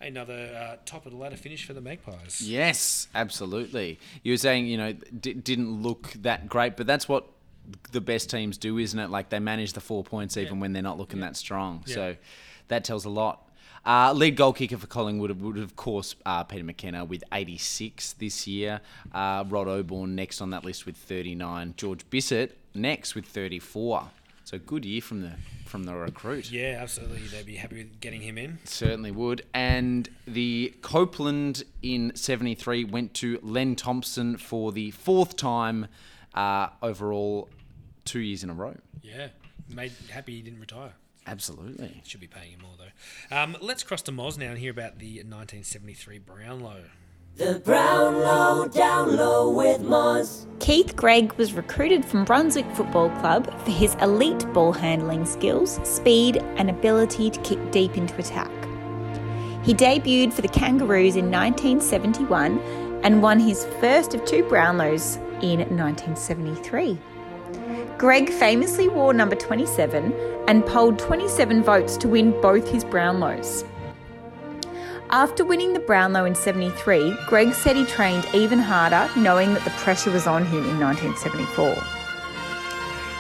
another 0.02 0.54
uh, 0.54 0.76
top 0.86 1.06
of 1.06 1.14
the 1.14 1.18
ladder 1.18 1.38
finish 1.38 1.66
for 1.66 1.74
the 1.74 1.80
Magpies. 1.80 2.42
Yes, 2.42 3.08
absolutely. 3.16 3.98
You 4.24 4.34
were 4.34 4.38
saying, 4.38 4.68
you 4.68 4.78
know, 4.78 4.92
d- 4.92 5.34
didn't 5.36 5.84
look 5.84 6.12
that 6.22 6.50
great, 6.50 6.76
but 6.76 6.86
that's 6.86 7.08
what 7.08 7.28
the 7.92 8.02
best 8.02 8.30
teams 8.30 8.58
do, 8.58 8.78
isn't 8.78 9.00
it? 9.00 9.10
Like 9.10 9.30
they 9.30 9.40
manage 9.40 9.74
the 9.74 9.82
four 9.82 10.04
points 10.04 10.38
even 10.38 10.56
Yeah. 10.56 10.62
when 10.62 10.74
they're 10.74 10.84
not 10.84 10.98
looking 10.98 11.20
that 11.22 11.36
strong. 11.36 11.84
Yeah. 11.88 11.94
So 11.96 12.16
that 12.68 12.84
tells 12.84 13.06
a 13.06 13.10
lot. 13.10 13.42
Uh, 13.86 14.12
lead 14.14 14.36
goal 14.36 14.52
kicker 14.52 14.78
for 14.78 14.88
Collingwood 14.88 15.40
would, 15.40 15.58
of 15.60 15.76
course, 15.76 16.16
uh, 16.26 16.44
Peter 16.44 16.64
McKenna 16.64 17.06
with 17.06 17.24
86 17.32 18.14
this 18.14 18.48
year. 18.48 18.82
Uh, 19.14 19.44
Rod 19.48 19.68
Oborne 19.68 20.16
next 20.16 20.42
on 20.42 20.50
that 20.50 20.64
list 20.66 20.88
with 20.88 20.98
39. 20.98 21.76
George 21.78 22.10
Bissett 22.10 22.58
next 22.74 23.14
with 23.14 23.26
34. 23.26 24.10
So 24.44 24.58
good 24.60 24.86
year 24.86 25.02
from 25.02 25.22
the 25.22 25.34
from 25.66 25.84
the 25.86 25.96
recruit. 25.96 26.52
Yeah, 26.52 26.78
absolutely. 26.80 27.28
They'd 27.28 27.46
be 27.46 27.56
happy 27.56 27.78
with 27.78 28.00
getting 28.00 28.22
him 28.22 28.38
in. 28.38 28.60
Certainly 28.64 29.12
would. 29.12 29.44
And 29.54 30.08
the 30.28 30.74
Copeland 30.82 31.64
in 31.82 32.12
73 32.16 32.86
went 32.86 33.14
to 33.16 33.40
Len 33.42 33.76
Thompson 33.76 34.38
for 34.38 34.72
the 34.72 34.92
fourth 34.92 35.36
time 35.36 35.88
uh, 36.36 36.68
overall, 36.84 37.50
two 38.06 38.20
years 38.20 38.44
in 38.44 38.50
a 38.50 38.54
row. 38.54 38.76
Yeah, 39.02 39.28
made 39.70 39.92
happy 40.10 40.36
he 40.36 40.42
didn't 40.42 40.60
retire. 40.60 40.94
Absolutely. 41.28 42.02
Should 42.06 42.22
be 42.22 42.28
paying 42.28 42.52
him 42.52 42.62
more 42.62 42.76
though. 42.78 43.36
Um, 43.36 43.58
let's 43.60 43.84
cross 43.84 44.02
to 44.04 44.12
Moz 44.12 44.38
now 44.38 44.50
and 44.50 44.60
hear 44.60 44.72
about 44.72 45.00
the 45.00 45.16
1973 45.18 46.20
Brownlow. 46.20 46.84
The 47.36 47.62
Brownlow 47.66 48.70
Down 48.70 49.18
Low 49.18 49.50
with 49.50 49.82
Moz. 49.82 50.46
Keith 50.60 50.96
Greig 50.96 51.34
was 51.34 51.52
recruited 51.52 52.06
from 52.06 52.24
Brunswick 52.24 52.66
Football 52.76 53.10
Club 53.20 53.46
for 53.66 53.72
his 53.72 53.96
elite 53.96 54.46
ball 54.54 54.72
handling 54.72 55.26
skills, 55.26 55.80
speed, 55.84 56.38
and 56.56 56.70
ability 56.70 57.30
to 57.32 57.40
kick 57.42 57.60
deep 57.72 57.98
into 57.98 58.16
attack. 58.18 58.52
He 59.66 59.74
debuted 59.74 60.32
for 60.32 60.44
the 60.44 60.48
Kangaroos 60.48 61.18
in 61.18 61.30
1971 61.30 62.60
and 63.04 63.22
won 63.22 63.40
his 63.40 63.66
first 63.82 64.14
of 64.14 64.24
two 64.24 64.44
Brownlows 64.44 65.18
in 65.44 65.60
1973. 65.60 66.98
Greig 67.98 68.30
famously 68.30 68.90
wore 68.90 69.14
number 69.14 69.38
27 69.38 70.14
and 70.50 70.66
polled 70.66 71.00
27 71.00 71.64
votes 71.64 71.96
to 71.96 72.10
win 72.10 72.32
both 72.42 72.70
his 72.70 72.84
Brownlows. 72.84 73.64
After 75.12 75.46
winning 75.46 75.72
the 75.72 75.80
Brownlow 75.80 76.26
in 76.26 76.36
73, 76.36 77.18
Greig 77.28 77.54
said 77.54 77.78
he 77.78 77.86
trained 77.86 78.28
even 78.34 78.60
harder, 78.60 79.10
knowing 79.18 79.54
that 79.54 79.64
the 79.64 79.70
pressure 79.72 80.12
was 80.12 80.28
on 80.28 80.44
him 80.44 80.66
in 80.66 80.80
1974. 80.80 81.78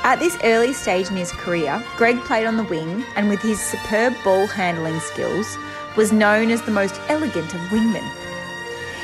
At 0.04 0.20
this 0.20 0.38
early 0.44 0.74
stage 0.74 1.10
in 1.10 1.16
his 1.16 1.32
career, 1.32 1.82
Greig 1.96 2.20
played 2.26 2.46
on 2.46 2.58
the 2.58 2.64
wing 2.64 3.06
and, 3.16 3.30
with 3.30 3.42
his 3.42 3.62
superb 3.62 4.14
ball 4.26 4.46
handling 4.46 5.00
skills, 5.00 5.58
was 5.96 6.12
known 6.12 6.52
as 6.52 6.62
the 6.64 6.72
most 6.72 7.00
elegant 7.08 7.54
of 7.54 7.62
wingmen. 7.72 8.06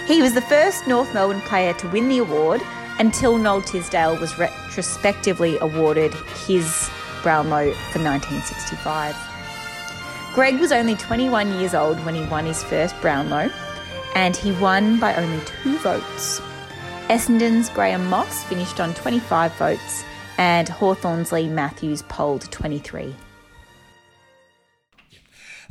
He 0.06 0.22
was 0.22 0.34
the 0.34 0.42
first 0.42 0.86
North 0.86 1.14
Melbourne 1.14 1.42
player 1.42 1.74
to 1.76 1.88
win 1.88 2.10
the 2.10 2.18
award 2.18 2.62
until 3.00 3.38
Noel 3.38 3.62
Teasdale 3.62 4.18
was 4.18 4.38
retrospectively 4.38 5.58
awarded 5.60 6.14
his 6.48 6.90
Brownlow 7.24 7.72
for 7.92 8.00
1965. 8.00 9.16
Greig 10.34 10.60
was 10.60 10.72
only 10.72 10.96
21 10.96 11.60
years 11.60 11.74
old 11.74 12.04
when 12.06 12.16
he 12.16 12.24
won 12.26 12.46
his 12.46 12.64
first 12.64 13.00
Brownlow, 13.02 13.52
and 14.16 14.36
he 14.36 14.52
won 14.54 15.00
by 15.00 15.16
only 15.16 15.44
two 15.46 15.78
votes. 15.80 16.42
Essendon's 17.10 17.70
Graham 17.70 18.06
Moss 18.08 18.44
finished 18.46 18.80
on 18.80 18.94
25 18.94 19.54
votes, 19.56 20.04
and 20.38 20.70
Hawthorn's 20.70 21.32
Leigh 21.32 21.50
Matthews 21.50 22.04
polled 22.04 22.50
23. 22.52 23.14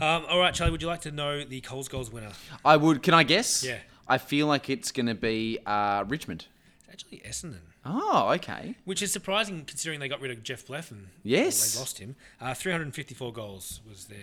Um, 0.01 0.25
all 0.29 0.39
right, 0.39 0.55
Charlie, 0.55 0.71
would 0.71 0.81
you 0.81 0.89
like 0.89 1.03
to 1.03 1.11
know 1.11 1.45
the 1.45 1.61
Coles 1.61 1.89
goals 1.89 2.11
winner? 2.11 2.33
I 2.65 2.77
would. 2.77 3.03
Can 3.03 3.13
I 3.13 3.23
guess? 3.23 3.63
Yeah. 3.63 3.79
I 4.09 4.19
feel 4.19 4.47
like 4.47 4.71
it's 4.71 4.93
going 4.93 5.07
to 5.07 5.15
be 5.15 5.59
uh, 5.67 6.05
Richmond. 6.09 6.47
Actually 6.91 7.23
Essendon. 7.27 7.61
Oh, 7.85 8.31
okay. 8.35 8.75
Which 8.85 9.03
is 9.03 9.13
surprising 9.13 9.65
considering 9.65 10.01
they 10.01 10.09
got 10.09 10.21
rid 10.21 10.31
of 10.31 10.43
Geoff 10.43 10.67
Blethyn. 10.67 11.07
Yes. 11.23 11.75
They 11.75 11.79
lost 11.81 11.99
him. 11.99 12.17
Uh, 12.41 12.55
354 12.55 13.33
goals 13.33 13.81
was 13.89 14.07
their 14.07 14.19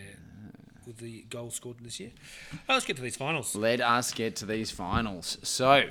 was 0.88 0.96
the 0.96 1.24
goal 1.30 1.52
scored 1.52 1.78
this 1.82 2.00
year. 2.00 2.12
Oh, 2.70 2.74
let's 2.74 2.86
get 2.86 2.96
to 2.96 3.02
these 3.02 3.16
finals. 3.18 3.56
Let 3.56 3.82
us 3.82 4.14
get 4.14 4.38
to 4.38 4.46
these 4.46 4.72
finals. 4.72 5.38
So, 5.44 5.84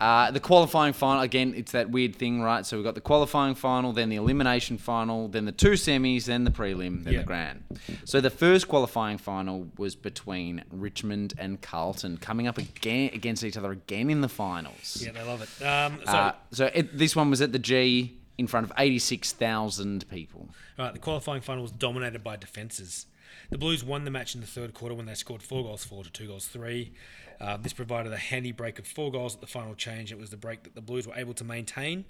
uh, 0.00 0.30
the 0.30 0.40
qualifying 0.40 0.92
final, 0.92 1.22
again, 1.22 1.52
it's 1.56 1.72
that 1.72 1.90
weird 1.90 2.16
thing, 2.16 2.40
right? 2.40 2.64
So, 2.64 2.76
we've 2.76 2.84
got 2.84 2.94
the 2.94 3.00
qualifying 3.00 3.54
final, 3.56 3.92
then 3.92 4.08
the 4.08 4.16
elimination 4.16 4.78
final, 4.78 5.28
then 5.28 5.44
the 5.44 5.52
two 5.52 5.72
semis, 5.72 6.24
then 6.26 6.44
the 6.44 6.50
prelim, 6.50 7.04
then 7.04 7.12
Yeah. 7.14 7.18
the 7.20 7.24
grand. 7.26 7.64
So, 8.04 8.20
the 8.20 8.30
first 8.30 8.68
qualifying 8.68 9.18
final 9.18 9.68
was 9.76 9.96
between 9.96 10.64
Richmond 10.70 11.34
and 11.36 11.60
Carlton, 11.60 12.16
coming 12.18 12.46
up 12.46 12.58
again 12.58 13.10
against 13.12 13.42
each 13.44 13.56
other 13.56 13.72
again 13.72 14.08
in 14.08 14.20
the 14.20 14.28
finals. 14.28 15.02
Yeah, 15.04 15.12
they 15.12 15.22
love 15.24 15.42
it. 15.42 15.64
Um, 15.64 15.98
so, 16.04 16.10
Uh, 16.12 16.32
so 16.52 16.70
it, 16.72 16.96
this 16.96 17.16
one 17.16 17.28
was 17.28 17.40
at 17.42 17.52
the 17.52 17.58
G 17.58 18.14
in 18.38 18.46
front 18.46 18.64
of 18.64 18.72
86,000 18.78 20.08
people. 20.08 20.48
all 20.78 20.84
right, 20.84 20.94
the 20.94 21.00
qualifying 21.00 21.40
final 21.42 21.62
was 21.62 21.72
dominated 21.72 22.22
by 22.22 22.36
defences. 22.36 23.06
The 23.50 23.58
Blues 23.58 23.82
won 23.84 24.04
the 24.04 24.10
match 24.10 24.34
in 24.34 24.40
the 24.40 24.46
third 24.46 24.74
quarter 24.74 24.94
when 24.94 25.06
they 25.06 25.14
scored 25.14 25.42
four 25.42 25.62
goals 25.64 25.84
four 25.84 26.04
to 26.04 26.10
two 26.10 26.26
goals 26.26 26.46
three. 26.46 26.92
Uh, 27.40 27.56
this 27.56 27.72
provided 27.72 28.12
a 28.12 28.16
handy 28.16 28.52
break 28.52 28.78
of 28.78 28.86
four 28.86 29.10
goals 29.12 29.34
at 29.34 29.40
the 29.40 29.46
final 29.46 29.74
change. 29.74 30.10
It 30.12 30.18
was 30.18 30.30
the 30.30 30.36
break 30.36 30.64
that 30.64 30.74
the 30.74 30.80
Blues 30.80 31.06
were 31.06 31.14
able 31.14 31.34
to 31.34 31.44
maintain. 31.44 32.04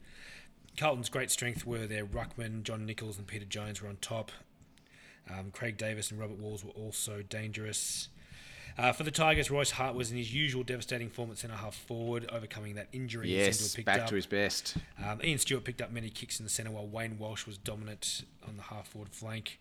Carlton's 0.76 1.08
great 1.08 1.30
strength 1.30 1.66
were 1.66 1.86
their 1.86 2.06
ruckman, 2.06 2.62
John 2.62 2.86
Nicholls 2.86 3.18
and 3.18 3.26
Peter 3.26 3.44
Jones 3.44 3.82
were 3.82 3.88
on 3.88 3.96
top. 4.00 4.30
Um, 5.30 5.50
Craig 5.52 5.76
Davis 5.76 6.10
and 6.10 6.18
Robert 6.18 6.38
Walls 6.38 6.64
were 6.64 6.70
also 6.70 7.22
dangerous. 7.22 8.08
Uh, 8.78 8.92
for 8.92 9.02
the 9.02 9.10
Tigers, 9.10 9.50
Royce 9.50 9.72
Hart 9.72 9.96
was 9.96 10.12
in 10.12 10.16
his 10.16 10.32
usual 10.32 10.62
devastating 10.62 11.10
form 11.10 11.32
at 11.32 11.38
centre 11.38 11.56
half 11.56 11.74
forward, 11.74 12.30
overcoming 12.32 12.76
that 12.76 12.86
injury. 12.92 13.26
to 13.26 13.32
Yes, 13.32 13.74
picked 13.74 13.86
back 13.86 14.02
up. 14.02 14.08
to 14.08 14.14
his 14.14 14.26
best. 14.26 14.76
Um, 15.04 15.20
Ian 15.22 15.38
Stewart 15.38 15.64
picked 15.64 15.82
up 15.82 15.90
many 15.90 16.10
kicks 16.10 16.38
in 16.38 16.44
the 16.46 16.50
centre 16.50 16.70
while 16.70 16.86
Wayne 16.86 17.18
Walsh 17.18 17.44
was 17.44 17.58
dominant 17.58 18.24
on 18.46 18.56
the 18.56 18.62
half 18.62 18.86
forward 18.88 19.10
flank. 19.10 19.58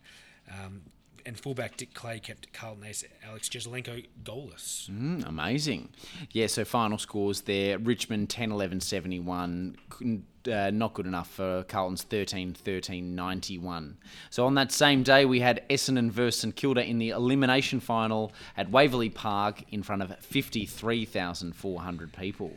Um, 0.48 0.82
and 1.28 1.38
fullback 1.38 1.76
Dick 1.76 1.94
Clay 1.94 2.18
kept 2.18 2.52
Carlton 2.52 2.84
ace 2.84 3.04
Alex 3.24 3.48
Jesaulenko 3.48 4.04
goalless. 4.24 4.90
Mm, 4.90 5.28
amazing. 5.28 5.90
Yeah, 6.32 6.48
so 6.48 6.64
final 6.64 6.98
scores 6.98 7.42
there 7.42 7.78
Richmond 7.78 8.28
10 8.30 8.50
11 8.50 8.80
71. 8.80 9.76
Couldn't, 9.90 10.24
Uh, 10.48 10.70
not 10.70 10.94
good 10.94 11.04
enough 11.06 11.28
for 11.30 11.62
Carlton's 11.64 12.02
13 12.04 12.54
13 12.54 13.14
91. 13.14 13.98
So 14.30 14.46
on 14.46 14.54
that 14.54 14.72
same 14.72 15.02
day, 15.02 15.26
we 15.26 15.40
had 15.40 15.62
Essendon 15.68 16.10
versus 16.10 16.40
St 16.40 16.56
Kilda 16.56 16.82
in 16.82 16.98
the 16.98 17.10
elimination 17.10 17.80
final 17.80 18.32
at 18.56 18.70
Waverley 18.70 19.10
Park 19.10 19.62
in 19.70 19.82
front 19.82 20.00
of 20.00 20.10
53,400 20.20 22.12
people. 22.12 22.52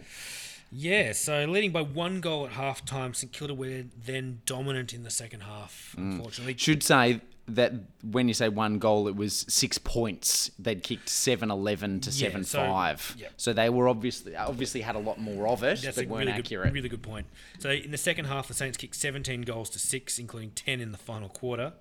Yeah, 0.73 1.11
so 1.11 1.43
leading 1.45 1.71
by 1.71 1.81
one 1.81 2.21
goal 2.21 2.45
at 2.45 2.53
half 2.53 2.85
time, 2.85 3.13
St 3.13 3.33
Kilda 3.33 3.53
were 3.53 3.83
then 4.05 4.41
dominant 4.45 4.93
in 4.93 5.03
the 5.03 5.09
second 5.09 5.41
half, 5.41 5.93
unfortunately. 5.97 6.55
Should 6.57 6.81
say 6.83 7.19
that 7.55 7.73
when 8.03 8.27
you 8.27 8.33
say 8.33 8.49
one 8.49 8.79
goal, 8.79 9.07
it 9.07 9.15
was 9.15 9.45
six 9.49 9.77
points. 9.77 10.51
They'd 10.59 10.83
kicked 10.83 11.09
7 11.09 11.49
11 11.51 12.01
to 12.01 12.09
Yeah, 12.09 12.27
7 12.29 12.43
so- 12.43 12.65
5. 12.65 13.15
yeah. 13.17 13.27
So 13.37 13.53
they 13.53 13.69
were 13.69 13.87
obviously 13.87 14.35
obviously 14.35 14.81
had 14.81 14.95
a 14.95 14.99
lot 14.99 15.19
more 15.19 15.47
of 15.47 15.63
it, 15.63 15.81
That's 15.81 15.95
but 15.97 16.05
a 16.05 16.07
weren't 16.07 16.25
really 16.27 16.31
accurate. 16.39 16.65
good, 16.67 16.73
really 16.73 16.89
good 16.89 17.01
point. 17.03 17.27
So 17.59 17.69
in 17.71 17.91
the 17.91 17.97
second 17.97 18.25
half, 18.25 18.47
the 18.47 18.53
Saints 18.53 18.77
kicked 18.77 18.95
17 18.95 19.41
goals 19.41 19.69
to 19.71 19.79
six, 19.79 20.17
including 20.19 20.51
10 20.51 20.81
in 20.81 20.91
the 20.91 20.97
final 20.97 21.29
quarter. 21.29 21.73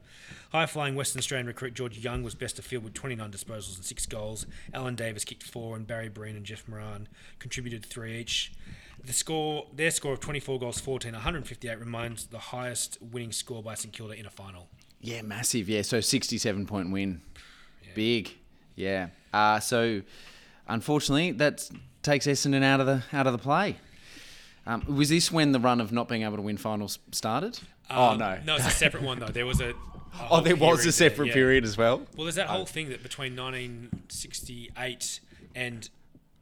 High 0.52 0.66
flying 0.66 0.94
Western 0.94 1.18
Australian 1.18 1.46
recruit 1.46 1.74
George 1.74 1.98
Young 1.98 2.22
was 2.22 2.34
best 2.34 2.58
of 2.58 2.64
field 2.64 2.84
with 2.84 2.94
29 2.94 3.30
disposals 3.30 3.76
and 3.76 3.84
six 3.84 4.06
goals. 4.06 4.46
Alan 4.74 4.94
Davis 4.96 5.24
kicked 5.24 5.42
four, 5.42 5.76
and 5.76 5.86
Barry 5.86 6.08
Breen 6.08 6.36
and 6.36 6.44
Jeff 6.44 6.66
Moran 6.68 7.08
contributed 7.38 7.84
three 7.84 8.18
each. 8.18 8.52
The 9.02 9.12
score, 9.14 9.66
their 9.74 9.90
score 9.90 10.12
of 10.12 10.20
24 10.20 10.58
goals, 10.58 10.78
14, 10.78 11.12
158 11.14 11.78
remains 11.78 12.26
the 12.26 12.38
highest 12.38 12.98
winning 13.00 13.32
score 13.32 13.62
by 13.62 13.74
St 13.74 13.94
Kilda 13.94 14.14
in 14.14 14.26
a 14.26 14.30
final. 14.30 14.68
Yeah, 15.00 15.22
massive. 15.22 15.68
Yeah, 15.68 15.82
so 15.82 16.00
67 16.00 16.66
point 16.66 16.90
win. 16.92 17.20
Big. 17.94 18.30
Yeah. 18.76 19.08
Uh, 19.32 19.58
so 19.60 20.02
unfortunately, 20.68 21.32
that 21.32 21.68
takes 22.02 22.26
Essendon 22.26 22.62
out 22.62 22.80
of 22.80 22.86
the 22.86 23.02
out 23.12 23.26
of 23.26 23.32
the 23.32 23.38
play. 23.38 23.76
Um, 24.66 24.84
was 24.94 25.08
this 25.08 25.32
when 25.32 25.52
the 25.52 25.60
run 25.60 25.80
of 25.80 25.90
not 25.90 26.06
being 26.08 26.22
able 26.22 26.36
to 26.36 26.42
win 26.42 26.56
finals 26.58 26.98
started? 27.12 27.58
oh 27.88 28.10
Um, 28.10 28.18
no. 28.18 28.38
no, 28.44 28.56
it's 28.56 28.66
a 28.66 28.70
separate 28.70 29.02
one 29.02 29.18
though. 29.18 29.26
There 29.26 29.46
was 29.46 29.60
a. 29.60 29.70
a 29.70 29.74
Oh, 30.30 30.40
there 30.40 30.56
was 30.56 30.80
a 30.80 30.84
there, 30.84 30.92
separate 30.92 31.28
yeah. 31.28 31.34
period 31.34 31.64
as 31.64 31.76
well. 31.78 31.98
Well, 32.16 32.24
there's 32.24 32.34
that 32.34 32.48
whole 32.48 32.66
thing 32.66 32.88
that 32.90 33.02
between 33.02 33.34
1968 33.36 35.20
and 35.54 35.88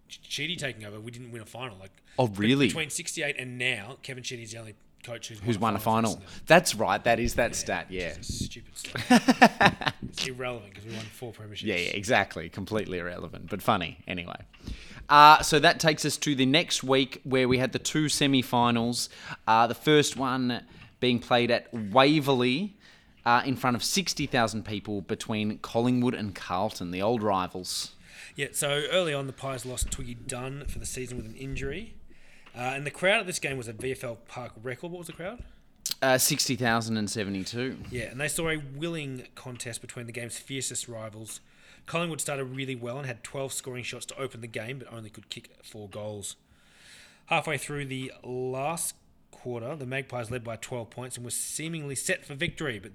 Sheedy 0.08 0.56
taking 0.56 0.84
over, 0.84 0.98
we 1.00 1.10
didn't 1.10 1.30
win 1.32 1.42
a 1.42 1.46
final. 1.46 1.76
Like, 1.78 1.92
Oh, 2.18 2.28
really? 2.28 2.66
Between 2.68 2.90
68 2.90 3.36
and 3.38 3.58
now, 3.58 3.96
Kevin 4.02 4.22
Sheedy's 4.24 4.52
the 4.52 4.58
only 4.58 4.74
coach 5.02 5.28
who's, 5.28 5.40
Who's 5.40 5.58
won 5.58 5.76
a 5.76 5.78
final? 5.78 6.20
That's 6.46 6.74
right. 6.74 7.02
That 7.04 7.18
is 7.18 7.34
that 7.34 7.54
stat. 7.54 7.86
Yeah. 7.90 8.08
It's 8.08 8.28
a 8.28 8.32
stupid 8.32 8.76
stat. 8.76 9.94
it's 10.08 10.26
irrelevant 10.26 10.74
because 10.74 10.86
we 10.86 10.94
won 10.94 11.04
four 11.04 11.32
premierships. 11.32 11.64
Yeah, 11.64 11.76
yeah, 11.76 11.90
exactly. 11.90 12.48
Completely 12.48 12.98
irrelevant, 12.98 13.48
but 13.48 13.62
funny 13.62 13.98
anyway. 14.06 14.36
Uh, 15.08 15.40
so 15.42 15.58
that 15.58 15.80
takes 15.80 16.04
us 16.04 16.16
to 16.18 16.34
the 16.34 16.46
next 16.46 16.84
week 16.84 17.20
where 17.24 17.48
we 17.48 17.58
had 17.58 17.72
the 17.72 17.78
two 17.78 18.08
semi 18.08 18.42
finals. 18.42 19.08
Uh, 19.46 19.66
the 19.66 19.74
first 19.74 20.16
one 20.16 20.62
being 21.00 21.18
played 21.18 21.50
at 21.50 21.72
Waverley 21.72 22.76
uh, 23.24 23.42
in 23.44 23.56
front 23.56 23.76
of 23.76 23.84
60,000 23.84 24.64
people 24.64 25.00
between 25.02 25.58
Collingwood 25.58 26.14
and 26.14 26.34
Carlton, 26.34 26.90
the 26.90 27.02
old 27.02 27.22
rivals. 27.22 27.92
Yeah, 28.36 28.48
so 28.52 28.84
early 28.90 29.12
on, 29.12 29.26
the 29.26 29.32
Pies 29.32 29.66
lost 29.66 29.90
Twiggy 29.90 30.14
Dunn 30.14 30.64
for 30.68 30.78
the 30.78 30.86
season 30.86 31.16
with 31.16 31.26
an 31.26 31.34
injury. 31.34 31.94
Uh, 32.58 32.72
and 32.74 32.84
the 32.84 32.90
crowd 32.90 33.20
at 33.20 33.26
this 33.26 33.38
game 33.38 33.56
was 33.56 33.68
a 33.68 33.72
VFL 33.72 34.18
Park 34.26 34.52
record. 34.60 34.90
What 34.90 34.98
was 34.98 35.06
the 35.06 35.12
crowd? 35.12 35.44
Uh, 36.02 36.18
60,072. 36.18 37.76
Yeah, 37.90 38.02
and 38.04 38.20
they 38.20 38.26
saw 38.26 38.50
a 38.50 38.56
willing 38.56 39.28
contest 39.36 39.80
between 39.80 40.06
the 40.06 40.12
game's 40.12 40.36
fiercest 40.36 40.88
rivals. 40.88 41.40
Collingwood 41.86 42.20
started 42.20 42.44
really 42.44 42.74
well 42.74 42.98
and 42.98 43.06
had 43.06 43.22
12 43.22 43.52
scoring 43.52 43.84
shots 43.84 44.04
to 44.06 44.18
open 44.18 44.40
the 44.40 44.48
game, 44.48 44.80
but 44.80 44.92
only 44.92 45.08
could 45.08 45.30
kick 45.30 45.50
four 45.62 45.88
goals. 45.88 46.34
Halfway 47.26 47.58
through 47.58 47.86
the 47.86 48.12
last 48.24 48.96
quarter, 49.30 49.76
the 49.76 49.86
Magpies 49.86 50.30
led 50.30 50.42
by 50.42 50.56
12 50.56 50.90
points 50.90 51.16
and 51.16 51.24
were 51.24 51.30
seemingly 51.30 51.94
set 51.94 52.24
for 52.24 52.34
victory, 52.34 52.78
but 52.78 52.92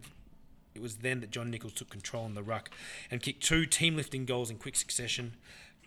it 0.75 0.81
was 0.81 0.97
then 0.97 1.21
that 1.21 1.31
John 1.31 1.49
Nicholls 1.49 1.73
took 1.73 1.89
control 1.89 2.25
in 2.25 2.33
the 2.33 2.43
ruck 2.43 2.69
and 3.09 3.21
kicked 3.21 3.43
two 3.43 3.65
team 3.65 3.95
lifting 3.95 4.25
goals 4.25 4.49
in 4.49 4.57
quick 4.57 4.75
succession. 4.75 5.33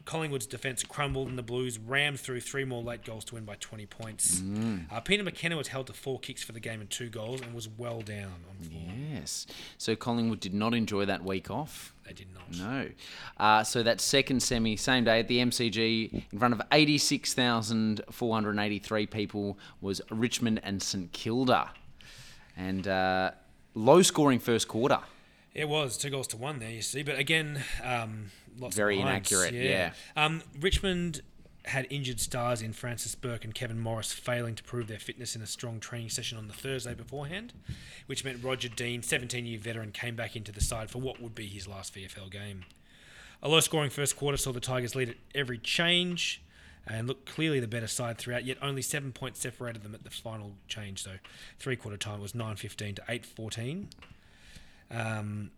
Collingwood's 0.06 0.46
defence 0.46 0.82
crumbled 0.84 1.28
and 1.28 1.36
the 1.36 1.42
Blues 1.42 1.78
rammed 1.78 2.18
through 2.20 2.40
three 2.40 2.64
more 2.64 2.82
late 2.82 3.04
goals 3.04 3.24
to 3.26 3.34
win 3.34 3.44
by 3.44 3.56
20 3.56 3.84
points. 3.86 4.40
Uh, 4.90 5.00
Peter 5.00 5.22
McKenna 5.24 5.56
was 5.56 5.68
held 5.68 5.88
to 5.88 5.92
four 5.92 6.18
kicks 6.20 6.42
for 6.44 6.52
the 6.52 6.60
game 6.60 6.80
and 6.80 6.88
two 6.88 7.10
goals 7.10 7.42
and 7.42 7.52
was 7.52 7.68
well 7.68 8.00
down 8.00 8.32
on 8.48 8.56
form. 8.70 8.84
Yes. 9.12 9.46
So 9.78 9.94
Collingwood 9.96 10.38
did 10.40 10.54
not 10.54 10.72
enjoy 10.74 11.04
that 11.06 11.24
week 11.24 11.50
off. 11.50 11.92
They 12.06 12.12
did 12.12 12.28
not. 12.32 12.56
No. 12.56 12.88
Uh, 13.36 13.64
so 13.64 13.82
that 13.82 14.00
second 14.00 14.40
semi, 14.44 14.76
same 14.76 15.02
day 15.02 15.18
at 15.18 15.26
the 15.26 15.38
MCG, 15.38 16.22
in 16.32 16.38
front 16.38 16.54
of 16.54 16.62
86,483 16.70 19.06
people, 19.06 19.58
was 19.80 20.00
Richmond 20.10 20.60
and 20.62 20.80
St 20.80 21.10
Kilda. 21.12 21.70
And 22.56 22.86
uh, 22.86 23.32
low 23.74 24.02
scoring 24.02 24.38
first 24.38 24.68
quarter. 24.68 25.00
It 25.56 25.70
was 25.70 25.96
two 25.96 26.10
goals 26.10 26.26
to 26.28 26.36
one 26.36 26.58
there, 26.58 26.70
you 26.70 26.82
see. 26.82 27.02
But 27.02 27.18
again, 27.18 27.64
um, 27.82 28.26
lots 28.58 28.76
Very 28.76 29.00
inaccurate, 29.00 29.54
yeah. 29.54 29.92
Um, 30.14 30.42
Richmond 30.60 31.22
had 31.64 31.86
injured 31.88 32.20
stars 32.20 32.60
in 32.60 32.74
Francis 32.74 33.14
Burke 33.14 33.42
and 33.42 33.54
Kevin 33.54 33.80
Morris 33.80 34.12
failing 34.12 34.54
to 34.54 34.62
prove 34.62 34.86
their 34.86 34.98
fitness 34.98 35.34
in 35.34 35.40
a 35.40 35.46
strong 35.46 35.80
training 35.80 36.10
session 36.10 36.36
on 36.36 36.46
the 36.46 36.52
Thursday 36.52 36.92
beforehand, 36.92 37.54
which 38.04 38.22
meant 38.22 38.44
Roger 38.44 38.68
Dean, 38.68 39.00
17-year 39.00 39.58
veteran, 39.58 39.92
came 39.92 40.14
back 40.14 40.36
into 40.36 40.52
the 40.52 40.60
side 40.60 40.90
for 40.90 41.00
what 41.00 41.22
would 41.22 41.34
be 41.34 41.46
his 41.46 41.66
last 41.66 41.94
VFL 41.94 42.30
game. 42.30 42.66
A 43.42 43.48
low-scoring 43.48 43.90
first 43.90 44.14
quarter 44.14 44.36
saw 44.36 44.52
the 44.52 44.60
Tigers 44.60 44.94
lead 44.94 45.08
at 45.08 45.16
every 45.34 45.58
change 45.58 46.42
and 46.86 47.08
looked 47.08 47.24
clearly 47.24 47.60
the 47.60 47.66
better 47.66 47.88
side 47.88 48.18
throughout, 48.18 48.44
yet 48.44 48.58
only 48.60 48.82
seven 48.82 49.10
points 49.10 49.40
separated 49.40 49.82
them 49.82 49.94
at 49.94 50.04
the 50.04 50.10
final 50.10 50.52
change. 50.68 51.02
So 51.02 51.12
three-quarter 51.58 51.96
time 51.96 52.20
was 52.20 52.32
9-15 52.32 52.96
to 52.96 53.02
8-14. 53.08 53.86
Um, 54.90 55.50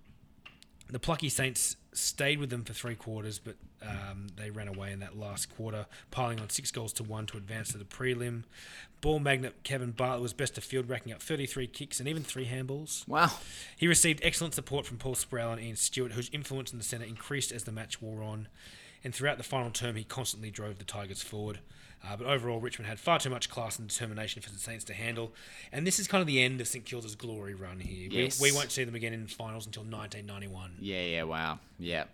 the 0.91 0.99
plucky 0.99 1.29
Saints 1.29 1.77
stayed 1.93 2.39
with 2.39 2.51
them 2.51 2.65
for 2.65 2.73
three 2.73 2.95
quarters, 2.95 3.39
but 3.39 3.57
um, 3.83 4.29
they 4.37 4.51
ran 4.51 4.69
away 4.69 4.93
in 4.93 5.01
that 5.01 5.19
last 5.19 5.55
quarter, 5.55 5.87
piling 6.11 6.41
on 6.41 6.49
six 6.49 6.71
goals 6.71 6.93
to 6.95 7.03
one 7.03 7.27
to 7.27 7.37
advance 7.37 7.73
to 7.73 7.79
the 7.79 7.85
prelim. 7.85 8.45
Ball 9.01 9.19
magnet 9.21 9.63
Kevin 9.63 9.93
Bartlett 9.93 10.23
was 10.23 10.33
best 10.33 10.59
of 10.59 10.65
field, 10.65 10.89
racking 10.89 11.13
up 11.13 11.23
33 11.23 11.67
kicks 11.69 12.01
and 12.01 12.09
even 12.09 12.23
three 12.25 12.47
handballs. 12.47 13.07
Wow. 13.07 13.31
He 13.77 13.87
received 13.87 14.21
excellent 14.23 14.55
support 14.55 14.87
from 14.87 14.97
Paul 14.97 15.15
Sproul 15.15 15.53
and 15.53 15.61
Ian 15.61 15.77
Stewart, 15.77 16.13
whose 16.13 16.31
influence 16.33 16.73
in 16.73 16.79
the 16.79 16.85
centre 16.85 17.07
increased 17.07 17.53
as 17.53 17.65
the 17.65 17.73
match 17.73 18.03
wore 18.03 18.23
on. 18.23 18.49
And 19.05 19.15
throughout 19.15 19.39
the 19.39 19.45
final 19.45 19.71
term, 19.71 19.95
he 19.95 20.05
constantly 20.05 20.51
drove 20.51 20.79
the 20.79 20.85
Tigers 20.85 21.23
forward. 21.23 21.61
Uh, 22.07 22.17
but 22.17 22.27
overall, 22.27 22.61
Richmond 22.61 22.89
had 22.89 22.99
far 23.01 23.19
too 23.19 23.31
much 23.31 23.51
class 23.51 23.79
and 23.79 23.89
determination 23.89 24.41
for 24.41 24.51
the 24.51 24.59
Saints 24.59 24.85
to 24.85 24.95
handle. 24.95 25.33
And 25.73 25.87
this 25.87 25.99
is 25.99 26.07
kind 26.07 26.21
of 26.21 26.27
the 26.27 26.41
end 26.43 26.61
of 26.61 26.69
St 26.69 26.85
Kilda's 26.85 27.15
glory 27.17 27.55
run 27.55 27.81
here. 27.81 28.09
Yes. 28.11 28.41
We, 28.41 28.51
we 28.53 28.57
won't 28.57 28.71
see 28.71 28.85
them 28.85 28.95
again 28.95 29.13
in 29.13 29.27
finals 29.27 29.67
until 29.67 29.83
1991. 29.83 30.77
Yeah, 30.81 31.03
yeah, 31.03 31.23
wow. 31.25 31.59
Yeah. 31.79 32.05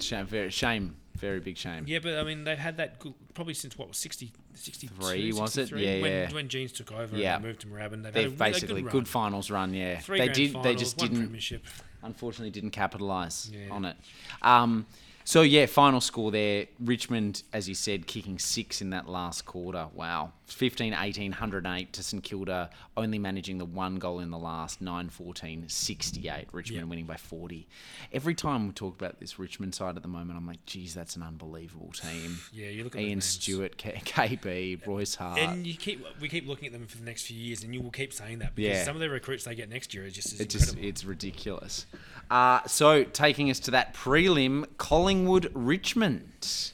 Shame, 0.00 0.26
very, 0.26 0.50
shame. 0.50 0.96
Very 1.16 1.38
big 1.40 1.56
shame. 1.56 1.84
Yeah, 1.86 2.00
but 2.02 2.18
I 2.18 2.24
mean, 2.24 2.42
they've 2.44 2.58
had 2.58 2.78
that 2.78 2.98
good, 2.98 3.14
probably 3.34 3.54
since 3.54 3.78
what 3.78 3.86
was 3.88 3.96
60, 3.98 4.32
62, 4.54 4.94
Three, 4.94 5.32
was 5.32 5.50
it? 5.56 5.68
63, 5.68 5.84
Yeah, 5.84 6.02
when, 6.02 6.12
yeah. 6.12 6.32
when 6.32 6.48
Jeans 6.48 6.72
took 6.72 6.90
over 6.90 7.16
Yeah. 7.16 7.36
and 7.36 7.44
moved 7.44 7.60
to 7.60 7.66
Moorabbin. 7.68 8.02
They've, 8.02 8.12
They've 8.12 8.22
had 8.24 8.32
a, 8.32 8.36
basically 8.52 8.82
good, 8.82 8.90
good, 8.90 9.08
finals 9.08 9.50
run, 9.50 9.72
yeah. 9.72 10.00
Three 10.00 10.18
they 10.18 10.28
did. 10.28 10.52
finals, 10.52 10.64
they 10.64 10.74
just 10.74 10.96
didn't. 10.96 11.18
premiership. 11.18 11.64
unfortunately 12.02 12.50
didn't 12.50 12.70
capitalise 12.70 13.50
Yeah. 13.54 13.70
on 13.72 13.84
it. 13.84 13.96
Um, 14.42 14.86
so 15.24 15.42
yeah, 15.42 15.66
final 15.66 16.00
score 16.00 16.30
there. 16.30 16.66
Richmond, 16.80 17.42
as 17.52 17.68
you 17.68 17.74
said, 17.74 18.06
kicking 18.06 18.38
six 18.38 18.80
in 18.80 18.90
that 18.90 19.08
last 19.08 19.44
quarter. 19.44 19.88
Wow. 19.94 20.32
15 20.52 20.94
18, 20.94 21.30
108 21.32 21.92
to 21.92 22.02
St 22.02 22.22
Kilda, 22.22 22.70
only 22.96 23.18
managing 23.18 23.58
the 23.58 23.64
one 23.64 23.96
goal 23.96 24.20
in 24.20 24.30
the 24.30 24.38
last, 24.38 24.80
9 24.80 25.08
14, 25.08 25.68
68. 25.68 26.46
Richmond 26.52 26.80
Yeah. 26.82 26.88
winning 26.88 27.06
by 27.06 27.16
40. 27.16 27.66
Every 28.12 28.34
time 28.34 28.66
we 28.66 28.72
talk 28.72 28.94
about 28.98 29.20
this 29.20 29.38
Richmond 29.38 29.74
side 29.74 29.96
at 29.96 30.02
the 30.02 30.08
moment, 30.08 30.36
I'm 30.38 30.46
like, 30.46 30.64
geez, 30.66 30.94
that's 30.94 31.16
an 31.16 31.22
unbelievable 31.22 31.92
team. 31.92 32.38
Yeah, 32.52 32.68
you 32.68 32.84
look 32.84 32.94
at 32.96 33.02
Ian. 33.02 33.20
Stewart, 33.20 33.76
K- 33.76 34.00
KB, 34.04 34.86
Royce 34.86 35.14
Hart. 35.14 35.38
And 35.38 35.66
you 35.66 35.74
keep 35.74 36.04
we 36.20 36.28
keep 36.28 36.46
looking 36.46 36.66
at 36.66 36.72
them 36.72 36.86
for 36.86 36.98
the 36.98 37.04
next 37.04 37.22
few 37.26 37.36
years, 37.36 37.62
and 37.64 37.72
you 37.74 37.80
will 37.80 37.90
keep 37.90 38.12
saying 38.12 38.40
that 38.40 38.54
because 38.54 38.78
Yeah. 38.78 38.84
some 38.84 38.94
of 38.96 39.00
the 39.00 39.08
recruits 39.10 39.44
they 39.44 39.54
get 39.54 39.68
next 39.70 39.94
year 39.94 40.04
are 40.06 40.10
just 40.10 40.32
as 40.34 40.40
It 40.40 40.50
just 40.50 40.76
it's 40.76 41.04
ridiculous. 41.04 41.86
Uh, 42.30 42.60
so 42.66 43.04
taking 43.04 43.50
us 43.50 43.58
to 43.60 43.70
that 43.72 43.94
prelim, 43.94 44.66
Collingwood 44.78 45.50
Richmond. 45.54 46.72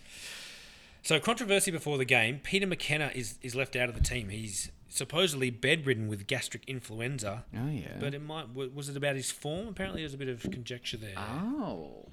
So 1.08 1.18
controversy 1.18 1.70
before 1.70 1.96
the 1.96 2.04
game. 2.04 2.38
Peter 2.42 2.66
McKenna 2.66 3.10
is 3.14 3.38
is 3.40 3.54
left 3.54 3.76
out 3.76 3.88
of 3.88 3.94
the 3.94 4.02
team. 4.02 4.28
He's 4.28 4.70
supposedly 4.90 5.48
bedridden 5.48 6.06
with 6.06 6.26
gastric 6.26 6.64
influenza. 6.66 7.46
Oh 7.56 7.70
yeah. 7.70 7.96
But 7.98 8.12
it 8.12 8.20
might 8.20 8.54
was 8.54 8.90
it 8.90 8.96
about 8.98 9.16
his 9.16 9.30
form? 9.30 9.68
Apparently, 9.68 10.02
there's 10.02 10.12
a 10.12 10.18
bit 10.18 10.28
of 10.28 10.42
conjecture 10.42 10.98
there. 10.98 11.14
oh. 11.16 12.10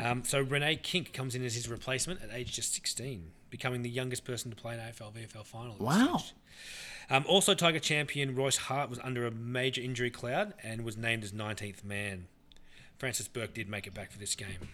Um, 0.00 0.24
so 0.24 0.40
Rene 0.40 0.74
Kink 0.74 1.12
comes 1.12 1.36
in 1.36 1.44
as 1.44 1.54
his 1.54 1.68
replacement 1.68 2.20
at 2.20 2.30
age 2.32 2.50
just 2.50 2.74
16, 2.74 3.30
becoming 3.48 3.82
the 3.82 3.90
youngest 3.90 4.24
person 4.24 4.50
to 4.50 4.56
play 4.56 4.74
an 4.74 4.80
AFL 4.80 5.12
VFL 5.12 5.46
final. 5.46 5.76
Wow. 5.78 6.20
Um, 7.10 7.24
also, 7.28 7.54
Tiger 7.54 7.78
champion 7.78 8.34
Royce 8.34 8.56
Hart 8.56 8.90
was 8.90 8.98
under 9.04 9.24
a 9.24 9.30
major 9.30 9.80
injury 9.82 10.10
cloud 10.10 10.54
and 10.64 10.84
was 10.84 10.96
named 10.96 11.22
as 11.22 11.30
19th 11.30 11.84
man. 11.84 12.26
Francis 12.98 13.28
Burke 13.28 13.54
did 13.54 13.68
make 13.68 13.86
it 13.86 13.94
back 13.94 14.10
for 14.10 14.18
this 14.18 14.34
game. 14.34 14.68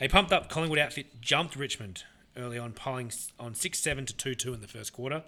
A 0.00 0.08
pumped 0.08 0.32
up 0.32 0.48
Collingwood 0.48 0.78
outfit 0.78 1.20
jumped 1.20 1.56
Richmond 1.56 2.04
early 2.36 2.58
on, 2.58 2.72
piling 2.72 3.10
on 3.38 3.54
6 3.54 3.78
7 3.78 4.06
to 4.06 4.14
2 4.14 4.34
2 4.34 4.54
in 4.54 4.60
the 4.60 4.68
first 4.68 4.92
quarter. 4.92 5.24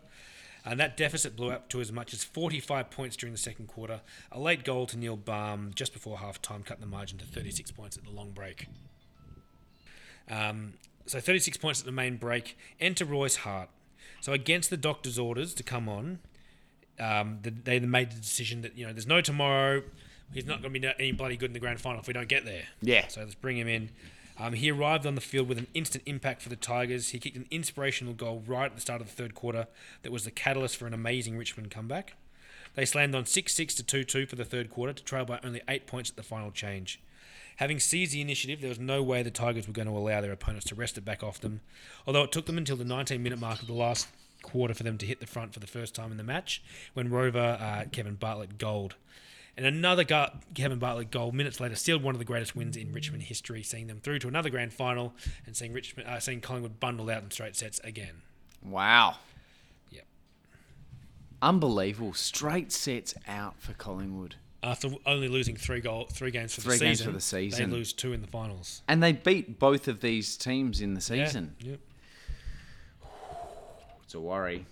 And 0.65 0.79
that 0.79 0.97
deficit 0.97 1.37
blew 1.37 1.51
up 1.51 1.69
to 1.71 1.81
as 1.81 1.91
much 1.91 2.13
as 2.13 2.23
45 2.23 2.91
points 2.91 3.17
during 3.17 3.33
the 3.33 3.39
second 3.39 3.67
quarter. 3.67 4.03
A 4.31 4.39
late 4.39 4.63
goal 4.63 4.87
to 4.87 4.99
Neil 4.99 5.17
Balme 5.17 5.73
just 5.75 5.93
before 5.95 6.19
half 6.19 6.43
time 6.43 6.63
cut 6.63 6.81
the 6.81 6.87
margin 6.87 7.19
to 7.19 7.25
36 7.25 7.71
points 7.71 7.97
at 7.97 8.05
the 8.05 8.11
long 8.11 8.31
break. 8.33 8.69
Um, 10.31 10.75
so 11.07 11.19
36 11.19 11.57
points 11.57 11.81
at 11.81 11.87
the 11.87 11.93
main 11.93 12.19
break. 12.19 12.59
Enter 12.79 13.07
Royce 13.07 13.37
Hart. 13.37 13.71
So 14.21 14.33
against 14.35 14.69
the 14.69 14.77
doctor's 14.77 15.19
orders 15.19 15.55
to 15.55 15.63
come 15.63 15.89
on, 15.89 16.19
um, 16.99 17.39
the, 17.43 17.51
they 17.51 17.81
made 17.81 18.13
the 18.13 18.21
decision 18.21 18.61
that 18.61 18.77
you 18.77 18.87
know 18.87 18.93
there's 18.93 19.07
no 19.07 19.23
tomorrow. 19.23 19.83
He's 20.33 20.45
not 20.45 20.63
going 20.63 20.75
to 20.75 20.81
be 20.81 20.87
any 20.99 21.13
bloody 21.13 21.37
good 21.37 21.49
in 21.49 21.55
the 21.55 21.59
grand 21.59 21.81
final 21.81 22.01
if 22.01 22.07
we 22.07 22.13
don't 22.13 22.29
get 22.29 22.45
there. 22.45 22.65
Yeah. 22.83 23.09
So 23.09 23.21
let's 23.21 23.35
bring 23.35 23.57
him 23.57 23.67
in. 23.67 23.91
Um, 24.41 24.55
he 24.55 24.71
arrived 24.71 25.05
on 25.05 25.17
the 25.17 25.21
field 25.21 25.49
with 25.49 25.59
an 25.59 25.67
instant 25.75 26.03
impact 26.07 26.41
for 26.41 26.49
the 26.49 26.57
Tigers. 26.57 27.11
He 27.11 27.19
kicked 27.19 27.37
an 27.37 27.47
inspirational 27.51 28.15
goal 28.15 28.43
right 28.47 28.67
at 28.67 28.75
the 28.75 28.81
start 28.81 29.03
of 29.03 29.07
the 29.07 29.13
third 29.13 29.35
quarter 29.35 29.67
that 30.03 30.11
was 30.11 30.25
the 30.25 30.31
catalyst 30.31 30.79
for 30.79 30.87
an 30.87 30.95
amazing 30.95 31.37
Richmond 31.37 31.71
comeback. 31.71 32.15
They 32.75 32.87
slammed 32.87 33.15
on 33.15 33.27
6 33.27 33.53
6 33.53 33.75
to 33.75 33.83
2 33.83 34.05
2 34.05 34.27
for 34.27 34.37
the 34.37 34.45
third 34.47 34.71
quarter 34.71 34.95
to 34.95 35.05
trail 35.05 35.27
by 35.27 35.41
only 35.45 35.61
8 35.69 35.87
points 35.87 36.09
at 36.09 36.17
the 36.17 36.23
final 36.23 36.51
change. 36.51 37.01
Having 37.57 37.81
seized 37.81 38.13
the 38.13 38.23
initiative, 38.23 38.63
there 38.63 38.71
was 38.71 38.79
no 38.79 39.03
way 39.03 39.23
the 39.23 39.31
Tigers 39.31 39.67
were 39.67 39.75
going 39.75 39.89
to 39.89 39.93
allow 39.93 40.23
their 40.23 40.33
opponents 40.33 40.67
to 40.69 40.75
wrest 40.75 40.97
it 40.97 41.05
back 41.05 41.23
off 41.23 41.39
them, 41.41 41.61
although 42.07 42.23
it 42.23 42.33
took 42.33 42.47
them 42.47 42.57
until 42.57 42.77
the 42.77 42.85
19 42.85 43.23
minute 43.23 43.39
mark 43.39 43.61
of 43.61 43.67
the 43.67 43.75
last 43.75 44.09
quarter 44.41 44.73
for 44.73 44.85
them 44.85 44.97
to 44.97 45.05
hit 45.05 45.21
the 45.21 45.27
front 45.27 45.53
for 45.53 45.61
the 45.61 45.67
first 45.67 45.95
time 45.95 46.11
in 46.11 46.17
the 46.17 46.25
match 46.25 46.63
when 46.95 47.11
Rover 47.11 47.59
uh, 47.61 47.85
Kevin 47.93 48.15
Bartlett 48.15 48.57
gold. 48.57 48.95
And 49.57 49.67
another 49.67 50.05
gu- 50.05 50.27
Kevin 50.55 50.79
Bartlett 50.79 51.11
goal 51.11 51.33
minutes 51.33 51.61
later 51.61 51.75
sealed 51.75 52.03
one 52.03 52.15
of 52.15 52.19
the 52.19 52.25
greatest 52.25 52.57
wins 52.57 52.77
in 52.77 52.93
Richmond 52.93 53.25
history, 53.25 53.63
seeing 53.63 53.89
them 53.89 54.01
through 54.01 54.21
to 54.21 54.29
another 54.29 54.49
grand 54.51 54.73
final 54.73 55.13
and 55.47 55.57
seeing 55.57 55.73
Richmond, 55.73 56.09
uh, 56.09 56.19
seeing 56.21 56.41
Collingwood 56.41 56.81
bundled 56.81 57.11
out 57.11 57.23
in 57.23 57.31
straight 57.31 57.57
sets 57.57 57.79
again. 57.81 58.23
Wow. 58.65 59.17
Yep. 59.91 60.05
Unbelievable. 61.43 62.15
Straight 62.15 62.73
sets 62.73 63.15
out 63.27 63.61
for 63.61 63.73
Collingwood. 63.75 64.37
After 64.63 64.91
only 65.07 65.29
losing 65.29 65.57
three 65.57 65.81
goal, 65.81 66.07
three 66.13 66.31
games 66.31 66.55
for 66.55 66.61
Three 66.61 66.77
the 66.77 66.85
games 66.85 66.99
season, 66.99 67.13
for 67.13 67.17
the 67.17 67.21
season. 67.23 67.71
they 67.71 67.77
lose 67.77 67.93
two 67.95 68.13
in 68.13 68.21
the 68.21 68.27
finals. 68.27 68.83
And 68.89 69.03
they 69.03 69.13
beat 69.13 69.59
both 69.59 69.89
of 69.89 70.01
these 70.01 70.37
teams 70.37 70.81
in 70.83 70.93
the 70.95 71.01
Yeah, 71.17 71.25
season. 71.27 71.57
Yep. 71.61 71.81
It's 74.05 74.15
a 74.15 74.21
worry. 74.21 74.67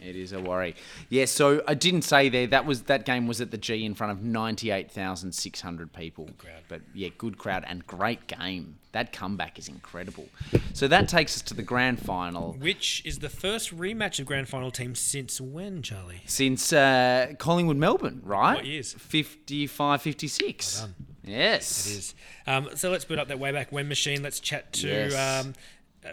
It 0.00 0.14
is 0.16 0.32
a 0.32 0.40
worry. 0.40 0.74
Yeah, 1.08 1.24
so 1.24 1.62
I 1.66 1.74
didn't 1.74 2.02
say 2.02 2.28
there 2.28 2.46
that 2.48 2.66
was 2.66 2.82
that 2.84 3.04
game 3.04 3.26
was 3.26 3.40
at 3.40 3.50
the 3.50 3.58
G 3.58 3.84
in 3.84 3.94
front 3.94 4.12
of 4.12 4.22
ninety 4.22 4.70
eight 4.70 4.90
thousand 4.90 5.32
six 5.32 5.60
hundred 5.60 5.92
people. 5.92 6.30
crowd. 6.38 6.62
But 6.68 6.82
yeah, 6.94 7.08
good 7.18 7.38
crowd 7.38 7.64
and 7.66 7.86
great 7.86 8.26
game. 8.26 8.78
That 8.92 9.12
comeback 9.12 9.58
is 9.58 9.68
incredible. 9.68 10.28
So 10.72 10.88
that 10.88 11.08
takes 11.08 11.36
us 11.36 11.42
to 11.42 11.54
the 11.54 11.62
grand 11.62 12.00
final. 12.00 12.54
Which 12.54 13.02
is 13.04 13.18
the 13.18 13.28
first 13.28 13.76
rematch 13.76 14.18
of 14.18 14.26
grand 14.26 14.48
final 14.48 14.70
teams 14.70 14.98
since 14.98 15.40
when, 15.40 15.82
Charlie? 15.82 16.22
Since 16.26 16.72
uh, 16.72 17.34
Collingwood 17.38 17.76
Melbourne, 17.76 18.20
right? 18.24 18.56
What 18.56 18.64
years? 18.66 18.94
55 18.94 20.00
56. 20.02 20.80
Well. 20.82 20.90
Yes. 21.24 21.86
It 21.86 21.98
is. 21.98 22.14
Um, 22.46 22.70
so 22.74 22.90
let's 22.90 23.04
put 23.04 23.18
up 23.18 23.28
that 23.28 23.38
way 23.38 23.52
back 23.52 23.70
when 23.70 23.88
machine. 23.88 24.22
Let's 24.22 24.40
chat 24.40 24.72
to 24.74 24.88
Yes. 24.88 25.44
um, 25.44 25.52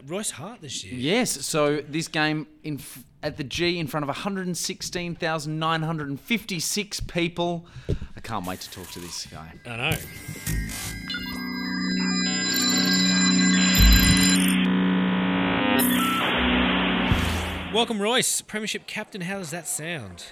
Royce 0.05 0.31
Hart 0.31 0.61
this 0.61 0.83
year. 0.83 0.95
Yes, 0.95 1.45
so 1.45 1.81
this 1.81 2.07
game 2.07 2.47
in 2.63 2.79
at 3.23 3.37
the 3.37 3.43
G 3.43 3.79
in 3.79 3.87
front 3.87 4.03
of 4.03 4.07
116,956 4.07 6.99
people. 7.01 7.67
I 8.15 8.19
can't 8.21 8.45
wait 8.45 8.61
to 8.61 8.71
talk 8.71 8.89
to 8.91 8.99
this 8.99 9.25
guy. 9.25 9.51
I 9.65 9.77
know. 9.77 9.97
Welcome, 17.73 18.01
Royce, 18.01 18.41
Premiership 18.41 18.87
captain. 18.87 19.21
How 19.21 19.39
does 19.39 19.51
that 19.51 19.67
sound? 19.67 20.25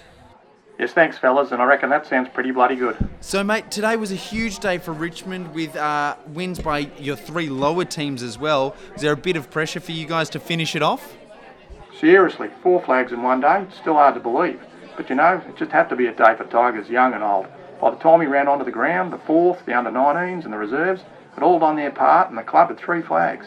Yes, 0.78 0.92
thanks, 0.92 1.16
fellas, 1.16 1.52
and 1.52 1.62
I 1.62 1.66
reckon 1.66 1.90
that 1.90 2.04
sounds 2.04 2.28
pretty 2.34 2.50
bloody 2.50 2.74
good. 2.74 2.96
So, 3.20 3.44
mate, 3.44 3.70
today 3.70 3.94
was 3.94 4.10
a 4.10 4.16
huge 4.16 4.58
day 4.58 4.78
for 4.78 4.92
Richmond 4.92 5.54
with 5.54 5.76
uh, 5.76 6.16
wins 6.26 6.58
by 6.58 6.90
your 6.98 7.14
three 7.14 7.48
lower 7.48 7.84
teams 7.84 8.24
as 8.24 8.38
well. 8.38 8.74
Is 8.96 9.02
there 9.02 9.12
a 9.12 9.16
bit 9.16 9.36
of 9.36 9.50
pressure 9.50 9.78
for 9.78 9.92
you 9.92 10.04
guys 10.04 10.28
to 10.30 10.40
finish 10.40 10.74
it 10.74 10.82
off? 10.82 11.14
Seriously, 12.00 12.50
four 12.60 12.82
flags 12.82 13.12
in 13.12 13.22
one 13.22 13.40
day, 13.40 13.64
still 13.80 13.94
hard 13.94 14.14
to 14.14 14.20
believe. 14.20 14.60
But 14.96 15.08
you 15.08 15.14
know, 15.14 15.40
it 15.48 15.56
just 15.56 15.70
had 15.70 15.88
to 15.90 15.96
be 15.96 16.06
a 16.06 16.12
day 16.12 16.34
for 16.36 16.44
Tigers, 16.44 16.88
young 16.88 17.14
and 17.14 17.22
old. 17.22 17.46
By 17.80 17.90
the 17.90 17.96
time 17.96 18.18
we 18.18 18.26
ran 18.26 18.48
onto 18.48 18.64
the 18.64 18.72
ground, 18.72 19.12
the 19.12 19.18
fourth, 19.18 19.64
the 19.66 19.78
under 19.78 19.90
19s, 19.90 20.42
and 20.44 20.52
the 20.52 20.58
reserves 20.58 21.02
had 21.34 21.44
all 21.44 21.60
done 21.60 21.76
their 21.76 21.92
part, 21.92 22.30
and 22.30 22.38
the 22.38 22.42
club 22.42 22.68
had 22.68 22.78
three 22.78 23.02
flags. 23.02 23.46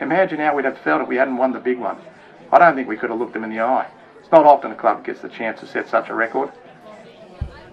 Imagine 0.00 0.40
how 0.40 0.56
we'd 0.56 0.64
have 0.64 0.78
felt 0.78 1.02
if 1.02 1.08
we 1.08 1.16
hadn't 1.16 1.36
won 1.36 1.52
the 1.52 1.60
big 1.60 1.78
one. 1.78 1.98
I 2.50 2.58
don't 2.58 2.74
think 2.74 2.88
we 2.88 2.96
could 2.96 3.10
have 3.10 3.18
looked 3.18 3.34
them 3.34 3.44
in 3.44 3.50
the 3.50 3.60
eye. 3.60 3.88
It's 4.20 4.32
not 4.32 4.46
often 4.46 4.72
a 4.72 4.74
club 4.74 5.04
gets 5.04 5.20
the 5.20 5.28
chance 5.28 5.60
to 5.60 5.66
set 5.66 5.88
such 5.88 6.08
a 6.08 6.14
record. 6.14 6.50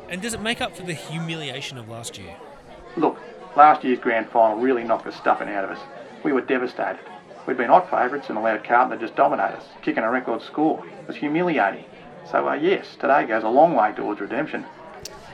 And 0.09 0.23
does 0.23 0.33
it 0.33 0.41
make 0.41 0.59
up 0.59 0.75
for 0.75 0.81
the 0.81 0.93
humiliation 0.93 1.77
of 1.77 1.87
last 1.87 2.17
year? 2.17 2.35
Look, 2.97 3.19
last 3.55 3.83
year's 3.83 3.99
grand 3.99 4.27
final 4.29 4.57
really 4.57 4.83
knocked 4.83 5.05
the 5.05 5.11
stuffing 5.11 5.49
out 5.49 5.63
of 5.63 5.69
us. 5.69 5.79
We 6.23 6.33
were 6.33 6.41
devastated. 6.41 6.99
We'd 7.45 7.57
been 7.57 7.69
hot 7.69 7.89
favourites 7.91 8.29
and 8.29 8.37
allowed 8.37 8.63
Carlton 8.63 8.97
to 8.97 9.05
just 9.05 9.15
dominate 9.15 9.53
us, 9.53 9.65
kicking 9.83 10.03
a 10.03 10.09
record 10.09 10.41
score. 10.41 10.83
It 10.85 11.07
was 11.07 11.15
humiliating. 11.15 11.85
So, 12.29 12.49
uh, 12.49 12.55
yes, 12.55 12.95
today 12.99 13.25
goes 13.25 13.43
a 13.43 13.49
long 13.49 13.75
way 13.75 13.93
towards 13.93 14.19
redemption. 14.19 14.65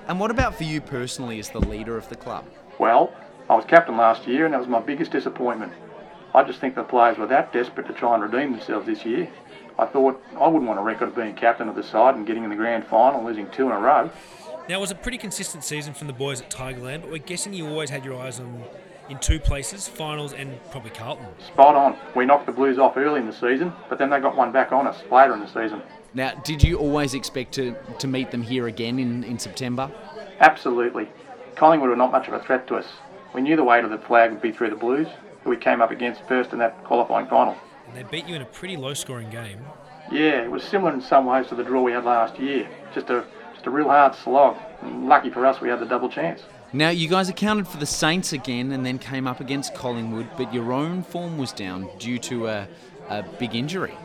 And 0.08 0.20
what 0.20 0.30
about 0.30 0.56
for 0.56 0.66
you 0.66 0.82
personally 0.82 1.40
as 1.40 1.50
the 1.50 1.60
leader 1.60 1.98
of 1.98 2.10
the 2.10 2.16
club? 2.16 2.46
Well, 2.78 3.14
I 3.50 3.56
was 3.56 3.66
captain 3.66 3.96
last 3.96 4.28
year 4.28 4.46
and 4.46 4.54
that 4.54 4.60
was 4.60 4.68
my 4.68 4.82
biggest 4.82 5.12
disappointment. 5.12 5.72
I 6.34 6.44
just 6.44 6.60
think 6.60 6.76
the 6.76 6.84
players 6.84 7.18
were 7.18 7.28
that 7.28 7.54
desperate 7.54 7.88
to 7.88 7.94
try 7.94 8.14
and 8.14 8.24
redeem 8.24 8.52
themselves 8.52 8.86
this 8.86 9.06
year. 9.06 9.30
I 9.80 9.86
thought 9.86 10.22
I 10.38 10.48
wouldn't 10.48 10.68
want 10.68 10.80
a 10.80 10.84
record 10.84 11.10
of 11.10 11.16
being 11.16 11.34
captain 11.34 11.70
of 11.70 11.76
the 11.76 11.84
side 11.84 12.16
and 12.16 12.28
getting 12.28 12.44
in 12.44 12.50
the 12.50 12.56
grand 12.56 12.86
final, 12.86 13.24
losing 13.24 13.50
two 13.52 13.68
in 13.68 13.72
a 13.72 13.80
row. 13.80 14.10
Now, 14.68 14.78
it 14.78 14.82
was 14.82 14.90
a 14.90 14.96
pretty 14.96 15.20
consistent 15.20 15.64
season 15.64 15.94
from 15.94 16.08
the 16.08 16.14
boys 16.14 16.42
at 16.42 16.50
Tigerland, 16.50 17.02
but 17.02 17.12
we're 17.12 17.20
guessing 17.20 17.54
you 17.54 17.68
always 17.68 17.92
had 17.92 18.04
your 18.04 18.20
eyes 18.20 18.40
on 18.40 18.64
in 19.10 19.20
two 19.20 19.40
places, 19.40 19.88
finals 19.88 20.34
and 20.34 20.58
probably 20.72 20.90
Carlton. 20.90 21.28
Spot 21.46 21.76
on. 21.76 21.98
We 22.16 22.26
knocked 22.26 22.48
the 22.48 22.52
Blues 22.52 22.80
off 22.80 22.98
early 22.98 23.20
in 23.20 23.28
the 23.28 23.34
season, 23.34 23.72
but 23.88 24.00
then 24.00 24.10
they 24.10 24.20
got 24.20 24.36
one 24.36 24.52
back 24.52 24.72
on 24.72 24.88
us 24.88 25.04
later 25.12 25.36
in 25.36 25.42
the 25.42 25.48
season. 25.48 25.84
Now, 26.16 26.34
did 26.44 26.64
you 26.64 26.78
always 26.78 27.14
expect 27.14 27.54
to, 27.54 27.76
to 28.00 28.08
meet 28.08 28.32
them 28.32 28.42
here 28.42 28.68
again 28.68 28.98
in, 28.98 29.24
in 29.24 29.38
September? 29.38 29.92
Absolutely. 30.40 31.08
Collingwood 31.56 31.92
were 31.92 31.96
not 31.96 32.12
much 32.12 32.28
of 32.28 32.34
a 32.34 32.40
threat 32.42 32.68
to 32.68 32.78
us. 32.78 32.88
We 33.36 33.42
knew 33.42 33.56
the 33.56 33.64
way 33.64 33.82
to 33.82 33.88
the 33.88 34.00
flag 34.00 34.32
would 34.32 34.42
be 34.42 34.52
through 34.52 34.72
the 34.72 34.76
Blues, 34.76 35.08
who 35.44 35.52
we 35.52 35.58
came 35.58 35.82
up 35.82 35.92
against 35.92 36.24
first 36.28 36.54
in 36.54 36.60
that 36.60 36.84
qualifying 36.84 37.28
final. 37.28 37.56
And 37.88 37.96
they 37.96 38.04
beat 38.04 38.26
you 38.26 38.36
in 38.36 38.42
a 38.42 38.46
pretty 38.46 38.78
low 38.78 38.96
scoring 38.96 39.30
game. 39.30 39.60
Yeah, 40.12 40.44
it 40.44 40.50
was 40.50 40.64
similar 40.64 40.94
in 40.94 41.02
some 41.02 41.26
ways 41.26 41.48
to 41.48 41.56
the 41.56 41.64
draw 41.64 41.82
we 41.82 41.92
had 41.92 42.06
last 42.06 42.40
year. 42.40 42.68
Just 42.94 43.10
a 43.10 43.26
just 43.66 43.74
a 43.74 43.76
real 43.76 43.88
hard 43.88 44.14
slog. 44.16 44.58
Lucky 44.84 45.32
for 45.32 45.46
us, 45.46 45.60
we 45.60 45.70
had 45.70 45.80
the 45.80 45.86
double 45.86 46.10
chance. 46.10 46.44
Now, 46.72 46.90
you 46.90 47.08
guys 47.08 47.30
accounted 47.30 47.68
for 47.68 47.78
the 47.78 47.86
Saints 47.86 48.32
again 48.34 48.72
and 48.72 48.86
then 48.86 49.00
came 49.00 49.28
up 49.28 49.40
against 49.40 49.74
Collingwood, 49.74 50.28
but 50.38 50.54
your 50.54 50.72
own 50.72 51.02
form 51.02 51.38
was 51.38 51.52
down 51.52 51.90
due 51.98 52.20
to 52.20 52.48
a, 52.48 52.68
a 53.10 53.24
big 53.40 53.56
injury. 53.56 53.98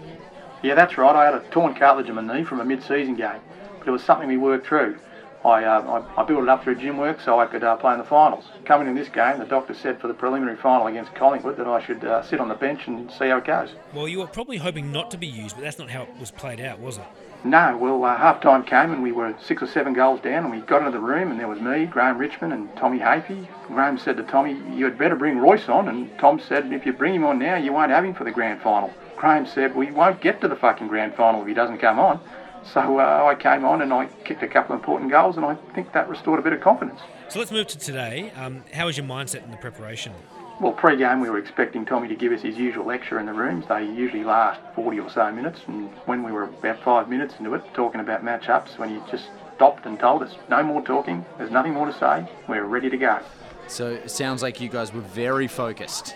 Yeah, 0.63 0.75
that's 0.75 0.97
right. 0.97 1.15
I 1.15 1.25
had 1.27 1.35
a 1.35 1.41
torn 1.51 1.75
cartilage 1.75 2.09
in 2.09 2.15
my 2.15 2.23
knee 2.23 2.45
from 2.45 2.61
a 2.61 2.65
mid-season 2.65 3.17
game, 3.17 3.41
but 3.79 3.89
it 3.89 3.91
was 3.91 4.03
something 4.03 4.29
we 4.29 4.37
worked 4.37 4.67
through. 4.67 4.99
I, 5.45 5.65
uh, 5.65 6.03
I, 6.17 6.23
I 6.23 6.25
built 6.25 6.43
it 6.43 6.49
up 6.49 6.63
through 6.63 6.77
gym 6.77 6.99
work 6.99 7.19
so 7.21 7.41
I 7.41 7.47
could 7.47 7.65
uh, 7.65 7.77
play 7.77 7.93
in 7.93 7.99
the 7.99 8.05
finals. 8.05 8.45
Coming 8.67 8.89
in 8.89 8.95
this 8.95 9.09
game, 9.09 9.39
the 9.39 9.47
doctor 9.47 9.75
said 9.75 9.99
for 9.99 10.07
the 10.07 10.15
preliminary 10.15 10.57
final 10.57 10.87
against 10.87 11.15
Collingwood 11.15 11.57
that 11.57 11.67
I 11.67 11.85
should 11.85 12.05
uh, 12.05 12.23
sit 12.23 12.41
on 12.41 12.49
the 12.49 12.55
bench 12.55 12.87
and 12.87 13.11
see 13.11 13.29
how 13.29 13.39
it 13.39 13.47
goes. 13.47 13.71
Well, 13.95 14.07
you 14.07 14.19
were 14.19 14.27
probably 14.27 14.59
hoping 14.59 14.93
not 14.93 15.11
to 15.13 15.19
be 15.19 15.27
used, 15.27 15.57
but 15.57 15.63
that's 15.63 15.79
not 15.79 15.91
how 15.91 16.03
it 16.03 16.11
was 16.19 16.31
played 16.31 16.61
out, 16.61 16.79
was 16.79 16.99
it? 16.99 17.05
No, 17.43 17.74
well, 17.78 18.05
uh, 18.05 18.16
half 18.18 18.43
time 18.43 18.62
came 18.64 18.93
and 18.93 19.03
we 19.03 19.12
were 19.12 19.34
six 19.43 19.62
or 19.62 19.66
seven 19.66 19.95
goals 19.95 20.20
down, 20.20 20.45
and 20.45 20.51
we 20.51 20.61
got 20.61 20.80
into 20.80 20.91
the 20.91 21.01
room, 21.01 21.30
and 21.30 21.41
there 21.41 21.49
was 21.49 21.59
me, 21.59 21.86
Graeme 21.86 22.18
Richmond, 22.18 22.53
and 22.53 22.74
Tommy 22.76 22.99
Hafey. 22.99 23.49
Graeme 23.66 23.97
said 23.97 24.18
to 24.18 24.22
Tommy, 24.24 24.61
You 24.74 24.84
had 24.84 24.99
better 24.99 25.16
bring 25.16 25.38
Royce 25.38 25.68
on, 25.68 25.88
and 25.88 26.11
Tom 26.18 26.38
said, 26.38 26.70
If 26.70 26.84
you 26.84 26.93
bring 26.93 27.14
him 27.14 27.24
on 27.24 27.38
now, 27.38 27.57
you 27.57 27.72
won't 27.72 27.91
have 27.93 28.05
him 28.05 28.12
for 28.12 28.24
the 28.24 28.30
grand 28.30 28.61
final. 28.61 28.93
Graeme 29.16 29.47
said, 29.47 29.74
We 29.74 29.91
won't 29.91 30.20
get 30.20 30.43
to 30.43 30.49
the 30.49 30.57
fucking 30.57 30.88
grand 30.88 31.14
final 31.14 31.41
if 31.41 31.49
he 31.49 31.55
doesn't 31.55 31.78
come 31.78 31.99
on. 31.99 32.20
So 32.62 32.99
uh, 32.99 33.24
I 33.24 33.34
came 33.34 33.64
on 33.64 33.80
and 33.80 33.91
I 33.91 34.07
kicked 34.24 34.43
a 34.43 34.49
couple 34.49 34.74
of 34.74 34.80
important 34.80 35.11
goals, 35.11 35.36
and 35.36 35.47
I 35.47 35.55
think 35.74 35.93
that 35.93 36.11
restored 36.11 36.41
a 36.41 36.43
bit 36.43 36.53
of 36.53 36.61
confidence. 36.61 37.01
So 37.28 37.38
let's 37.38 37.51
move 37.51 37.68
to 37.68 37.78
today. 37.78 38.32
Um, 38.36 38.64
how 38.74 38.84
was 38.84 38.99
your 38.99 39.07
mindset 39.07 39.45
in 39.45 39.51
the 39.51 39.57
preparation? 39.57 40.12
Well, 40.61 40.73
pre-game 40.73 41.21
we 41.21 41.31
were 41.31 41.39
expecting 41.39 41.87
Tommy 41.87 42.07
to 42.09 42.15
give 42.15 42.33
us 42.33 42.43
his 42.43 42.59
usual 42.59 42.85
lecture 42.85 43.19
in 43.19 43.25
the 43.25 43.33
rooms. 43.33 43.65
They 43.67 43.83
usually 43.83 44.25
last 44.25 44.61
40 44.75 45.01
or 45.01 45.09
so 45.09 45.33
minutes, 45.33 45.63
and 45.67 45.89
when 46.05 46.23
we 46.23 46.33
were 46.33 46.43
about 46.43 46.83
five 46.85 47.09
minutes 47.09 47.35
into 47.39 47.55
it, 47.55 47.63
talking 47.73 48.03
about 48.03 48.23
match-ups, 48.23 48.77
when 48.77 48.91
he 48.91 49.01
just 49.11 49.25
stopped 49.57 49.87
and 49.87 49.99
told 49.99 50.23
us, 50.23 50.35
no 50.51 50.63
more 50.63 50.83
talking, 50.83 51.25
there's 51.39 51.51
nothing 51.51 51.73
more 51.73 51.87
to 51.87 51.99
say, 51.99 52.31
we're 52.47 52.67
ready 52.67 52.91
to 52.91 52.99
go. 52.99 53.21
So 53.69 53.91
it 53.91 54.11
sounds 54.11 54.43
like 54.43 54.61
you 54.61 54.69
guys 54.69 54.93
were 54.93 55.01
very 55.01 55.49
focused. 55.49 56.15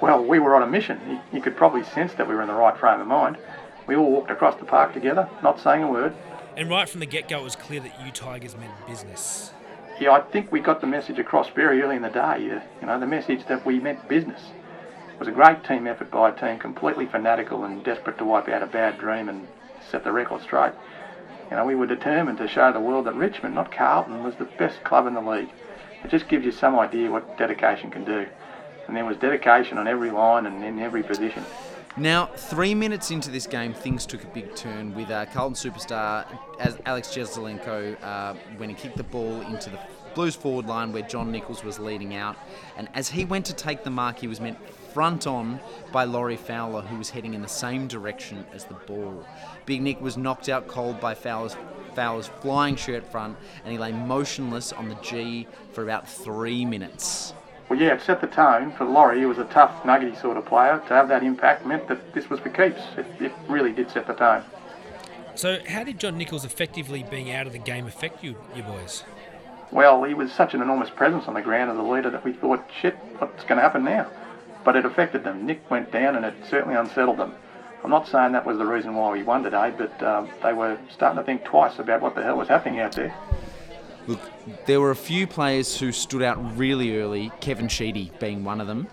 Well, 0.00 0.24
we 0.24 0.38
were 0.38 0.54
on 0.54 0.62
a 0.62 0.68
mission. 0.68 1.00
You, 1.08 1.20
you 1.32 1.42
could 1.42 1.56
probably 1.56 1.82
sense 1.82 2.14
that 2.14 2.28
we 2.28 2.34
were 2.36 2.42
in 2.42 2.48
the 2.48 2.54
right 2.54 2.78
frame 2.78 3.00
of 3.00 3.08
mind. 3.08 3.38
We 3.88 3.96
all 3.96 4.12
walked 4.12 4.30
across 4.30 4.54
the 4.54 4.66
park 4.66 4.94
together, 4.94 5.28
not 5.42 5.58
saying 5.58 5.82
a 5.82 5.90
word. 5.90 6.14
And 6.56 6.70
right 6.70 6.88
from 6.88 7.00
the 7.00 7.06
get 7.06 7.28
go, 7.28 7.40
it 7.40 7.44
was 7.44 7.56
clear 7.56 7.80
that 7.80 8.06
you 8.06 8.12
Tigers 8.12 8.56
meant 8.56 8.72
business. 8.86 9.50
Yeah, 10.00 10.12
I 10.12 10.20
think 10.20 10.50
we 10.50 10.60
got 10.60 10.80
the 10.80 10.86
message 10.86 11.18
across 11.18 11.50
very 11.50 11.82
early 11.82 11.94
in 11.94 12.00
the 12.00 12.08
day. 12.08 12.40
You 12.40 12.86
know, 12.86 12.98
the 12.98 13.06
message 13.06 13.44
that 13.48 13.66
we 13.66 13.78
meant 13.78 14.08
business. 14.08 14.40
It 15.12 15.18
was 15.18 15.28
a 15.28 15.30
great 15.30 15.62
team 15.62 15.86
effort 15.86 16.10
by 16.10 16.30
a 16.30 16.32
team 16.32 16.58
completely 16.58 17.04
fanatical 17.04 17.64
and 17.64 17.84
desperate 17.84 18.16
to 18.16 18.24
wipe 18.24 18.48
out 18.48 18.62
a 18.62 18.66
bad 18.66 18.98
dream 18.98 19.28
and 19.28 19.46
set 19.90 20.02
the 20.02 20.10
record 20.10 20.40
straight. 20.40 20.72
You 21.50 21.58
know, 21.58 21.66
we 21.66 21.74
were 21.74 21.84
determined 21.84 22.38
to 22.38 22.48
show 22.48 22.72
the 22.72 22.80
world 22.80 23.04
that 23.04 23.14
Richmond, 23.14 23.54
not 23.54 23.70
Carlton, 23.70 24.24
was 24.24 24.36
the 24.36 24.46
best 24.46 24.82
club 24.84 25.06
in 25.06 25.12
the 25.12 25.20
league. 25.20 25.50
It 26.02 26.10
just 26.10 26.28
gives 26.28 26.46
you 26.46 26.52
some 26.52 26.78
idea 26.78 27.10
what 27.10 27.36
dedication 27.36 27.90
can 27.90 28.06
do. 28.06 28.26
And 28.86 28.96
there 28.96 29.04
was 29.04 29.18
dedication 29.18 29.76
on 29.76 29.86
every 29.86 30.10
line 30.10 30.46
and 30.46 30.64
in 30.64 30.78
every 30.78 31.02
position. 31.02 31.44
Now, 31.96 32.26
three 32.26 32.74
minutes 32.74 33.10
into 33.10 33.30
this 33.30 33.46
game, 33.46 33.74
things 33.74 34.06
took 34.06 34.22
a 34.22 34.28
big 34.28 34.54
turn 34.54 34.94
with 34.94 35.10
uh, 35.10 35.26
Carlton 35.26 35.54
superstar 35.54 36.24
as 36.60 36.78
Alex 36.86 37.08
Jesaulenko 37.08 38.02
uh, 38.02 38.34
when 38.58 38.68
he 38.68 38.74
kicked 38.76 38.96
the 38.96 39.02
ball 39.02 39.40
into 39.42 39.70
the 39.70 39.78
Blues 40.14 40.34
forward 40.34 40.66
line 40.66 40.92
where 40.92 41.02
John 41.02 41.30
Nicholls 41.30 41.62
was 41.62 41.78
leading 41.78 42.14
out. 42.14 42.36
And 42.76 42.88
as 42.94 43.08
he 43.08 43.24
went 43.24 43.46
to 43.46 43.54
take 43.54 43.84
the 43.84 43.90
mark, 43.90 44.18
he 44.18 44.26
was 44.26 44.40
met 44.40 44.56
front 44.92 45.26
on 45.26 45.60
by 45.92 46.04
Laurie 46.04 46.36
Fowler, 46.36 46.82
who 46.82 46.96
was 46.96 47.10
heading 47.10 47.34
in 47.34 47.42
the 47.42 47.48
same 47.48 47.86
direction 47.86 48.44
as 48.52 48.64
the 48.64 48.74
ball. 48.74 49.24
Big 49.66 49.82
Nick 49.82 50.00
was 50.00 50.16
knocked 50.16 50.48
out 50.48 50.66
cold 50.66 51.00
by 51.00 51.14
Fowler's, 51.14 51.56
Fowler's 51.94 52.28
flying 52.40 52.76
shirt 52.76 53.06
front, 53.06 53.36
and 53.64 53.72
he 53.72 53.78
lay 53.78 53.92
motionless 53.92 54.72
on 54.72 54.88
the 54.88 54.96
G 54.96 55.46
for 55.72 55.84
about 55.84 56.08
three 56.08 56.64
minutes. 56.64 57.34
Well, 57.70 57.78
yeah, 57.78 57.94
it 57.94 58.02
set 58.02 58.20
the 58.20 58.26
tone 58.26 58.72
for 58.72 58.84
Laurie, 58.84 59.20
who 59.20 59.28
was 59.28 59.38
a 59.38 59.44
tough, 59.44 59.84
nuggety 59.84 60.16
sort 60.16 60.36
of 60.36 60.44
player. 60.44 60.82
To 60.88 60.92
have 60.92 61.06
that 61.06 61.22
impact 61.22 61.64
meant 61.64 61.86
that 61.86 62.12
this 62.12 62.28
was 62.28 62.40
for 62.40 62.48
keeps. 62.48 62.80
It, 62.96 63.06
it 63.20 63.32
really 63.48 63.72
did 63.72 63.88
set 63.92 64.08
the 64.08 64.12
tone. 64.14 64.42
So, 65.36 65.60
how 65.68 65.84
did 65.84 66.00
John 66.00 66.18
Nicholls 66.18 66.44
effectively 66.44 67.04
being 67.08 67.30
out 67.30 67.46
of 67.46 67.52
the 67.52 67.60
game 67.60 67.86
affect 67.86 68.24
you, 68.24 68.34
you 68.56 68.64
boys? 68.64 69.04
Well, 69.70 70.02
he 70.02 70.14
was 70.14 70.32
such 70.32 70.52
an 70.52 70.62
enormous 70.62 70.90
presence 70.90 71.28
on 71.28 71.34
the 71.34 71.42
ground 71.42 71.70
as 71.70 71.76
a 71.78 71.82
leader 71.82 72.10
that 72.10 72.24
we 72.24 72.32
thought, 72.32 72.60
shit, 72.80 72.96
what's 73.18 73.44
going 73.44 73.58
to 73.58 73.62
happen 73.62 73.84
now? 73.84 74.10
But 74.64 74.74
it 74.74 74.84
affected 74.84 75.22
them. 75.22 75.46
Nick 75.46 75.70
went 75.70 75.92
down 75.92 76.16
and 76.16 76.24
it 76.24 76.34
certainly 76.48 76.74
unsettled 76.74 77.18
them. 77.18 77.36
I'm 77.84 77.90
not 77.90 78.08
saying 78.08 78.32
that 78.32 78.44
was 78.44 78.58
the 78.58 78.66
reason 78.66 78.96
why 78.96 79.12
we 79.12 79.22
won 79.22 79.44
today, 79.44 79.72
but 79.78 80.02
um, 80.02 80.28
they 80.42 80.52
were 80.52 80.76
starting 80.92 81.18
to 81.18 81.24
think 81.24 81.44
twice 81.44 81.78
about 81.78 82.00
what 82.00 82.16
the 82.16 82.22
hell 82.24 82.36
was 82.36 82.48
happening 82.48 82.80
out 82.80 82.96
there. 82.96 83.14
Look, 84.10 84.66
there 84.66 84.80
were 84.80 84.90
a 84.90 84.96
few 84.96 85.28
players 85.28 85.78
who 85.78 85.92
stood 85.92 86.20
out 86.20 86.58
really 86.58 86.98
early, 86.98 87.30
Kevin 87.40 87.68
Sheedy 87.68 88.10
being 88.18 88.42
one 88.42 88.60
of 88.60 88.66
them. 88.66 88.88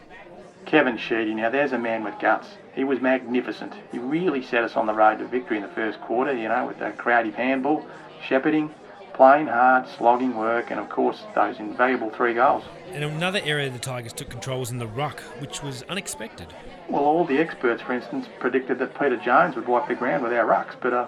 Kevin 0.68 0.96
Sheedy, 0.96 1.34
now 1.34 1.50
there's 1.50 1.72
a 1.72 1.78
man 1.80 2.04
with 2.04 2.20
guts. 2.20 2.50
He 2.76 2.84
was 2.84 3.02
magnificent. 3.02 3.74
He 3.92 3.98
really 3.98 4.44
set 4.44 4.64
us 4.64 4.76
on 4.76 4.86
the 4.86 4.94
road 4.94 5.18
to 5.18 5.26
victory 5.26 5.58
in 5.58 5.64
the 5.64 5.70
first 5.70 6.00
quarter, 6.02 6.38
you 6.38 6.48
know, 6.48 6.68
with 6.68 6.78
that 6.78 7.00
creative 7.00 7.34
handball, 7.34 7.84
shepherding, 8.28 8.70
playing 9.16 9.48
hard, 9.48 9.88
slogging 9.98 10.36
work, 10.36 10.70
and 10.70 10.80
of 10.80 10.88
course 10.90 11.24
those 11.34 11.58
invaluable 11.58 12.12
three 12.12 12.36
goals. 12.36 12.64
And 12.92 13.04
another 13.04 13.42
area 13.44 13.72
the 13.72 13.80
Tigers 13.80 14.14
took 14.14 14.30
control 14.30 14.60
was 14.60 14.70
in 14.70 14.78
the 14.78 14.86
ruck, 14.86 15.22
which 15.40 15.64
was 15.64 15.82
unexpected. 15.90 16.46
Well, 16.90 17.06
all 17.06 17.26
the 17.26 17.40
experts, 17.40 17.82
for 17.82 17.94
instance, 17.94 18.28
predicted 18.40 18.78
that 18.78 18.94
Peter 19.00 19.18
Jones 19.18 19.56
would 19.56 19.68
wipe 19.68 19.88
the 19.88 19.96
ground 19.96 20.22
with 20.22 20.34
our 20.34 20.46
rucks, 20.46 20.76
but 20.80 20.94
uh, 20.94 21.08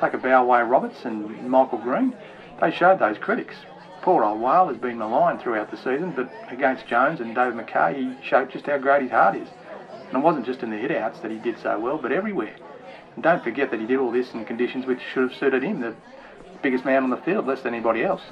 take 0.00 0.14
a 0.14 0.18
bow 0.18 0.42
away 0.42 0.62
Roberts 0.62 1.04
and 1.04 1.48
Michael 1.48 1.78
Green, 1.78 2.16
they 2.64 2.76
showed 2.76 2.98
those 2.98 3.18
critics. 3.18 3.54
Poor 4.02 4.24
old 4.24 4.40
Whale 4.40 4.68
has 4.68 4.76
been 4.76 4.98
maligned 4.98 5.40
throughout 5.40 5.70
the 5.70 5.76
season, 5.76 6.12
but 6.14 6.30
against 6.50 6.86
Jones 6.86 7.20
and 7.20 7.34
David 7.34 7.54
McKay, 7.54 7.96
he 7.96 8.26
showed 8.26 8.50
just 8.50 8.66
how 8.66 8.78
great 8.78 9.02
his 9.02 9.10
heart 9.10 9.36
is. 9.36 9.48
And 10.08 10.18
it 10.18 10.20
wasn't 10.20 10.46
just 10.46 10.62
in 10.62 10.70
the 10.70 10.76
hit-outs 10.76 11.20
that 11.20 11.30
he 11.30 11.38
did 11.38 11.58
so 11.62 11.78
well, 11.78 11.98
but 11.98 12.12
everywhere. 12.12 12.54
And 13.14 13.22
don't 13.22 13.42
forget 13.42 13.70
that 13.70 13.80
he 13.80 13.86
did 13.86 13.98
all 13.98 14.10
this 14.10 14.32
in 14.34 14.44
conditions 14.44 14.86
which 14.86 15.00
should 15.12 15.30
have 15.30 15.38
suited 15.38 15.62
him, 15.62 15.80
the 15.80 15.94
biggest 16.62 16.84
man 16.84 17.02
on 17.02 17.10
the 17.10 17.16
field, 17.18 17.46
less 17.46 17.62
than 17.62 17.74
anybody 17.74 18.02
else. 18.02 18.22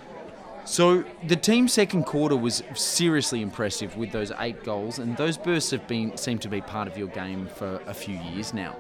So 0.64 1.04
the 1.26 1.36
team's 1.36 1.72
second 1.72 2.04
quarter 2.04 2.36
was 2.36 2.62
seriously 2.74 3.42
impressive 3.42 3.96
with 3.96 4.12
those 4.12 4.30
eight 4.38 4.62
goals, 4.64 4.98
and 4.98 5.16
those 5.16 5.36
bursts 5.36 5.70
have 5.72 5.88
been 5.88 6.16
seem 6.16 6.38
to 6.38 6.48
be 6.48 6.60
part 6.60 6.86
of 6.86 6.96
your 6.96 7.08
game 7.08 7.48
for 7.48 7.80
a 7.86 7.94
few 7.94 8.16
years 8.16 8.54
now. 8.54 8.76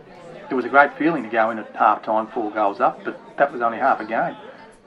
It 0.50 0.54
was 0.54 0.64
a 0.64 0.68
great 0.68 0.96
feeling 0.98 1.22
to 1.24 1.28
go 1.28 1.50
in 1.50 1.58
at 1.58 1.74
half 1.74 2.04
time, 2.04 2.28
four 2.28 2.50
goals 2.52 2.80
up, 2.80 3.04
but 3.04 3.18
that 3.38 3.50
was 3.52 3.62
only 3.62 3.78
half 3.78 4.00
a 4.00 4.04
game. 4.04 4.36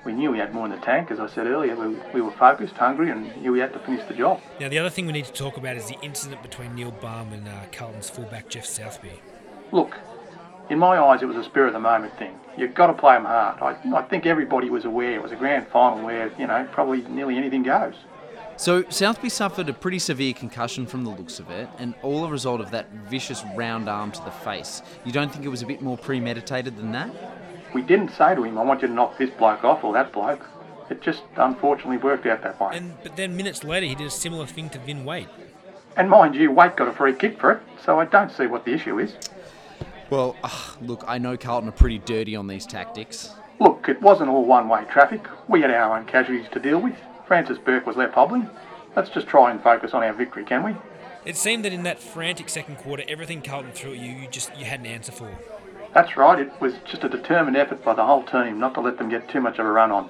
We 0.05 0.13
knew 0.13 0.31
we 0.31 0.37
had 0.37 0.53
more 0.53 0.65
in 0.65 0.71
the 0.71 0.77
tank, 0.77 1.09
as 1.09 1.19
I 1.19 1.27
said 1.27 1.47
earlier. 1.47 1.75
We, 1.75 1.95
we 2.13 2.21
were 2.21 2.31
focused, 2.31 2.75
hungry, 2.75 3.09
and 3.09 3.35
knew 3.41 3.51
we 3.51 3.59
had 3.59 3.73
to 3.73 3.79
finish 3.79 4.07
the 4.07 4.13
job. 4.13 4.39
Now, 4.59 4.69
the 4.69 4.77
other 4.77 4.91
thing 4.91 5.07
we 5.07 5.13
need 5.13 5.25
to 5.25 5.33
talk 5.33 5.57
about 5.57 5.75
is 5.75 5.87
the 5.87 5.99
incident 6.03 6.43
between 6.43 6.75
Neil 6.75 6.91
Balme 6.91 7.33
and 7.33 7.47
uh, 7.47 7.51
Carlton's 7.71 8.09
fullback 8.09 8.47
Geoff 8.47 8.65
Southby. 8.65 9.19
Look, 9.71 9.97
in 10.69 10.77
my 10.77 10.99
eyes, 10.99 11.23
it 11.23 11.25
was 11.25 11.37
a 11.37 11.43
spur 11.43 11.65
of 11.67 11.73
the 11.73 11.79
moment 11.79 12.17
thing. 12.19 12.39
You've 12.55 12.75
got 12.75 12.87
to 12.87 12.93
play 12.93 13.15
them 13.15 13.25
hard. 13.25 13.61
I, 13.61 13.97
I 13.97 14.03
think 14.03 14.27
everybody 14.27 14.69
was 14.69 14.85
aware 14.85 15.15
it 15.15 15.23
was 15.23 15.31
a 15.31 15.35
grand 15.35 15.67
final 15.67 16.05
where, 16.05 16.31
you 16.37 16.45
know, 16.45 16.67
probably 16.71 17.01
nearly 17.01 17.37
anything 17.37 17.63
goes. 17.63 17.95
So 18.57 18.83
Southby 18.83 19.29
suffered 19.29 19.67
a 19.67 19.73
pretty 19.73 19.99
severe 19.99 20.33
concussion 20.33 20.85
from 20.85 21.03
the 21.03 21.09
looks 21.09 21.39
of 21.39 21.49
it, 21.49 21.67
and 21.77 21.93
all 22.03 22.23
a 22.23 22.29
result 22.29 22.61
of 22.61 22.71
that 22.71 22.89
vicious 23.09 23.43
round 23.53 23.89
arm 23.89 24.11
to 24.13 24.23
the 24.23 24.31
face. 24.31 24.81
You 25.03 25.11
don't 25.11 25.29
think 25.29 25.43
it 25.43 25.49
was 25.49 25.61
a 25.61 25.65
bit 25.65 25.81
more 25.81 25.97
premeditated 25.97 26.77
than 26.77 26.93
that? 26.93 27.09
We 27.75 27.81
didn't 27.81 28.11
say 28.11 28.33
to 28.33 28.43
him, 28.45 28.57
I 28.57 28.63
want 28.63 28.81
you 28.83 28.87
to 28.87 28.93
knock 28.93 29.17
this 29.17 29.29
bloke 29.31 29.65
off 29.65 29.83
or 29.83 29.91
that 29.91 30.13
bloke. 30.13 30.47
It 30.89 31.01
just 31.01 31.23
unfortunately 31.35 31.97
worked 31.97 32.25
out 32.25 32.41
that 32.43 32.57
way. 32.57 32.69
And 32.77 32.93
but 33.03 33.17
then 33.17 33.35
minutes 33.35 33.65
later, 33.65 33.85
he 33.85 33.95
did 33.95 34.07
a 34.07 34.11
similar 34.11 34.45
thing 34.45 34.69
to 34.69 34.79
Vin 34.79 35.03
Waite. 35.03 35.27
And 35.97 36.09
mind 36.09 36.35
you, 36.35 36.51
Waite 36.51 36.77
got 36.77 36.87
a 36.87 36.93
free 36.93 37.13
kick 37.13 37.37
for 37.37 37.51
it, 37.51 37.61
so 37.83 37.99
I 37.99 38.05
don't 38.05 38.31
see 38.31 38.47
what 38.47 38.63
the 38.63 38.71
issue 38.71 38.97
is. 38.97 39.17
Well, 40.09 40.37
ugh, 40.41 40.77
look, 40.81 41.03
I 41.05 41.17
know 41.17 41.35
Carlton 41.35 41.67
are 41.67 41.73
pretty 41.73 41.99
dirty 41.99 42.33
on 42.33 42.47
these 42.47 42.65
tactics. 42.65 43.31
Look, 43.59 43.89
it 43.89 44.01
wasn't 44.01 44.29
all 44.29 44.45
one-way 44.45 44.85
traffic. 44.85 45.27
We 45.49 45.59
had 45.59 45.69
our 45.71 45.97
own 45.97 46.05
casualties 46.05 46.47
to 46.53 46.61
deal 46.61 46.79
with. 46.79 46.95
Francis 47.27 47.57
Burke 47.57 47.85
was 47.85 47.97
left 47.97 48.13
hobbling. 48.13 48.49
Let's 48.95 49.09
just 49.09 49.27
try 49.27 49.51
and 49.51 49.61
focus 49.61 49.93
on 49.93 50.01
our 50.01 50.13
victory, 50.13 50.45
can 50.45 50.63
we? 50.63 50.75
It 51.25 51.35
seemed 51.35 51.65
that 51.65 51.73
in 51.73 51.83
that 51.83 51.99
frantic 51.99 52.47
second 52.47 52.77
quarter, 52.77 53.03
everything 53.09 53.41
Carlton 53.41 53.73
threw 53.73 53.91
at 53.91 53.97
you, 53.97 54.11
you 54.13 54.27
just 54.29 54.55
you 54.57 54.63
had 54.63 54.79
an 54.79 54.85
answer 54.85 55.11
for. 55.11 55.29
That's 55.95 56.17
right. 56.17 56.37
It 56.37 56.51
was 56.59 56.73
just 56.83 57.05
a 57.05 57.09
determined 57.09 57.55
effort 57.55 57.81
by 57.85 57.93
the 57.93 58.05
whole 58.05 58.23
team 58.23 58.59
not 58.59 58.73
to 58.73 58.81
let 58.81 58.97
them 58.97 59.07
get 59.07 59.29
too 59.29 59.39
much 59.39 59.59
of 59.59 59.65
a 59.65 59.71
run 59.71 59.91
on. 59.91 60.09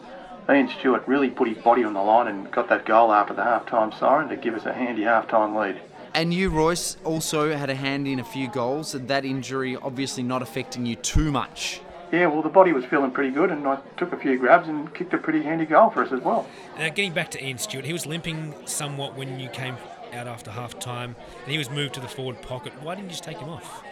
Ian 0.49 0.67
Stewart 0.67 1.07
really 1.07 1.29
put 1.29 1.47
his 1.47 1.59
body 1.59 1.83
on 1.83 1.93
the 1.93 2.01
line 2.01 2.27
and 2.27 2.49
got 2.51 2.69
that 2.69 2.85
goal 2.85 3.13
after 3.13 3.35
the 3.35 3.43
half-time 3.43 3.91
siren 3.91 4.27
to 4.29 4.35
give 4.35 4.55
us 4.55 4.65
a 4.65 4.73
handy 4.73 5.03
half-time 5.03 5.55
lead. 5.55 5.79
And 6.15 6.33
you, 6.33 6.49
Royce, 6.49 6.97
also 7.03 7.55
had 7.55 7.69
a 7.69 7.75
hand 7.75 8.07
in 8.07 8.19
a 8.19 8.23
few 8.23 8.49
goals. 8.49 8.93
That 8.93 9.25
injury 9.25 9.75
obviously 9.75 10.23
not 10.23 10.41
affecting 10.41 10.87
you 10.87 10.95
too 10.95 11.31
much. 11.31 11.81
Yeah, 12.11 12.27
well, 12.27 12.41
the 12.41 12.49
body 12.49 12.71
was 12.71 12.85
feeling 12.85 13.11
pretty 13.11 13.31
good, 13.31 13.51
and 13.51 13.67
I 13.67 13.77
took 13.97 14.11
a 14.11 14.17
few 14.17 14.39
grabs 14.39 14.67
and 14.67 14.91
kicked 14.95 15.13
a 15.13 15.19
pretty 15.19 15.43
handy 15.43 15.65
goal 15.65 15.91
for 15.91 16.03
us 16.03 16.11
as 16.11 16.21
well. 16.21 16.47
Now, 16.79 16.89
getting 16.89 17.13
back 17.13 17.29
to 17.31 17.45
Ian 17.45 17.59
Stewart, 17.59 17.85
he 17.85 17.93
was 17.93 18.07
limping 18.07 18.55
somewhat 18.65 19.15
when 19.15 19.39
you 19.39 19.49
came 19.49 19.77
out 20.13 20.27
after 20.27 20.49
half 20.49 20.79
time, 20.79 21.15
and 21.43 21.51
he 21.51 21.59
was 21.59 21.69
moved 21.69 21.93
to 21.95 21.99
the 21.99 22.07
forward 22.07 22.41
pocket. 22.41 22.73
Why 22.81 22.95
didn't 22.95 23.05
you 23.05 23.11
just 23.11 23.23
take 23.23 23.37
him 23.37 23.49
off? 23.49 23.83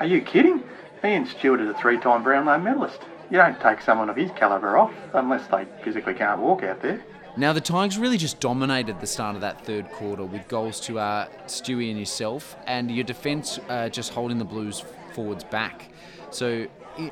Are 0.00 0.06
you 0.06 0.20
kidding? 0.20 0.62
Ian 1.02 1.26
Stewart 1.26 1.60
is 1.60 1.70
a 1.70 1.74
three-time 1.74 2.22
Brownlow 2.22 2.58
medalist. 2.58 2.98
You 3.30 3.38
don't 3.38 3.58
take 3.60 3.80
someone 3.80 4.10
of 4.10 4.16
his 4.16 4.30
calibre 4.32 4.78
off 4.78 4.92
unless 5.14 5.46
they 5.48 5.66
physically 5.82 6.14
can't 6.14 6.40
walk 6.40 6.62
out 6.62 6.82
there. 6.82 7.02
Now, 7.36 7.52
the 7.52 7.60
Tigers 7.60 7.96
really 7.96 8.18
just 8.18 8.40
dominated 8.40 9.00
the 9.00 9.06
start 9.06 9.34
of 9.34 9.40
that 9.40 9.64
third 9.64 9.90
quarter 9.92 10.24
with 10.24 10.46
goals 10.48 10.80
to 10.80 10.98
uh, 10.98 11.28
Stewie 11.46 11.88
and 11.90 11.98
yourself, 11.98 12.56
and 12.66 12.90
your 12.90 13.04
defence 13.04 13.58
uh, 13.68 13.88
just 13.88 14.12
holding 14.12 14.38
the 14.38 14.44
Blues 14.44 14.84
forwards 15.14 15.44
back. 15.44 15.90
So, 16.30 16.66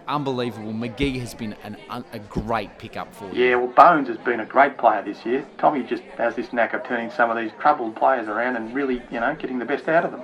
unbelievable. 0.06 0.72
McGhie 0.72 1.20
has 1.20 1.34
been 1.34 1.54
an, 1.62 1.76
un- 1.88 2.04
a 2.12 2.18
great 2.18 2.76
pickup 2.78 3.14
for 3.14 3.32
you. 3.32 3.44
Yeah, 3.44 3.54
well, 3.54 3.68
Bones 3.68 4.08
has 4.08 4.18
been 4.18 4.40
a 4.40 4.44
great 4.44 4.76
player 4.76 5.02
this 5.02 5.24
year. 5.24 5.46
Tommy 5.56 5.82
just 5.82 6.02
has 6.18 6.34
this 6.34 6.52
knack 6.52 6.74
of 6.74 6.84
turning 6.84 7.10
some 7.10 7.30
of 7.30 7.36
these 7.36 7.52
troubled 7.58 7.96
players 7.96 8.28
around 8.28 8.56
and 8.56 8.74
really, 8.74 9.00
you 9.10 9.20
know, 9.20 9.34
getting 9.36 9.58
the 9.58 9.64
best 9.64 9.88
out 9.88 10.04
of 10.04 10.10
them. 10.10 10.22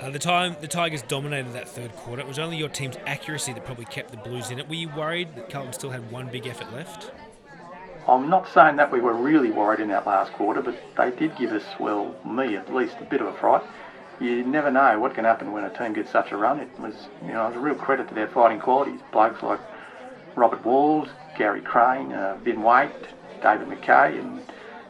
Uh, 0.00 0.08
the 0.08 0.18
time 0.18 0.56
the 0.62 0.66
Tigers 0.66 1.02
dominated 1.02 1.52
that 1.52 1.68
third 1.68 1.94
quarter. 1.94 2.22
It 2.22 2.26
was 2.26 2.38
only 2.38 2.56
your 2.56 2.70
team's 2.70 2.96
accuracy 3.06 3.52
that 3.52 3.66
probably 3.66 3.84
kept 3.84 4.10
the 4.10 4.16
Blues 4.16 4.50
in 4.50 4.58
it. 4.58 4.66
Were 4.66 4.74
you 4.74 4.88
worried 4.88 5.34
that 5.36 5.50
Carlton 5.50 5.74
still 5.74 5.90
had 5.90 6.10
one 6.10 6.28
big 6.28 6.46
effort 6.46 6.72
left? 6.72 7.10
I'm 8.08 8.30
not 8.30 8.48
saying 8.48 8.76
that 8.76 8.90
we 8.90 9.00
were 9.00 9.12
really 9.12 9.50
worried 9.50 9.78
in 9.78 9.88
that 9.88 10.06
last 10.06 10.32
quarter, 10.32 10.62
but 10.62 10.74
they 10.96 11.10
did 11.10 11.36
give 11.36 11.52
us, 11.52 11.64
well, 11.78 12.14
me 12.24 12.56
at 12.56 12.74
least, 12.74 12.96
a 12.98 13.04
bit 13.04 13.20
of 13.20 13.26
a 13.26 13.34
fright. 13.34 13.62
You 14.20 14.42
never 14.42 14.70
know 14.70 14.98
what 14.98 15.14
can 15.14 15.24
happen 15.24 15.52
when 15.52 15.64
a 15.64 15.78
team 15.78 15.92
gets 15.92 16.10
such 16.10 16.32
a 16.32 16.36
run. 16.36 16.60
It 16.60 16.80
was, 16.80 16.94
you 17.22 17.32
know, 17.32 17.44
it 17.44 17.48
was 17.48 17.56
a 17.56 17.60
real 17.60 17.74
credit 17.74 18.08
to 18.08 18.14
their 18.14 18.28
fighting 18.28 18.58
qualities. 18.58 19.00
Blokes 19.12 19.42
like 19.42 19.60
Robert 20.34 20.64
Walls, 20.64 21.08
Gary 21.36 21.60
Crane, 21.60 22.12
uh, 22.12 22.38
Vin 22.42 22.62
Waite, 22.62 22.90
David 23.42 23.68
McKay, 23.68 24.18
and 24.18 24.40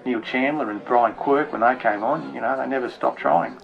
Neil 0.05 0.21
Chandler 0.21 0.71
and 0.71 0.85
Brian 0.85 1.15
Quirk 1.17 1.51
when 1.51 1.63
they 1.63 1.75
came 1.77 2.05
on. 2.05 2.33
You 2.33 2.41
know, 2.41 2.57
they 2.57 2.67
never 2.67 2.89
stopped 2.89 3.19
trying. 3.19 3.57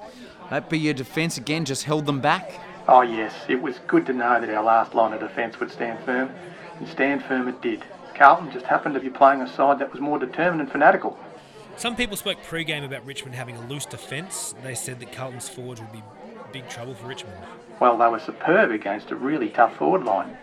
Uh, 0.50 0.60
be 0.60 0.78
your 0.78 0.94
defence 0.94 1.36
again 1.36 1.64
just 1.64 1.84
held 1.84 2.06
them 2.06 2.20
back. 2.20 2.60
Oh 2.88 3.02
yes, 3.02 3.34
it 3.48 3.60
was 3.60 3.78
good 3.86 4.06
to 4.06 4.12
know 4.12 4.40
that 4.40 4.48
our 4.50 4.62
last 4.62 4.94
line 4.94 5.12
of 5.12 5.20
defence 5.20 5.58
would 5.58 5.72
stand 5.72 6.04
firm, 6.04 6.30
and 6.78 6.88
stand 6.88 7.24
firm 7.24 7.48
it 7.48 7.60
did. 7.60 7.82
Carlton 8.14 8.52
just 8.52 8.64
happened 8.66 8.94
to 8.94 9.00
be 9.00 9.10
playing 9.10 9.42
a 9.42 9.48
side 9.48 9.78
that 9.80 9.92
was 9.92 10.00
more 10.00 10.18
determined 10.18 10.60
and 10.60 10.70
fanatical. 10.70 11.18
Some 11.76 11.96
people 11.96 12.16
spoke 12.16 12.42
pre-game 12.44 12.84
about 12.84 13.04
Richmond 13.04 13.34
having 13.34 13.56
a 13.56 13.66
loose 13.66 13.84
defence. 13.84 14.54
They 14.62 14.74
said 14.74 15.00
that 15.00 15.12
Carlton's 15.12 15.48
forwards 15.48 15.80
would 15.80 15.92
be 15.92 16.02
big 16.52 16.68
trouble 16.68 16.94
for 16.94 17.06
Richmond. 17.06 17.36
Well, 17.80 17.98
they 17.98 18.08
were 18.08 18.20
superb 18.20 18.70
against 18.70 19.10
a 19.10 19.16
really 19.16 19.50
tough 19.50 19.76
forward 19.76 20.04
line. 20.04 20.38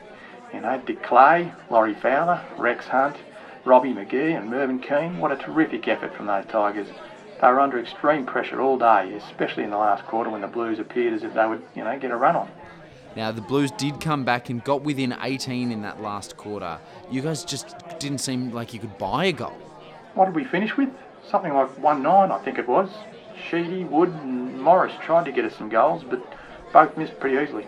You 0.53 0.61
know, 0.61 0.79
Dick 0.85 1.01
Clay, 1.01 1.51
Laurie 1.71 1.95
Fowler, 1.95 2.39
Rex 2.57 2.85
Hunt, 2.85 3.15
Robbie 3.65 3.93
McGhie, 3.93 4.37
and 4.37 4.49
Mervyn 4.49 4.79
Keane. 4.79 5.17
What 5.17 5.31
a 5.31 5.37
terrific 5.37 5.87
effort 5.87 6.13
from 6.15 6.27
those 6.27 6.45
Tigers. 6.45 6.89
They 7.43 7.49
were 7.49 7.59
under 7.59 7.77
extreme 7.77 8.25
pressure 8.25 8.61
all 8.61 8.77
day, 8.77 9.13
especially 9.15 9.65
in 9.65 9.69
the 9.69 9.77
last 9.77 10.05
quarter 10.05 10.29
when 10.29 10.39
the 10.39 10.47
Blues 10.47 10.79
appeared 10.79 11.13
as 11.13 11.23
if 11.23 11.33
they 11.33 11.45
would, 11.45 11.61
you 11.75 11.83
know, 11.83 11.99
get 11.99 12.09
a 12.09 12.15
run 12.15 12.37
on. 12.37 12.49
Now, 13.17 13.33
the 13.33 13.41
Blues 13.41 13.69
did 13.71 13.99
come 13.99 14.23
back 14.23 14.49
and 14.49 14.63
got 14.63 14.83
within 14.83 15.13
18 15.21 15.69
in 15.69 15.81
that 15.81 16.01
last 16.01 16.37
quarter. 16.37 16.79
You 17.11 17.21
guys 17.21 17.43
just 17.43 17.75
didn't 17.99 18.19
seem 18.19 18.53
like 18.53 18.73
you 18.73 18.79
could 18.79 18.97
buy 18.97 19.25
a 19.25 19.33
goal. 19.33 19.57
What 20.13 20.27
did 20.27 20.35
we 20.35 20.45
finish 20.45 20.77
with? 20.77 20.87
Something 21.29 21.53
like 21.53 21.67
1 21.79 22.01
9, 22.01 22.31
I 22.31 22.37
think 22.45 22.59
it 22.59 22.65
was. 22.65 22.89
Sheedy, 23.49 23.83
Wood, 23.83 24.07
and 24.07 24.61
Morris 24.61 24.93
tried 25.01 25.25
to 25.25 25.33
get 25.33 25.43
us 25.43 25.53
some 25.57 25.67
goals, 25.67 26.05
but 26.09 26.25
both 26.71 26.95
missed 26.95 27.19
pretty 27.19 27.43
easily. 27.43 27.67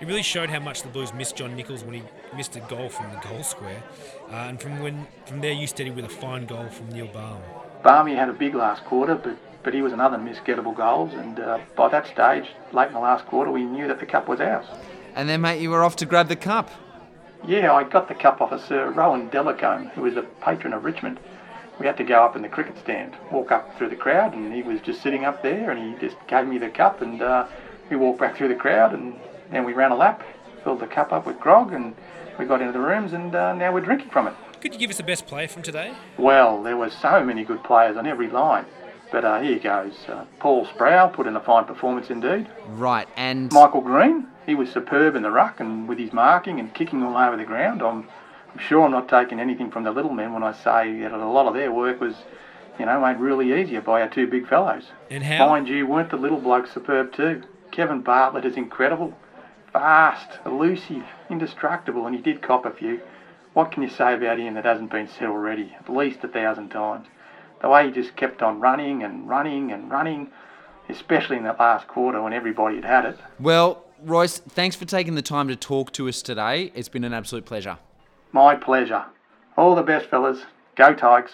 It 0.00 0.06
really 0.06 0.22
showed 0.22 0.48
how 0.48 0.60
much 0.60 0.80
the 0.80 0.88
Blues 0.88 1.12
missed 1.12 1.36
John 1.36 1.54
Nicholls 1.54 1.84
when 1.84 1.92
he 1.92 2.02
missed 2.34 2.56
a 2.56 2.60
goal 2.60 2.88
from 2.88 3.10
the 3.10 3.18
goal 3.28 3.42
square, 3.42 3.82
uh, 4.30 4.46
and 4.48 4.58
from 4.58 4.80
when 4.80 5.06
from 5.26 5.42
there 5.42 5.52
you 5.52 5.66
steady 5.66 5.90
with 5.90 6.06
a 6.06 6.08
fine 6.08 6.46
goal 6.46 6.68
from 6.70 6.88
Neil 6.88 7.08
Balme. 7.08 7.42
Barmy 7.82 8.14
had 8.14 8.28
a 8.28 8.32
big 8.32 8.54
last 8.54 8.84
quarter, 8.84 9.14
but 9.14 9.36
but 9.62 9.74
he 9.74 9.82
was 9.82 9.92
another 9.92 10.16
miss 10.16 10.38
gettable 10.38 10.74
goals, 10.74 11.12
and 11.12 11.40
uh, 11.40 11.58
by 11.76 11.88
that 11.88 12.06
stage, 12.06 12.48
late 12.72 12.88
in 12.88 12.94
the 12.94 13.00
last 13.00 13.26
quarter, 13.26 13.50
we 13.50 13.64
knew 13.64 13.88
that 13.88 14.00
the 14.00 14.06
cup 14.06 14.28
was 14.28 14.40
ours. 14.40 14.64
And 15.14 15.28
then, 15.28 15.40
mate, 15.40 15.60
you 15.60 15.70
were 15.70 15.82
off 15.82 15.96
to 15.96 16.06
grab 16.06 16.28
the 16.28 16.36
cup. 16.36 16.70
Yeah, 17.46 17.72
I 17.72 17.84
got 17.84 18.08
the 18.08 18.14
cup 18.14 18.40
off 18.40 18.52
of 18.52 18.62
Sir 18.62 18.90
Rowan 18.90 19.28
Delacombe, 19.28 19.88
who 19.90 20.02
was 20.02 20.16
a 20.16 20.22
patron 20.22 20.72
of 20.72 20.84
Richmond. 20.84 21.20
We 21.78 21.86
had 21.86 21.96
to 21.98 22.04
go 22.04 22.24
up 22.24 22.34
in 22.34 22.42
the 22.42 22.48
cricket 22.48 22.78
stand, 22.78 23.14
walk 23.30 23.52
up 23.52 23.76
through 23.76 23.90
the 23.90 23.96
crowd, 23.96 24.32
and 24.32 24.52
he 24.54 24.62
was 24.62 24.80
just 24.80 25.02
sitting 25.02 25.24
up 25.24 25.42
there, 25.42 25.70
and 25.70 25.94
he 25.94 26.00
just 26.00 26.16
gave 26.28 26.46
me 26.46 26.58
the 26.58 26.70
cup, 26.70 27.02
and 27.02 27.20
uh, 27.20 27.46
we 27.90 27.96
walked 27.96 28.20
back 28.20 28.36
through 28.36 28.48
the 28.48 28.54
crowd, 28.54 28.94
and 28.94 29.18
then 29.50 29.64
we 29.64 29.72
ran 29.72 29.92
a 29.92 29.96
lap, 29.96 30.22
filled 30.64 30.80
the 30.80 30.86
cup 30.86 31.12
up 31.12 31.26
with 31.26 31.38
grog, 31.38 31.72
and 31.72 31.94
we 32.38 32.44
got 32.44 32.60
into 32.60 32.72
the 32.72 32.80
rooms, 32.80 33.12
and 33.12 33.34
uh, 33.34 33.52
now 33.54 33.72
we're 33.72 33.80
drinking 33.80 34.10
from 34.10 34.28
it. 34.28 34.34
Could 34.60 34.72
you 34.72 34.78
give 34.80 34.90
us 34.90 34.96
the 34.96 35.04
best 35.04 35.26
player 35.26 35.46
from 35.46 35.62
today? 35.62 35.94
Well, 36.16 36.62
there 36.62 36.76
were 36.76 36.90
so 36.90 37.24
many 37.24 37.44
good 37.44 37.62
players 37.62 37.96
on 37.96 38.06
every 38.06 38.28
line, 38.28 38.66
but 39.12 39.24
uh, 39.24 39.40
here 39.40 39.58
goes. 39.60 39.94
Uh, 40.08 40.24
Paul 40.40 40.66
Sproul 40.66 41.08
put 41.10 41.28
in 41.28 41.36
a 41.36 41.40
fine 41.40 41.64
performance 41.64 42.10
indeed. 42.10 42.48
Right, 42.70 43.08
and 43.16 43.52
Michael 43.52 43.82
Green, 43.82 44.26
he 44.46 44.56
was 44.56 44.70
superb 44.70 45.14
in 45.14 45.22
the 45.22 45.30
ruck 45.30 45.60
and 45.60 45.88
with 45.88 45.98
his 45.98 46.12
marking 46.12 46.58
and 46.58 46.74
kicking 46.74 47.02
all 47.04 47.16
over 47.16 47.36
the 47.36 47.44
ground. 47.44 47.82
I'm, 47.82 48.08
I'm 48.52 48.58
sure 48.58 48.84
I'm 48.84 48.90
not 48.90 49.08
taking 49.08 49.38
anything 49.38 49.70
from 49.70 49.84
the 49.84 49.92
little 49.92 50.12
men 50.12 50.32
when 50.32 50.42
I 50.42 50.52
say 50.52 51.00
that 51.02 51.12
a 51.12 51.28
lot 51.28 51.46
of 51.46 51.54
their 51.54 51.70
work 51.70 52.00
was, 52.00 52.14
you 52.80 52.86
know, 52.86 53.00
made 53.00 53.20
really 53.20 53.60
easier 53.60 53.80
by 53.80 54.02
our 54.02 54.08
two 54.08 54.26
big 54.26 54.48
fellows. 54.48 54.84
And 55.08 55.22
how? 55.22 55.46
Mind 55.46 55.68
you, 55.68 55.86
weren't 55.86 56.10
the 56.10 56.16
little 56.16 56.40
blokes 56.40 56.74
superb 56.74 57.12
too? 57.12 57.44
Kevin 57.70 58.00
Bartlett 58.00 58.44
is 58.44 58.56
incredible. 58.56 59.16
Fast, 59.72 60.40
elusive, 60.44 61.04
indestructible, 61.30 62.06
and 62.06 62.16
he 62.16 62.22
did 62.22 62.42
cop 62.42 62.66
a 62.66 62.72
few. 62.72 63.00
What 63.58 63.72
can 63.72 63.82
you 63.82 63.88
say 63.88 64.14
about 64.14 64.38
him 64.38 64.54
that 64.54 64.64
hasn't 64.64 64.92
been 64.92 65.08
said 65.08 65.26
already? 65.26 65.74
At 65.80 65.88
least 65.88 66.22
a 66.22 66.28
thousand 66.28 66.68
times. 66.68 67.08
The 67.60 67.68
way 67.68 67.86
he 67.86 67.92
just 67.92 68.14
kept 68.14 68.40
on 68.40 68.60
running 68.60 69.02
and 69.02 69.28
running 69.28 69.72
and 69.72 69.90
running, 69.90 70.30
especially 70.88 71.38
in 71.38 71.42
that 71.42 71.58
last 71.58 71.88
quarter 71.88 72.22
when 72.22 72.32
everybody 72.32 72.76
had 72.76 72.84
had 72.84 73.04
it. 73.06 73.18
well, 73.40 73.84
Royce, 74.04 74.38
thanks 74.38 74.76
for 74.76 74.84
taking 74.84 75.16
the 75.16 75.22
time 75.22 75.48
to 75.48 75.56
talk 75.56 75.90
to 75.94 76.08
us 76.08 76.22
today. 76.22 76.70
It's 76.76 76.88
been 76.88 77.02
an 77.02 77.12
absolute 77.12 77.46
pleasure. 77.46 77.78
My 78.30 78.54
pleasure. 78.54 79.06
All 79.56 79.74
the 79.74 79.82
best, 79.82 80.08
fellas. 80.08 80.38
Go 80.76 80.94
Tigers. 80.94 81.32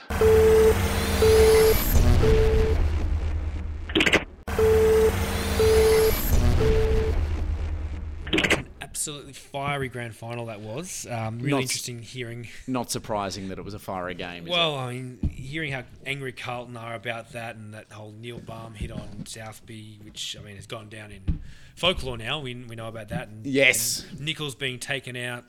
Absolutely 9.06 9.34
fiery 9.34 9.90
grand 9.90 10.16
final 10.16 10.46
that 10.46 10.60
was. 10.62 11.06
Um, 11.10 11.36
really 11.38 11.50
Not- 11.50 11.60
interesting 11.62 11.98
hearing. 12.00 12.48
Not 12.66 12.90
surprising 12.90 13.48
that 13.48 13.58
it 13.58 13.64
was 13.64 13.74
a 13.74 13.78
fiery 13.78 14.14
game. 14.14 14.46
Well, 14.46 14.76
I 14.76 14.94
mean, 14.94 15.18
hearing 15.30 15.72
how 15.72 15.82
angry 16.06 16.32
Carlton 16.32 16.74
are 16.78 16.94
about 16.94 17.32
that 17.32 17.56
and 17.56 17.74
that 17.74 17.92
whole 17.92 18.14
Neil 18.18 18.38
Balme 18.38 18.72
hit 18.72 18.90
on 18.90 19.24
Southby, 19.24 20.02
which 20.02 20.34
I 20.40 20.42
mean 20.42 20.56
has 20.56 20.66
gone 20.66 20.88
down 20.88 21.12
in 21.12 21.40
folklore 21.76 22.16
now. 22.16 22.40
We, 22.40 22.54
we 22.54 22.76
know 22.76 22.88
about 22.88 23.10
that. 23.10 23.28
And, 23.28 23.44
Yes. 23.46 24.06
and 24.10 24.20
Nicholls 24.20 24.54
being 24.54 24.78
taken 24.78 25.16
out. 25.16 25.44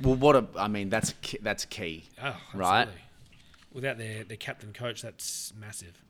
Well, 0.00 0.14
what 0.14 0.36
a. 0.36 0.46
I 0.56 0.68
mean, 0.68 0.88
that's 0.88 1.14
key, 1.20 1.38
that's 1.42 1.64
key. 1.64 2.04
Oh, 2.22 2.36
Right. 2.54 2.82
absolutely. 2.82 3.00
Without 3.72 3.98
their, 3.98 4.22
their 4.22 4.36
captain 4.36 4.72
coach, 4.72 5.02
that's 5.02 5.52
massive. 5.58 6.00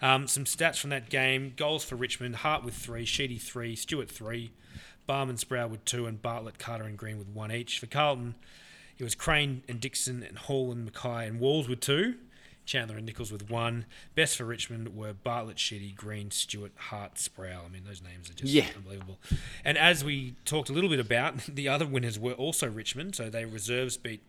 Um, 0.00 0.26
some 0.26 0.44
stats 0.44 0.78
from 0.78 0.88
that 0.88 1.10
game: 1.10 1.52
goals 1.54 1.84
for 1.84 1.96
Richmond: 1.96 2.36
Hart 2.36 2.64
with 2.64 2.74
three, 2.74 3.04
Sheedy 3.04 3.36
three, 3.36 3.76
Stewart 3.76 4.10
three, 4.10 4.52
Barman 5.06 5.36
Sproul 5.36 5.68
with 5.68 5.84
two, 5.84 6.06
and 6.06 6.20
Bartlett, 6.22 6.58
Carter, 6.58 6.84
and 6.84 6.96
Green 6.96 7.18
with 7.18 7.28
one 7.28 7.50
each. 7.52 7.78
For 7.78 7.86
Carlton, 7.86 8.34
it 8.98 9.04
was 9.04 9.14
Crane 9.14 9.62
and 9.68 9.80
Dixon 9.80 10.22
and 10.22 10.38
Hall 10.38 10.70
and 10.72 10.90
McKay 10.90 11.26
and 11.26 11.40
Walls 11.40 11.68
with 11.68 11.80
two. 11.80 12.14
Chandler 12.66 12.98
and 12.98 13.06
Nicholls 13.06 13.32
with 13.32 13.50
one. 13.50 13.84
Best 14.14 14.36
for 14.36 14.44
Richmond 14.44 14.94
were 14.94 15.12
Bartlett, 15.12 15.58
Sheedy, 15.58 15.90
Green, 15.90 16.30
Stewart, 16.30 16.70
Hart, 16.76 17.18
Sproul. 17.18 17.62
I 17.66 17.68
mean, 17.68 17.82
those 17.84 18.00
names 18.00 18.30
are 18.30 18.34
just 18.34 18.52
Yeah. 18.52 18.66
unbelievable. 18.76 19.18
And 19.64 19.76
as 19.76 20.04
we 20.04 20.34
talked 20.44 20.68
a 20.68 20.72
little 20.72 20.90
bit 20.90 21.00
about, 21.00 21.38
the 21.48 21.68
other 21.68 21.86
winners 21.86 22.16
were 22.18 22.32
also 22.34 22.68
Richmond. 22.68 23.16
So 23.16 23.28
they 23.28 23.44
reserves 23.44 23.96
beat 23.96 24.22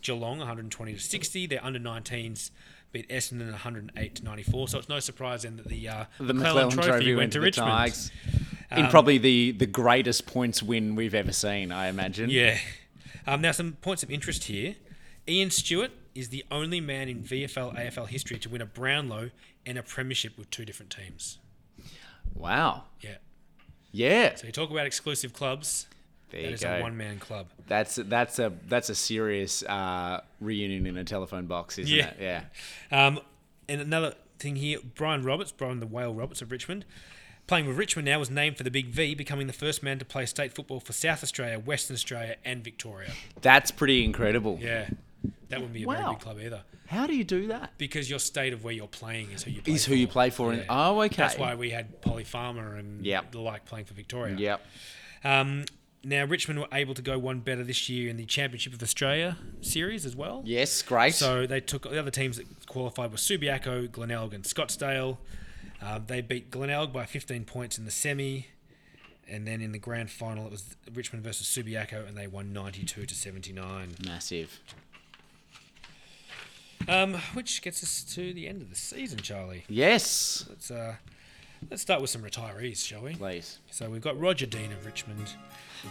Geelong 0.00 0.38
120 0.38 0.94
to 0.94 1.00
60. 1.00 1.46
Their 1.46 1.62
under 1.62 1.78
19s 1.78 2.50
beat 2.92 3.06
Essendon 3.10 3.50
108 3.50 4.14
to 4.14 4.24
94. 4.24 4.68
So 4.68 4.78
it's 4.78 4.88
no 4.88 5.00
surprise 5.00 5.42
then 5.42 5.56
that 5.56 5.68
the 5.68 5.86
uh, 5.88 6.04
The 6.18 6.32
McClelland, 6.32 6.70
McClelland 6.72 6.82
Trophy, 6.84 7.14
went, 7.16 7.32
to 7.34 7.40
Richmond. 7.42 7.68
Tigers. 7.70 8.10
In 8.76 8.84
Um, 8.86 8.90
probably 8.90 9.18
the, 9.18 9.52
the 9.52 9.66
greatest 9.66 10.26
points 10.26 10.62
win 10.62 10.94
we've 10.94 11.14
ever 11.14 11.32
seen, 11.32 11.70
I 11.72 11.88
imagine. 11.88 12.30
Yeah. 12.30 12.58
Um, 13.26 13.40
now, 13.40 13.52
some 13.52 13.72
points 13.80 14.02
of 14.02 14.10
interest 14.10 14.44
here. 14.44 14.74
Ian 15.28 15.50
Stewart 15.50 15.90
is 16.14 16.28
the 16.28 16.44
only 16.50 16.80
man 16.80 17.08
in 17.08 17.22
VFL 17.22 17.74
AFL 17.76 18.08
history 18.08 18.38
to 18.38 18.48
win 18.48 18.60
a 18.60 18.66
Brownlow 18.66 19.30
and 19.66 19.78
a 19.78 19.82
Premiership 19.82 20.36
with 20.36 20.50
two 20.50 20.64
different 20.64 20.90
teams. 20.90 21.38
Wow. 22.34 22.84
Yeah. 23.00 23.16
Yeah. 23.92 24.34
So 24.34 24.46
you 24.46 24.52
talk 24.52 24.70
about 24.70 24.86
exclusive 24.86 25.32
clubs. 25.32 25.86
There 26.30 26.42
that 26.42 26.48
you 26.48 26.54
is 26.54 26.62
go. 26.62 26.74
a 26.74 26.82
one-man 26.82 27.18
club. 27.20 27.46
That's 27.68 27.94
that's 27.96 28.38
a 28.38 28.52
that's 28.68 28.88
a 28.90 28.94
serious 28.94 29.62
uh, 29.62 30.20
reunion 30.40 30.86
in 30.86 30.96
a 30.96 31.04
telephone 31.04 31.46
box, 31.46 31.78
isn't 31.78 31.94
Yeah. 31.94 32.08
it? 32.08 32.16
Yeah. 32.90 33.06
Um, 33.06 33.20
and 33.68 33.80
another 33.80 34.14
thing 34.38 34.56
here, 34.56 34.78
Brian 34.94 35.22
Roberts, 35.22 35.52
Brian 35.52 35.80
the 35.80 35.86
Whale 35.86 36.12
Roberts 36.12 36.42
of 36.42 36.50
Richmond, 36.50 36.84
playing 37.46 37.66
with 37.66 37.76
Richmond 37.76 38.06
now, 38.06 38.18
was 38.18 38.30
named 38.30 38.56
for 38.56 38.62
the 38.62 38.70
Big 38.70 38.86
V, 38.88 39.14
becoming 39.14 39.46
the 39.46 39.52
first 39.52 39.82
man 39.82 39.98
to 39.98 40.04
play 40.04 40.26
state 40.26 40.52
football 40.54 40.80
for 40.80 40.92
South 40.92 41.22
Australia, 41.22 41.58
Western 41.58 41.94
Australia, 41.94 42.36
and 42.44 42.62
Victoria. 42.64 43.10
That's 43.40 43.70
pretty 43.70 44.04
incredible. 44.04 44.58
Yeah, 44.60 44.88
that 45.48 45.58
wouldn't 45.60 45.74
be 45.74 45.84
a 45.84 45.86
Wow. 45.86 45.94
very 45.96 46.14
big 46.14 46.20
club 46.20 46.38
either, 46.40 46.62
How 46.86 47.06
do 47.06 47.14
you 47.14 47.24
do 47.24 47.48
that? 47.48 47.72
because 47.78 48.08
your 48.08 48.18
state 48.18 48.52
of 48.52 48.64
where 48.64 48.72
you're 48.72 48.86
playing 48.88 49.30
is 49.32 49.42
who 49.42 49.50
you 49.50 49.60
play 49.62 49.74
Is 49.74 49.84
for. 49.84 49.90
who 49.90 49.96
you 49.96 50.06
play 50.08 50.30
for. 50.30 50.52
And, 50.52 50.64
oh, 50.68 51.00
okay. 51.02 51.16
That's 51.16 51.36
why 51.38 51.54
we 51.54 51.70
had 51.70 52.00
Polly 52.00 52.24
Farmer 52.24 52.76
and 52.76 53.04
Yep. 53.04 53.32
the 53.32 53.40
like 53.40 53.64
playing 53.66 53.84
for 53.86 53.94
Victoria. 53.94 54.36
Yep. 54.36 54.66
Um, 55.24 55.64
now 56.06 56.24
Richmond 56.24 56.60
were 56.60 56.68
able 56.72 56.92
to 56.94 57.00
go 57.02 57.18
one 57.18 57.40
better 57.40 57.64
this 57.64 57.88
year 57.88 58.10
in 58.10 58.16
the 58.18 58.26
Championship 58.26 58.74
of 58.74 58.82
Australia 58.82 59.38
series 59.62 60.04
as 60.04 60.14
well. 60.14 60.42
Yes, 60.44 60.82
great. 60.82 61.14
So 61.14 61.46
they 61.46 61.60
took 61.60 61.82
the 61.84 61.98
other 61.98 62.10
teams 62.10 62.36
that 62.36 62.66
qualified 62.66 63.10
were 63.10 63.16
Subiaco, 63.16 63.90
Glenelg, 63.90 64.34
and 64.34 64.44
Scottsdale. 64.44 65.16
Uh, 65.84 65.98
they 66.04 66.20
beat 66.22 66.50
Glenelg 66.50 66.92
by 66.92 67.04
15 67.04 67.44
points 67.44 67.76
in 67.76 67.84
the 67.84 67.90
semi, 67.90 68.46
and 69.28 69.46
then 69.46 69.60
in 69.60 69.72
the 69.72 69.78
grand 69.78 70.10
final 70.10 70.46
it 70.46 70.50
was 70.52 70.76
Richmond 70.94 71.22
versus 71.24 71.46
Subiaco, 71.46 72.06
and 72.08 72.16
they 72.16 72.26
won 72.26 72.52
92 72.52 73.04
to 73.06 73.14
79. 73.14 73.96
Massive. 74.06 74.60
Um, 76.88 77.14
which 77.34 77.62
gets 77.62 77.82
us 77.82 78.02
to 78.14 78.32
the 78.34 78.46
end 78.46 78.60
of 78.62 78.68
the 78.70 78.76
season, 78.76 79.18
Charlie. 79.18 79.64
Yes. 79.68 80.44
Let's 80.48 80.70
uh, 80.70 80.96
let's 81.70 81.80
start 81.82 82.00
with 82.00 82.10
some 82.10 82.22
retirees, 82.22 82.84
shall 82.84 83.02
we? 83.02 83.14
Please. 83.14 83.58
So 83.70 83.88
we've 83.88 84.02
got 84.02 84.18
Roger 84.20 84.44
Dean 84.46 84.70
of 84.72 84.84
Richmond, 84.84 85.28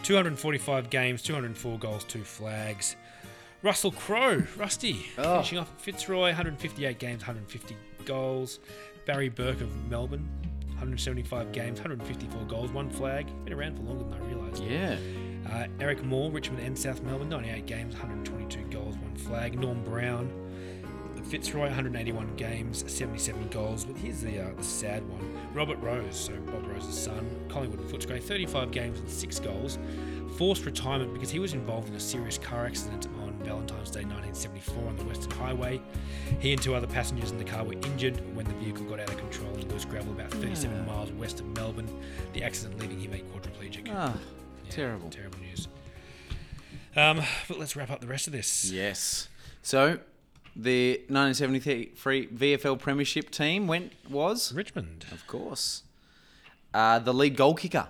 245 0.03 0.89
games, 0.89 1.21
204 1.23 1.79
goals, 1.79 2.03
two 2.03 2.23
flags. 2.23 2.95
Russell 3.63 3.91
Crowe, 3.91 4.43
Rusty, 4.57 5.05
Oh. 5.17 5.35
finishing 5.35 5.57
off 5.57 5.71
Fitzroy, 5.81 6.27
158 6.27 6.99
games, 6.99 7.21
150 7.21 7.75
goals. 8.05 8.59
Barry 9.05 9.29
Burke 9.29 9.61
of 9.61 9.89
Melbourne, 9.89 10.29
175 10.67 11.51
games, 11.51 11.79
154 11.79 12.43
goals, 12.43 12.71
one 12.71 12.89
flag. 12.89 13.27
Been 13.45 13.53
around 13.53 13.75
for 13.75 13.83
longer 13.83 14.03
than 14.03 14.13
I 14.13 14.25
realised. 14.27 14.63
Yeah. 14.63 14.97
Uh, 15.51 15.67
Eric 15.79 16.03
Moore, 16.03 16.31
Richmond 16.31 16.63
and 16.63 16.77
South 16.77 17.01
Melbourne, 17.03 17.29
98 17.29 17.65
games, 17.65 17.93
122 17.93 18.63
goals, 18.69 18.97
one 18.97 19.15
flag. 19.15 19.59
Norm 19.59 19.83
Brown, 19.83 20.31
Fitzroy, 21.23 21.63
181 21.63 22.35
games, 22.35 22.83
77 22.91 23.47
goals. 23.49 23.85
But 23.85 23.97
here's 23.97 24.21
the, 24.21 24.39
uh, 24.39 24.53
the 24.55 24.63
sad 24.63 25.07
one 25.09 25.37
Robert 25.53 25.79
Rose, 25.79 26.15
so 26.15 26.33
Bob 26.51 26.67
Rose's 26.67 26.97
son, 26.97 27.29
Collingwood 27.49 27.79
and 27.79 27.89
Footscray, 27.89 28.21
35 28.21 28.71
games 28.71 28.99
and 28.99 29.09
6 29.09 29.39
goals. 29.39 29.79
Forced 30.37 30.65
retirement 30.65 31.13
because 31.13 31.29
he 31.29 31.39
was 31.39 31.53
involved 31.53 31.89
in 31.89 31.95
a 31.95 31.99
serious 31.99 32.37
car 32.37 32.65
accident 32.65 33.07
on 33.21 33.32
Valentine's 33.43 33.91
Day 33.91 34.01
1974 34.03 34.87
on 34.87 34.95
the 34.97 35.03
Western 35.03 35.31
Highway. 35.31 35.81
He 36.39 36.53
and 36.53 36.61
two 36.61 36.73
other 36.75 36.87
passengers 36.87 37.31
in 37.31 37.37
the 37.37 37.43
car 37.43 37.63
were 37.63 37.73
injured 37.73 38.17
when 38.35 38.45
the 38.45 38.53
vehicle 38.55 38.85
got 38.85 38.99
out 38.99 39.09
of 39.09 39.17
control 39.17 39.53
in 39.55 39.67
loose 39.69 39.85
gravel 39.85 40.11
about 40.13 40.31
37 40.31 40.85
miles 40.85 41.11
west 41.13 41.39
of 41.39 41.47
Melbourne. 41.55 41.89
The 42.33 42.43
accident 42.43 42.79
leaving 42.79 42.99
him 42.99 43.13
a 43.13 43.17
quadriplegic. 43.17 43.87
Ah, 43.91 44.13
Yeah, 44.65 44.71
terrible. 44.71 45.09
Terrible 45.09 45.39
news. 45.39 45.67
Um, 46.95 47.21
but 47.47 47.59
let's 47.59 47.75
wrap 47.75 47.89
up 47.89 48.01
the 48.01 48.07
rest 48.07 48.27
of 48.27 48.33
this. 48.33 48.69
Yes. 48.71 49.27
So, 49.61 49.99
the 50.55 50.97
1973 51.09 52.27
VFL 52.27 52.79
Premiership 52.79 53.31
team 53.31 53.65
went 53.67 53.93
was, 54.09 54.53
Richmond. 54.53 55.05
of 55.11 55.25
course, 55.27 55.83
uh, 56.73 56.99
the 56.99 57.13
lead 57.13 57.35
goal 57.35 57.55
kicker. 57.55 57.87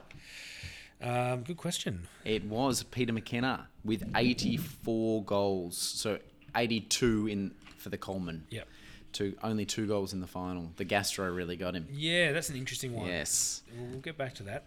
Um, 1.03 1.43
good 1.43 1.57
question. 1.57 2.07
It 2.23 2.45
was 2.45 2.83
Peter 2.83 3.11
McKenna 3.11 3.67
with 3.83 4.03
84 4.15 5.23
goals. 5.23 5.77
So 5.77 6.19
82 6.55 7.27
in 7.27 7.51
for 7.77 7.89
the 7.89 7.97
Coleman. 7.97 8.45
Yep. 8.49 8.67
Two 9.11 9.35
only 9.43 9.65
two 9.65 9.85
goals 9.85 10.13
in 10.13 10.21
the 10.21 10.27
final. 10.27 10.71
The 10.77 10.85
Gastro 10.85 11.31
really 11.31 11.55
got 11.55 11.75
him. 11.75 11.87
Yeah, 11.91 12.31
that's 12.31 12.49
an 12.49 12.55
interesting 12.55 12.93
one. 12.93 13.07
Yes. 13.07 13.61
We'll, 13.77 13.99
get 13.99 14.17
back 14.17 14.33
to 14.35 14.43
that. 14.43 14.63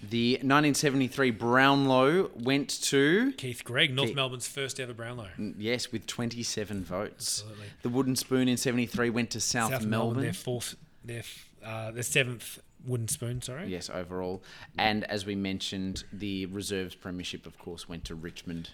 The 0.00 0.34
1973 0.34 1.32
Brownlow 1.32 2.30
went 2.34 2.70
to 2.84 3.32
Keith 3.32 3.64
Greig, 3.64 3.94
North 3.94 4.14
Melbourne's 4.14 4.46
first 4.46 4.78
ever 4.78 4.94
Brownlow. 4.94 5.28
yes 5.58 5.90
with 5.90 6.06
27 6.06 6.84
votes. 6.84 7.40
Absolutely. 7.40 7.66
The 7.82 7.88
Wooden 7.88 8.14
Spoon 8.16 8.48
in 8.48 8.56
73 8.56 9.10
went 9.10 9.30
to 9.30 9.40
South, 9.40 9.72
South 9.72 9.84
Melbourne. 9.84 10.22
their 10.22 10.32
fourth, 10.32 10.76
their 11.04 11.24
uh, 11.64 11.90
their 11.90 12.04
seventh 12.04 12.60
wooden 12.88 13.08
spoon. 13.08 13.42
Sorry. 13.42 13.68
Yes, 13.68 13.90
overall. 13.90 14.42
And 14.76 15.04
as 15.04 15.26
we 15.26 15.34
mentioned, 15.34 16.04
the 16.12 16.46
reserves 16.46 16.94
premiership, 16.94 17.46
of 17.46 17.58
course, 17.58 17.88
went 17.88 18.04
to 18.06 18.14
Richmond. 18.14 18.70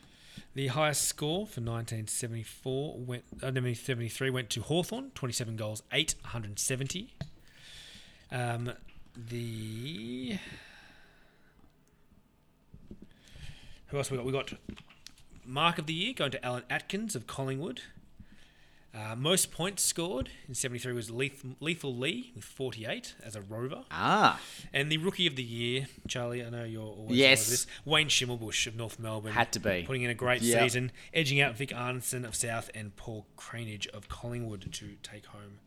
The 0.55 0.69
highest 0.69 1.03
score 1.03 1.47
for 1.47 1.61
1974 1.61 2.99
went, 2.99 3.25
uh, 3.33 3.51
1973 3.51 4.31
went 4.31 4.51
to 4.51 4.63
Hawthorn, 4.63 5.11
27 5.15 5.57
goals, 5.57 5.83
8, 5.93 6.15
170. 6.23 7.15
Um, 8.33 8.73
the 9.17 10.39
who 13.89 13.99
else 13.99 14.11
we 14.11 14.17
got? 14.17 14.27
We 14.27 14.33
got 14.33 14.53
mark 15.45 15.79
of 15.79 15.87
the 15.87 15.95
year 15.95 16.13
going 16.15 16.33
to 16.33 16.45
Alan 16.45 16.65
Atkins 16.69 17.15
of 17.15 17.27
Collingwood. 17.27 17.83
Uh, 18.97 19.17
most 19.17 19.51
points 19.51 19.83
scored 19.83 20.29
in 20.47 20.55
73 20.55 20.93
was 20.93 21.11
Lethal, 21.11 21.51
Lethal 21.59 21.97
Leigh 21.97 22.31
with 22.37 22.45
48 22.45 23.17
as 23.25 23.35
a 23.35 23.41
rover. 23.41 23.83
Ah, 23.91 24.41
And 24.73 24.91
the 24.91 24.99
rookie 24.99 25.27
of 25.27 25.35
the 25.35 25.43
year, 25.43 25.89
Charlie, 26.07 26.45
I 26.45 26.49
know 26.51 26.63
you're 26.63 26.83
always 26.83 27.17
Yes. 27.19 27.49
this. 27.51 27.67
Wayne 27.85 28.07
Schimmelbusch 28.09 28.69
of 28.69 28.77
North 28.77 29.01
Melbourne. 29.01 29.33
Had 29.33 29.51
to 29.55 29.59
be. 29.59 29.83
Putting 29.85 30.03
in 30.03 30.11
a 30.11 30.15
great 30.15 30.43
Yeah. 30.43 30.63
season, 30.63 30.93
edging 31.13 31.41
out 31.41 31.57
Vic 31.57 31.71
Aanensen 31.71 32.25
of 32.25 32.37
South 32.37 32.71
and 32.73 32.95
Paul 32.95 33.27
Cranage 33.37 33.89
of 33.89 34.09
Collingwood 34.09 34.73
to 34.73 34.97
take 35.03 35.27
home 35.27 35.59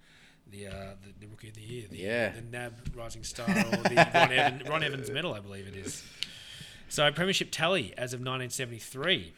the 0.49 0.67
uh, 0.67 0.71
the, 1.03 1.11
the 1.19 1.28
rookie 1.28 1.49
of 1.49 1.55
the 1.55 1.61
year. 1.61 1.86
The, 1.89 1.97
Yeah. 1.97 2.30
The 2.30 2.41
NAB 2.43 2.73
Rising 2.95 3.25
Star 3.25 3.49
or 3.49 3.53
the 3.89 4.09
Ron, 4.13 4.32
Evan, 4.32 4.63
Ron 4.69 4.84
Evans 4.84 5.09
medal, 5.11 5.34
I 5.34 5.41
believe 5.41 5.67
it 5.67 5.75
is. 5.75 6.01
So, 6.88 7.11
Premiership 7.11 7.49
tally 7.51 7.93
as 7.97 8.13
of 8.13 8.21
1973. 8.21 9.34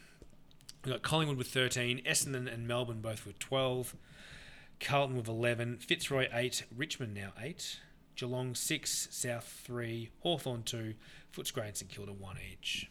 We've 0.83 0.93
got 0.93 1.01
Collingwood 1.01 1.37
with 1.37 1.47
13, 1.47 2.01
Essendon 2.05 2.51
and 2.51 2.67
Melbourne 2.67 3.01
both 3.01 3.25
with 3.25 3.37
12, 3.39 3.95
Carlton 4.79 5.17
with 5.17 5.27
11, 5.27 5.79
Fitzroy 5.79 6.29
8, 6.31 6.63
Richmond 6.75 7.13
now 7.13 7.33
8, 7.39 7.79
Geelong 8.15 8.55
6, 8.55 9.09
South 9.11 9.61
3, 9.65 10.09
Hawthorn 10.21 10.63
2, 10.63 10.93
Footscray 11.35 11.67
and 11.67 11.77
St 11.77 11.91
Kilda 11.91 12.13
1 12.13 12.37
each. 12.53 12.89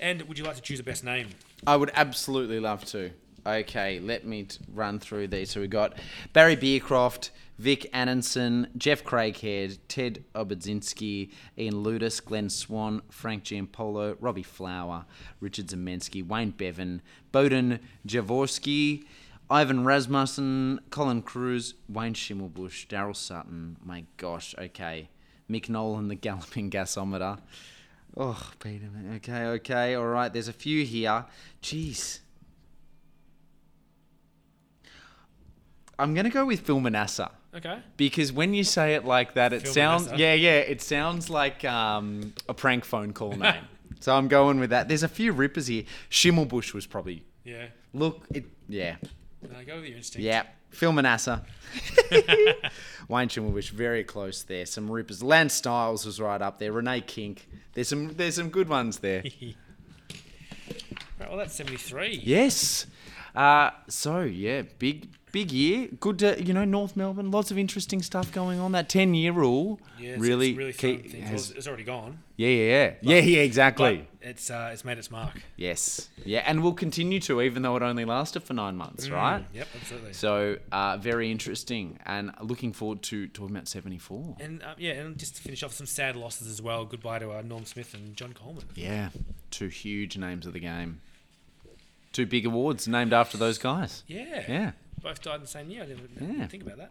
And 0.00 0.22
would 0.22 0.38
you 0.38 0.44
like 0.44 0.56
to 0.56 0.62
choose 0.62 0.80
a 0.80 0.82
best 0.82 1.04
name? 1.04 1.28
I 1.66 1.76
would 1.76 1.90
absolutely 1.94 2.60
love 2.60 2.84
to. 2.86 3.10
Okay, 3.44 3.98
let 3.98 4.24
me 4.24 4.44
t- 4.44 4.58
run 4.72 5.00
through 5.00 5.26
these. 5.28 5.50
So 5.50 5.60
we 5.60 5.66
got 5.66 5.98
Barry 6.32 6.56
Beercroft, 6.56 7.30
Vic 7.58 7.90
Aanensen, 7.92 8.68
Jeff 8.76 9.02
Craighead, 9.02 9.78
Ted 9.88 10.24
Obadzinski, 10.34 11.30
Ian 11.58 11.74
Ludis, 11.74 12.24
Glenn 12.24 12.48
Swan, 12.48 13.02
Frank 13.10 13.42
Giampolo, 13.42 14.16
Robbie 14.20 14.44
Flower, 14.44 15.06
Richard 15.40 15.66
Zemensky, 15.66 16.26
Wayne 16.26 16.50
Bevan, 16.50 17.02
Bowden 17.32 17.80
Jaworski, 18.06 19.04
Ivan 19.50 19.84
Rasmussen, 19.84 20.80
Colin 20.90 21.20
Cruz, 21.20 21.74
Wayne 21.88 22.14
Schimmelbusch, 22.14 22.86
Daryl 22.86 23.14
Sutton. 23.14 23.76
My 23.84 24.04
gosh, 24.16 24.54
okay. 24.56 25.08
Mick 25.50 25.68
Nolan, 25.68 26.08
the 26.08 26.14
galloping 26.14 26.70
gasometer. 26.70 27.38
Oh, 28.16 28.50
Peter, 28.60 28.88
okay, 29.16 29.44
okay, 29.46 29.94
all 29.94 30.06
right. 30.06 30.32
There's 30.32 30.48
a 30.48 30.52
few 30.52 30.84
here. 30.84 31.26
Jeez. 31.62 32.21
I'm 36.02 36.14
gonna 36.14 36.30
go 36.30 36.44
with 36.46 36.60
Phil 36.60 36.80
Manassa 36.80 37.30
Okay. 37.54 37.78
because 37.96 38.32
when 38.32 38.54
you 38.54 38.64
say 38.64 38.94
it 38.94 39.04
like 39.04 39.34
that, 39.34 39.52
it 39.52 39.62
Phil 39.62 39.72
sounds 39.72 40.08
Manassa? 40.08 40.18
yeah, 40.18 40.34
yeah, 40.34 40.58
it 40.58 40.82
sounds 40.82 41.30
like 41.30 41.64
um, 41.64 42.34
a 42.48 42.54
prank 42.54 42.84
phone 42.84 43.12
call 43.12 43.32
name. 43.36 43.64
so 44.00 44.14
I'm 44.16 44.28
going 44.28 44.58
with 44.60 44.70
that. 44.70 44.88
There's 44.88 45.02
a 45.02 45.08
few 45.08 45.32
rippers 45.32 45.66
here. 45.66 45.84
Schimmelbusch 46.10 46.72
was 46.74 46.86
probably 46.86 47.24
Yeah. 47.44 47.66
look 47.92 48.24
it. 48.34 48.44
Yeah, 48.68 48.96
No, 49.42 49.48
go 49.66 49.76
with 49.76 49.86
your 49.88 49.96
instinct. 49.98 50.24
yeah. 50.24 50.44
Phil 50.70 50.92
Manassa. 50.92 51.42
Wayne 53.08 53.28
Schimmelbusch, 53.28 53.70
very 53.70 54.04
close 54.04 54.42
there. 54.42 54.64
Some 54.64 54.90
rippers. 54.90 55.22
Lance 55.22 55.52
Styles 55.52 56.06
was 56.06 56.18
right 56.20 56.40
up 56.40 56.58
there. 56.58 56.72
Rene 56.72 57.02
Kink. 57.02 57.46
There's 57.74 57.88
some. 57.88 58.14
There's 58.14 58.36
some 58.36 58.48
good 58.48 58.68
ones 58.68 58.98
there. 58.98 59.22
Right, 61.18 61.28
well, 61.28 61.38
that's 61.38 61.54
73. 61.54 62.20
Yes. 62.24 62.86
Uh, 63.34 63.70
so 63.88 64.22
yeah, 64.22 64.62
big 64.78 65.08
big 65.32 65.50
year. 65.50 65.88
Good 65.98 66.18
to 66.20 66.42
you 66.42 66.52
know 66.54 66.64
North 66.64 66.94
Melbourne. 66.96 67.30
Lots 67.30 67.50
of 67.50 67.58
interesting 67.58 68.02
stuff 68.02 68.30
going 68.32 68.60
on. 68.60 68.72
That 68.72 68.88
ten 68.88 69.14
year 69.14 69.32
rule 69.32 69.80
Yeah, 69.98 70.10
it's, 70.10 70.20
really, 70.20 70.50
it's 70.50 70.82
really 70.82 70.98
fun 71.02 71.20
has- 71.22 71.48
Well, 71.48 71.58
it's 71.58 71.66
already 71.66 71.84
gone. 71.84 72.18
yeah 72.36 72.48
yeah 72.48 72.64
yeah 73.02 73.16
yeah 73.16 73.20
yeah 73.20 73.40
exactly. 73.40 74.08
It's 74.20 74.50
uh, 74.50 74.70
it's 74.72 74.84
made 74.84 74.98
its 74.98 75.10
mark. 75.10 75.42
yes 75.56 76.08
yeah, 76.24 76.44
and 76.46 76.62
will 76.62 76.74
continue 76.74 77.18
to 77.20 77.42
even 77.42 77.62
though 77.62 77.74
it 77.74 77.82
only 77.82 78.04
lasted 78.04 78.44
for 78.44 78.52
nine 78.54 78.76
months, 78.76 79.08
right? 79.10 79.40
Mm, 79.40 79.56
Yep, 79.56 79.68
absolutely. 79.80 80.12
So 80.12 80.58
uh, 80.70 80.96
very 80.98 81.30
interesting, 81.32 81.98
and 82.06 82.30
looking 82.40 82.72
forward 82.72 83.02
to 83.04 83.26
talking 83.28 83.56
about 83.56 83.66
seventy 83.66 83.98
four. 83.98 84.36
And 84.38 84.62
uh, 84.62 84.74
yeah, 84.78 84.92
and 84.92 85.18
just 85.18 85.36
to 85.36 85.42
finish 85.42 85.62
off 85.64 85.72
some 85.72 85.86
sad 85.86 86.14
losses 86.14 86.46
as 86.48 86.62
well. 86.62 86.84
Goodbye 86.84 87.18
to 87.18 87.32
uh, 87.32 87.42
Norm 87.42 87.64
Smith 87.64 87.94
and 87.94 88.14
John 88.16 88.32
Coleman. 88.32 88.66
Yeah, 88.76 89.08
two 89.50 89.66
huge 89.68 90.16
names 90.16 90.46
of 90.46 90.52
the 90.52 90.60
game. 90.60 91.00
Two 92.12 92.26
big 92.26 92.44
awards 92.44 92.86
named 92.86 93.12
after 93.14 93.38
those 93.38 93.56
guys. 93.58 94.04
Yeah. 94.06 94.44
Yeah. 94.46 94.70
Both 95.02 95.20
died 95.22 95.36
in 95.36 95.40
the 95.42 95.46
same 95.46 95.68
year. 95.70 95.82
I 95.82 95.86
didn't, 95.86 96.14
didn't 96.18 96.38
Yeah. 96.38 96.46
think 96.46 96.62
about 96.62 96.78
that. 96.78 96.90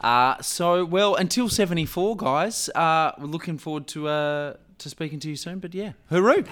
Uh, 0.00 0.36
so 0.42 0.84
well 0.84 1.14
until 1.14 1.48
seventy 1.48 1.86
four, 1.86 2.16
guys. 2.16 2.68
Uh, 2.74 3.12
we're 3.18 3.26
looking 3.26 3.56
forward 3.58 3.86
to 3.88 4.08
uh, 4.08 4.54
to 4.78 4.90
speaking 4.90 5.20
to 5.20 5.28
you 5.30 5.36
soon. 5.36 5.58
But 5.60 5.72
yeah, 5.74 5.92
hooroo! 6.10 6.44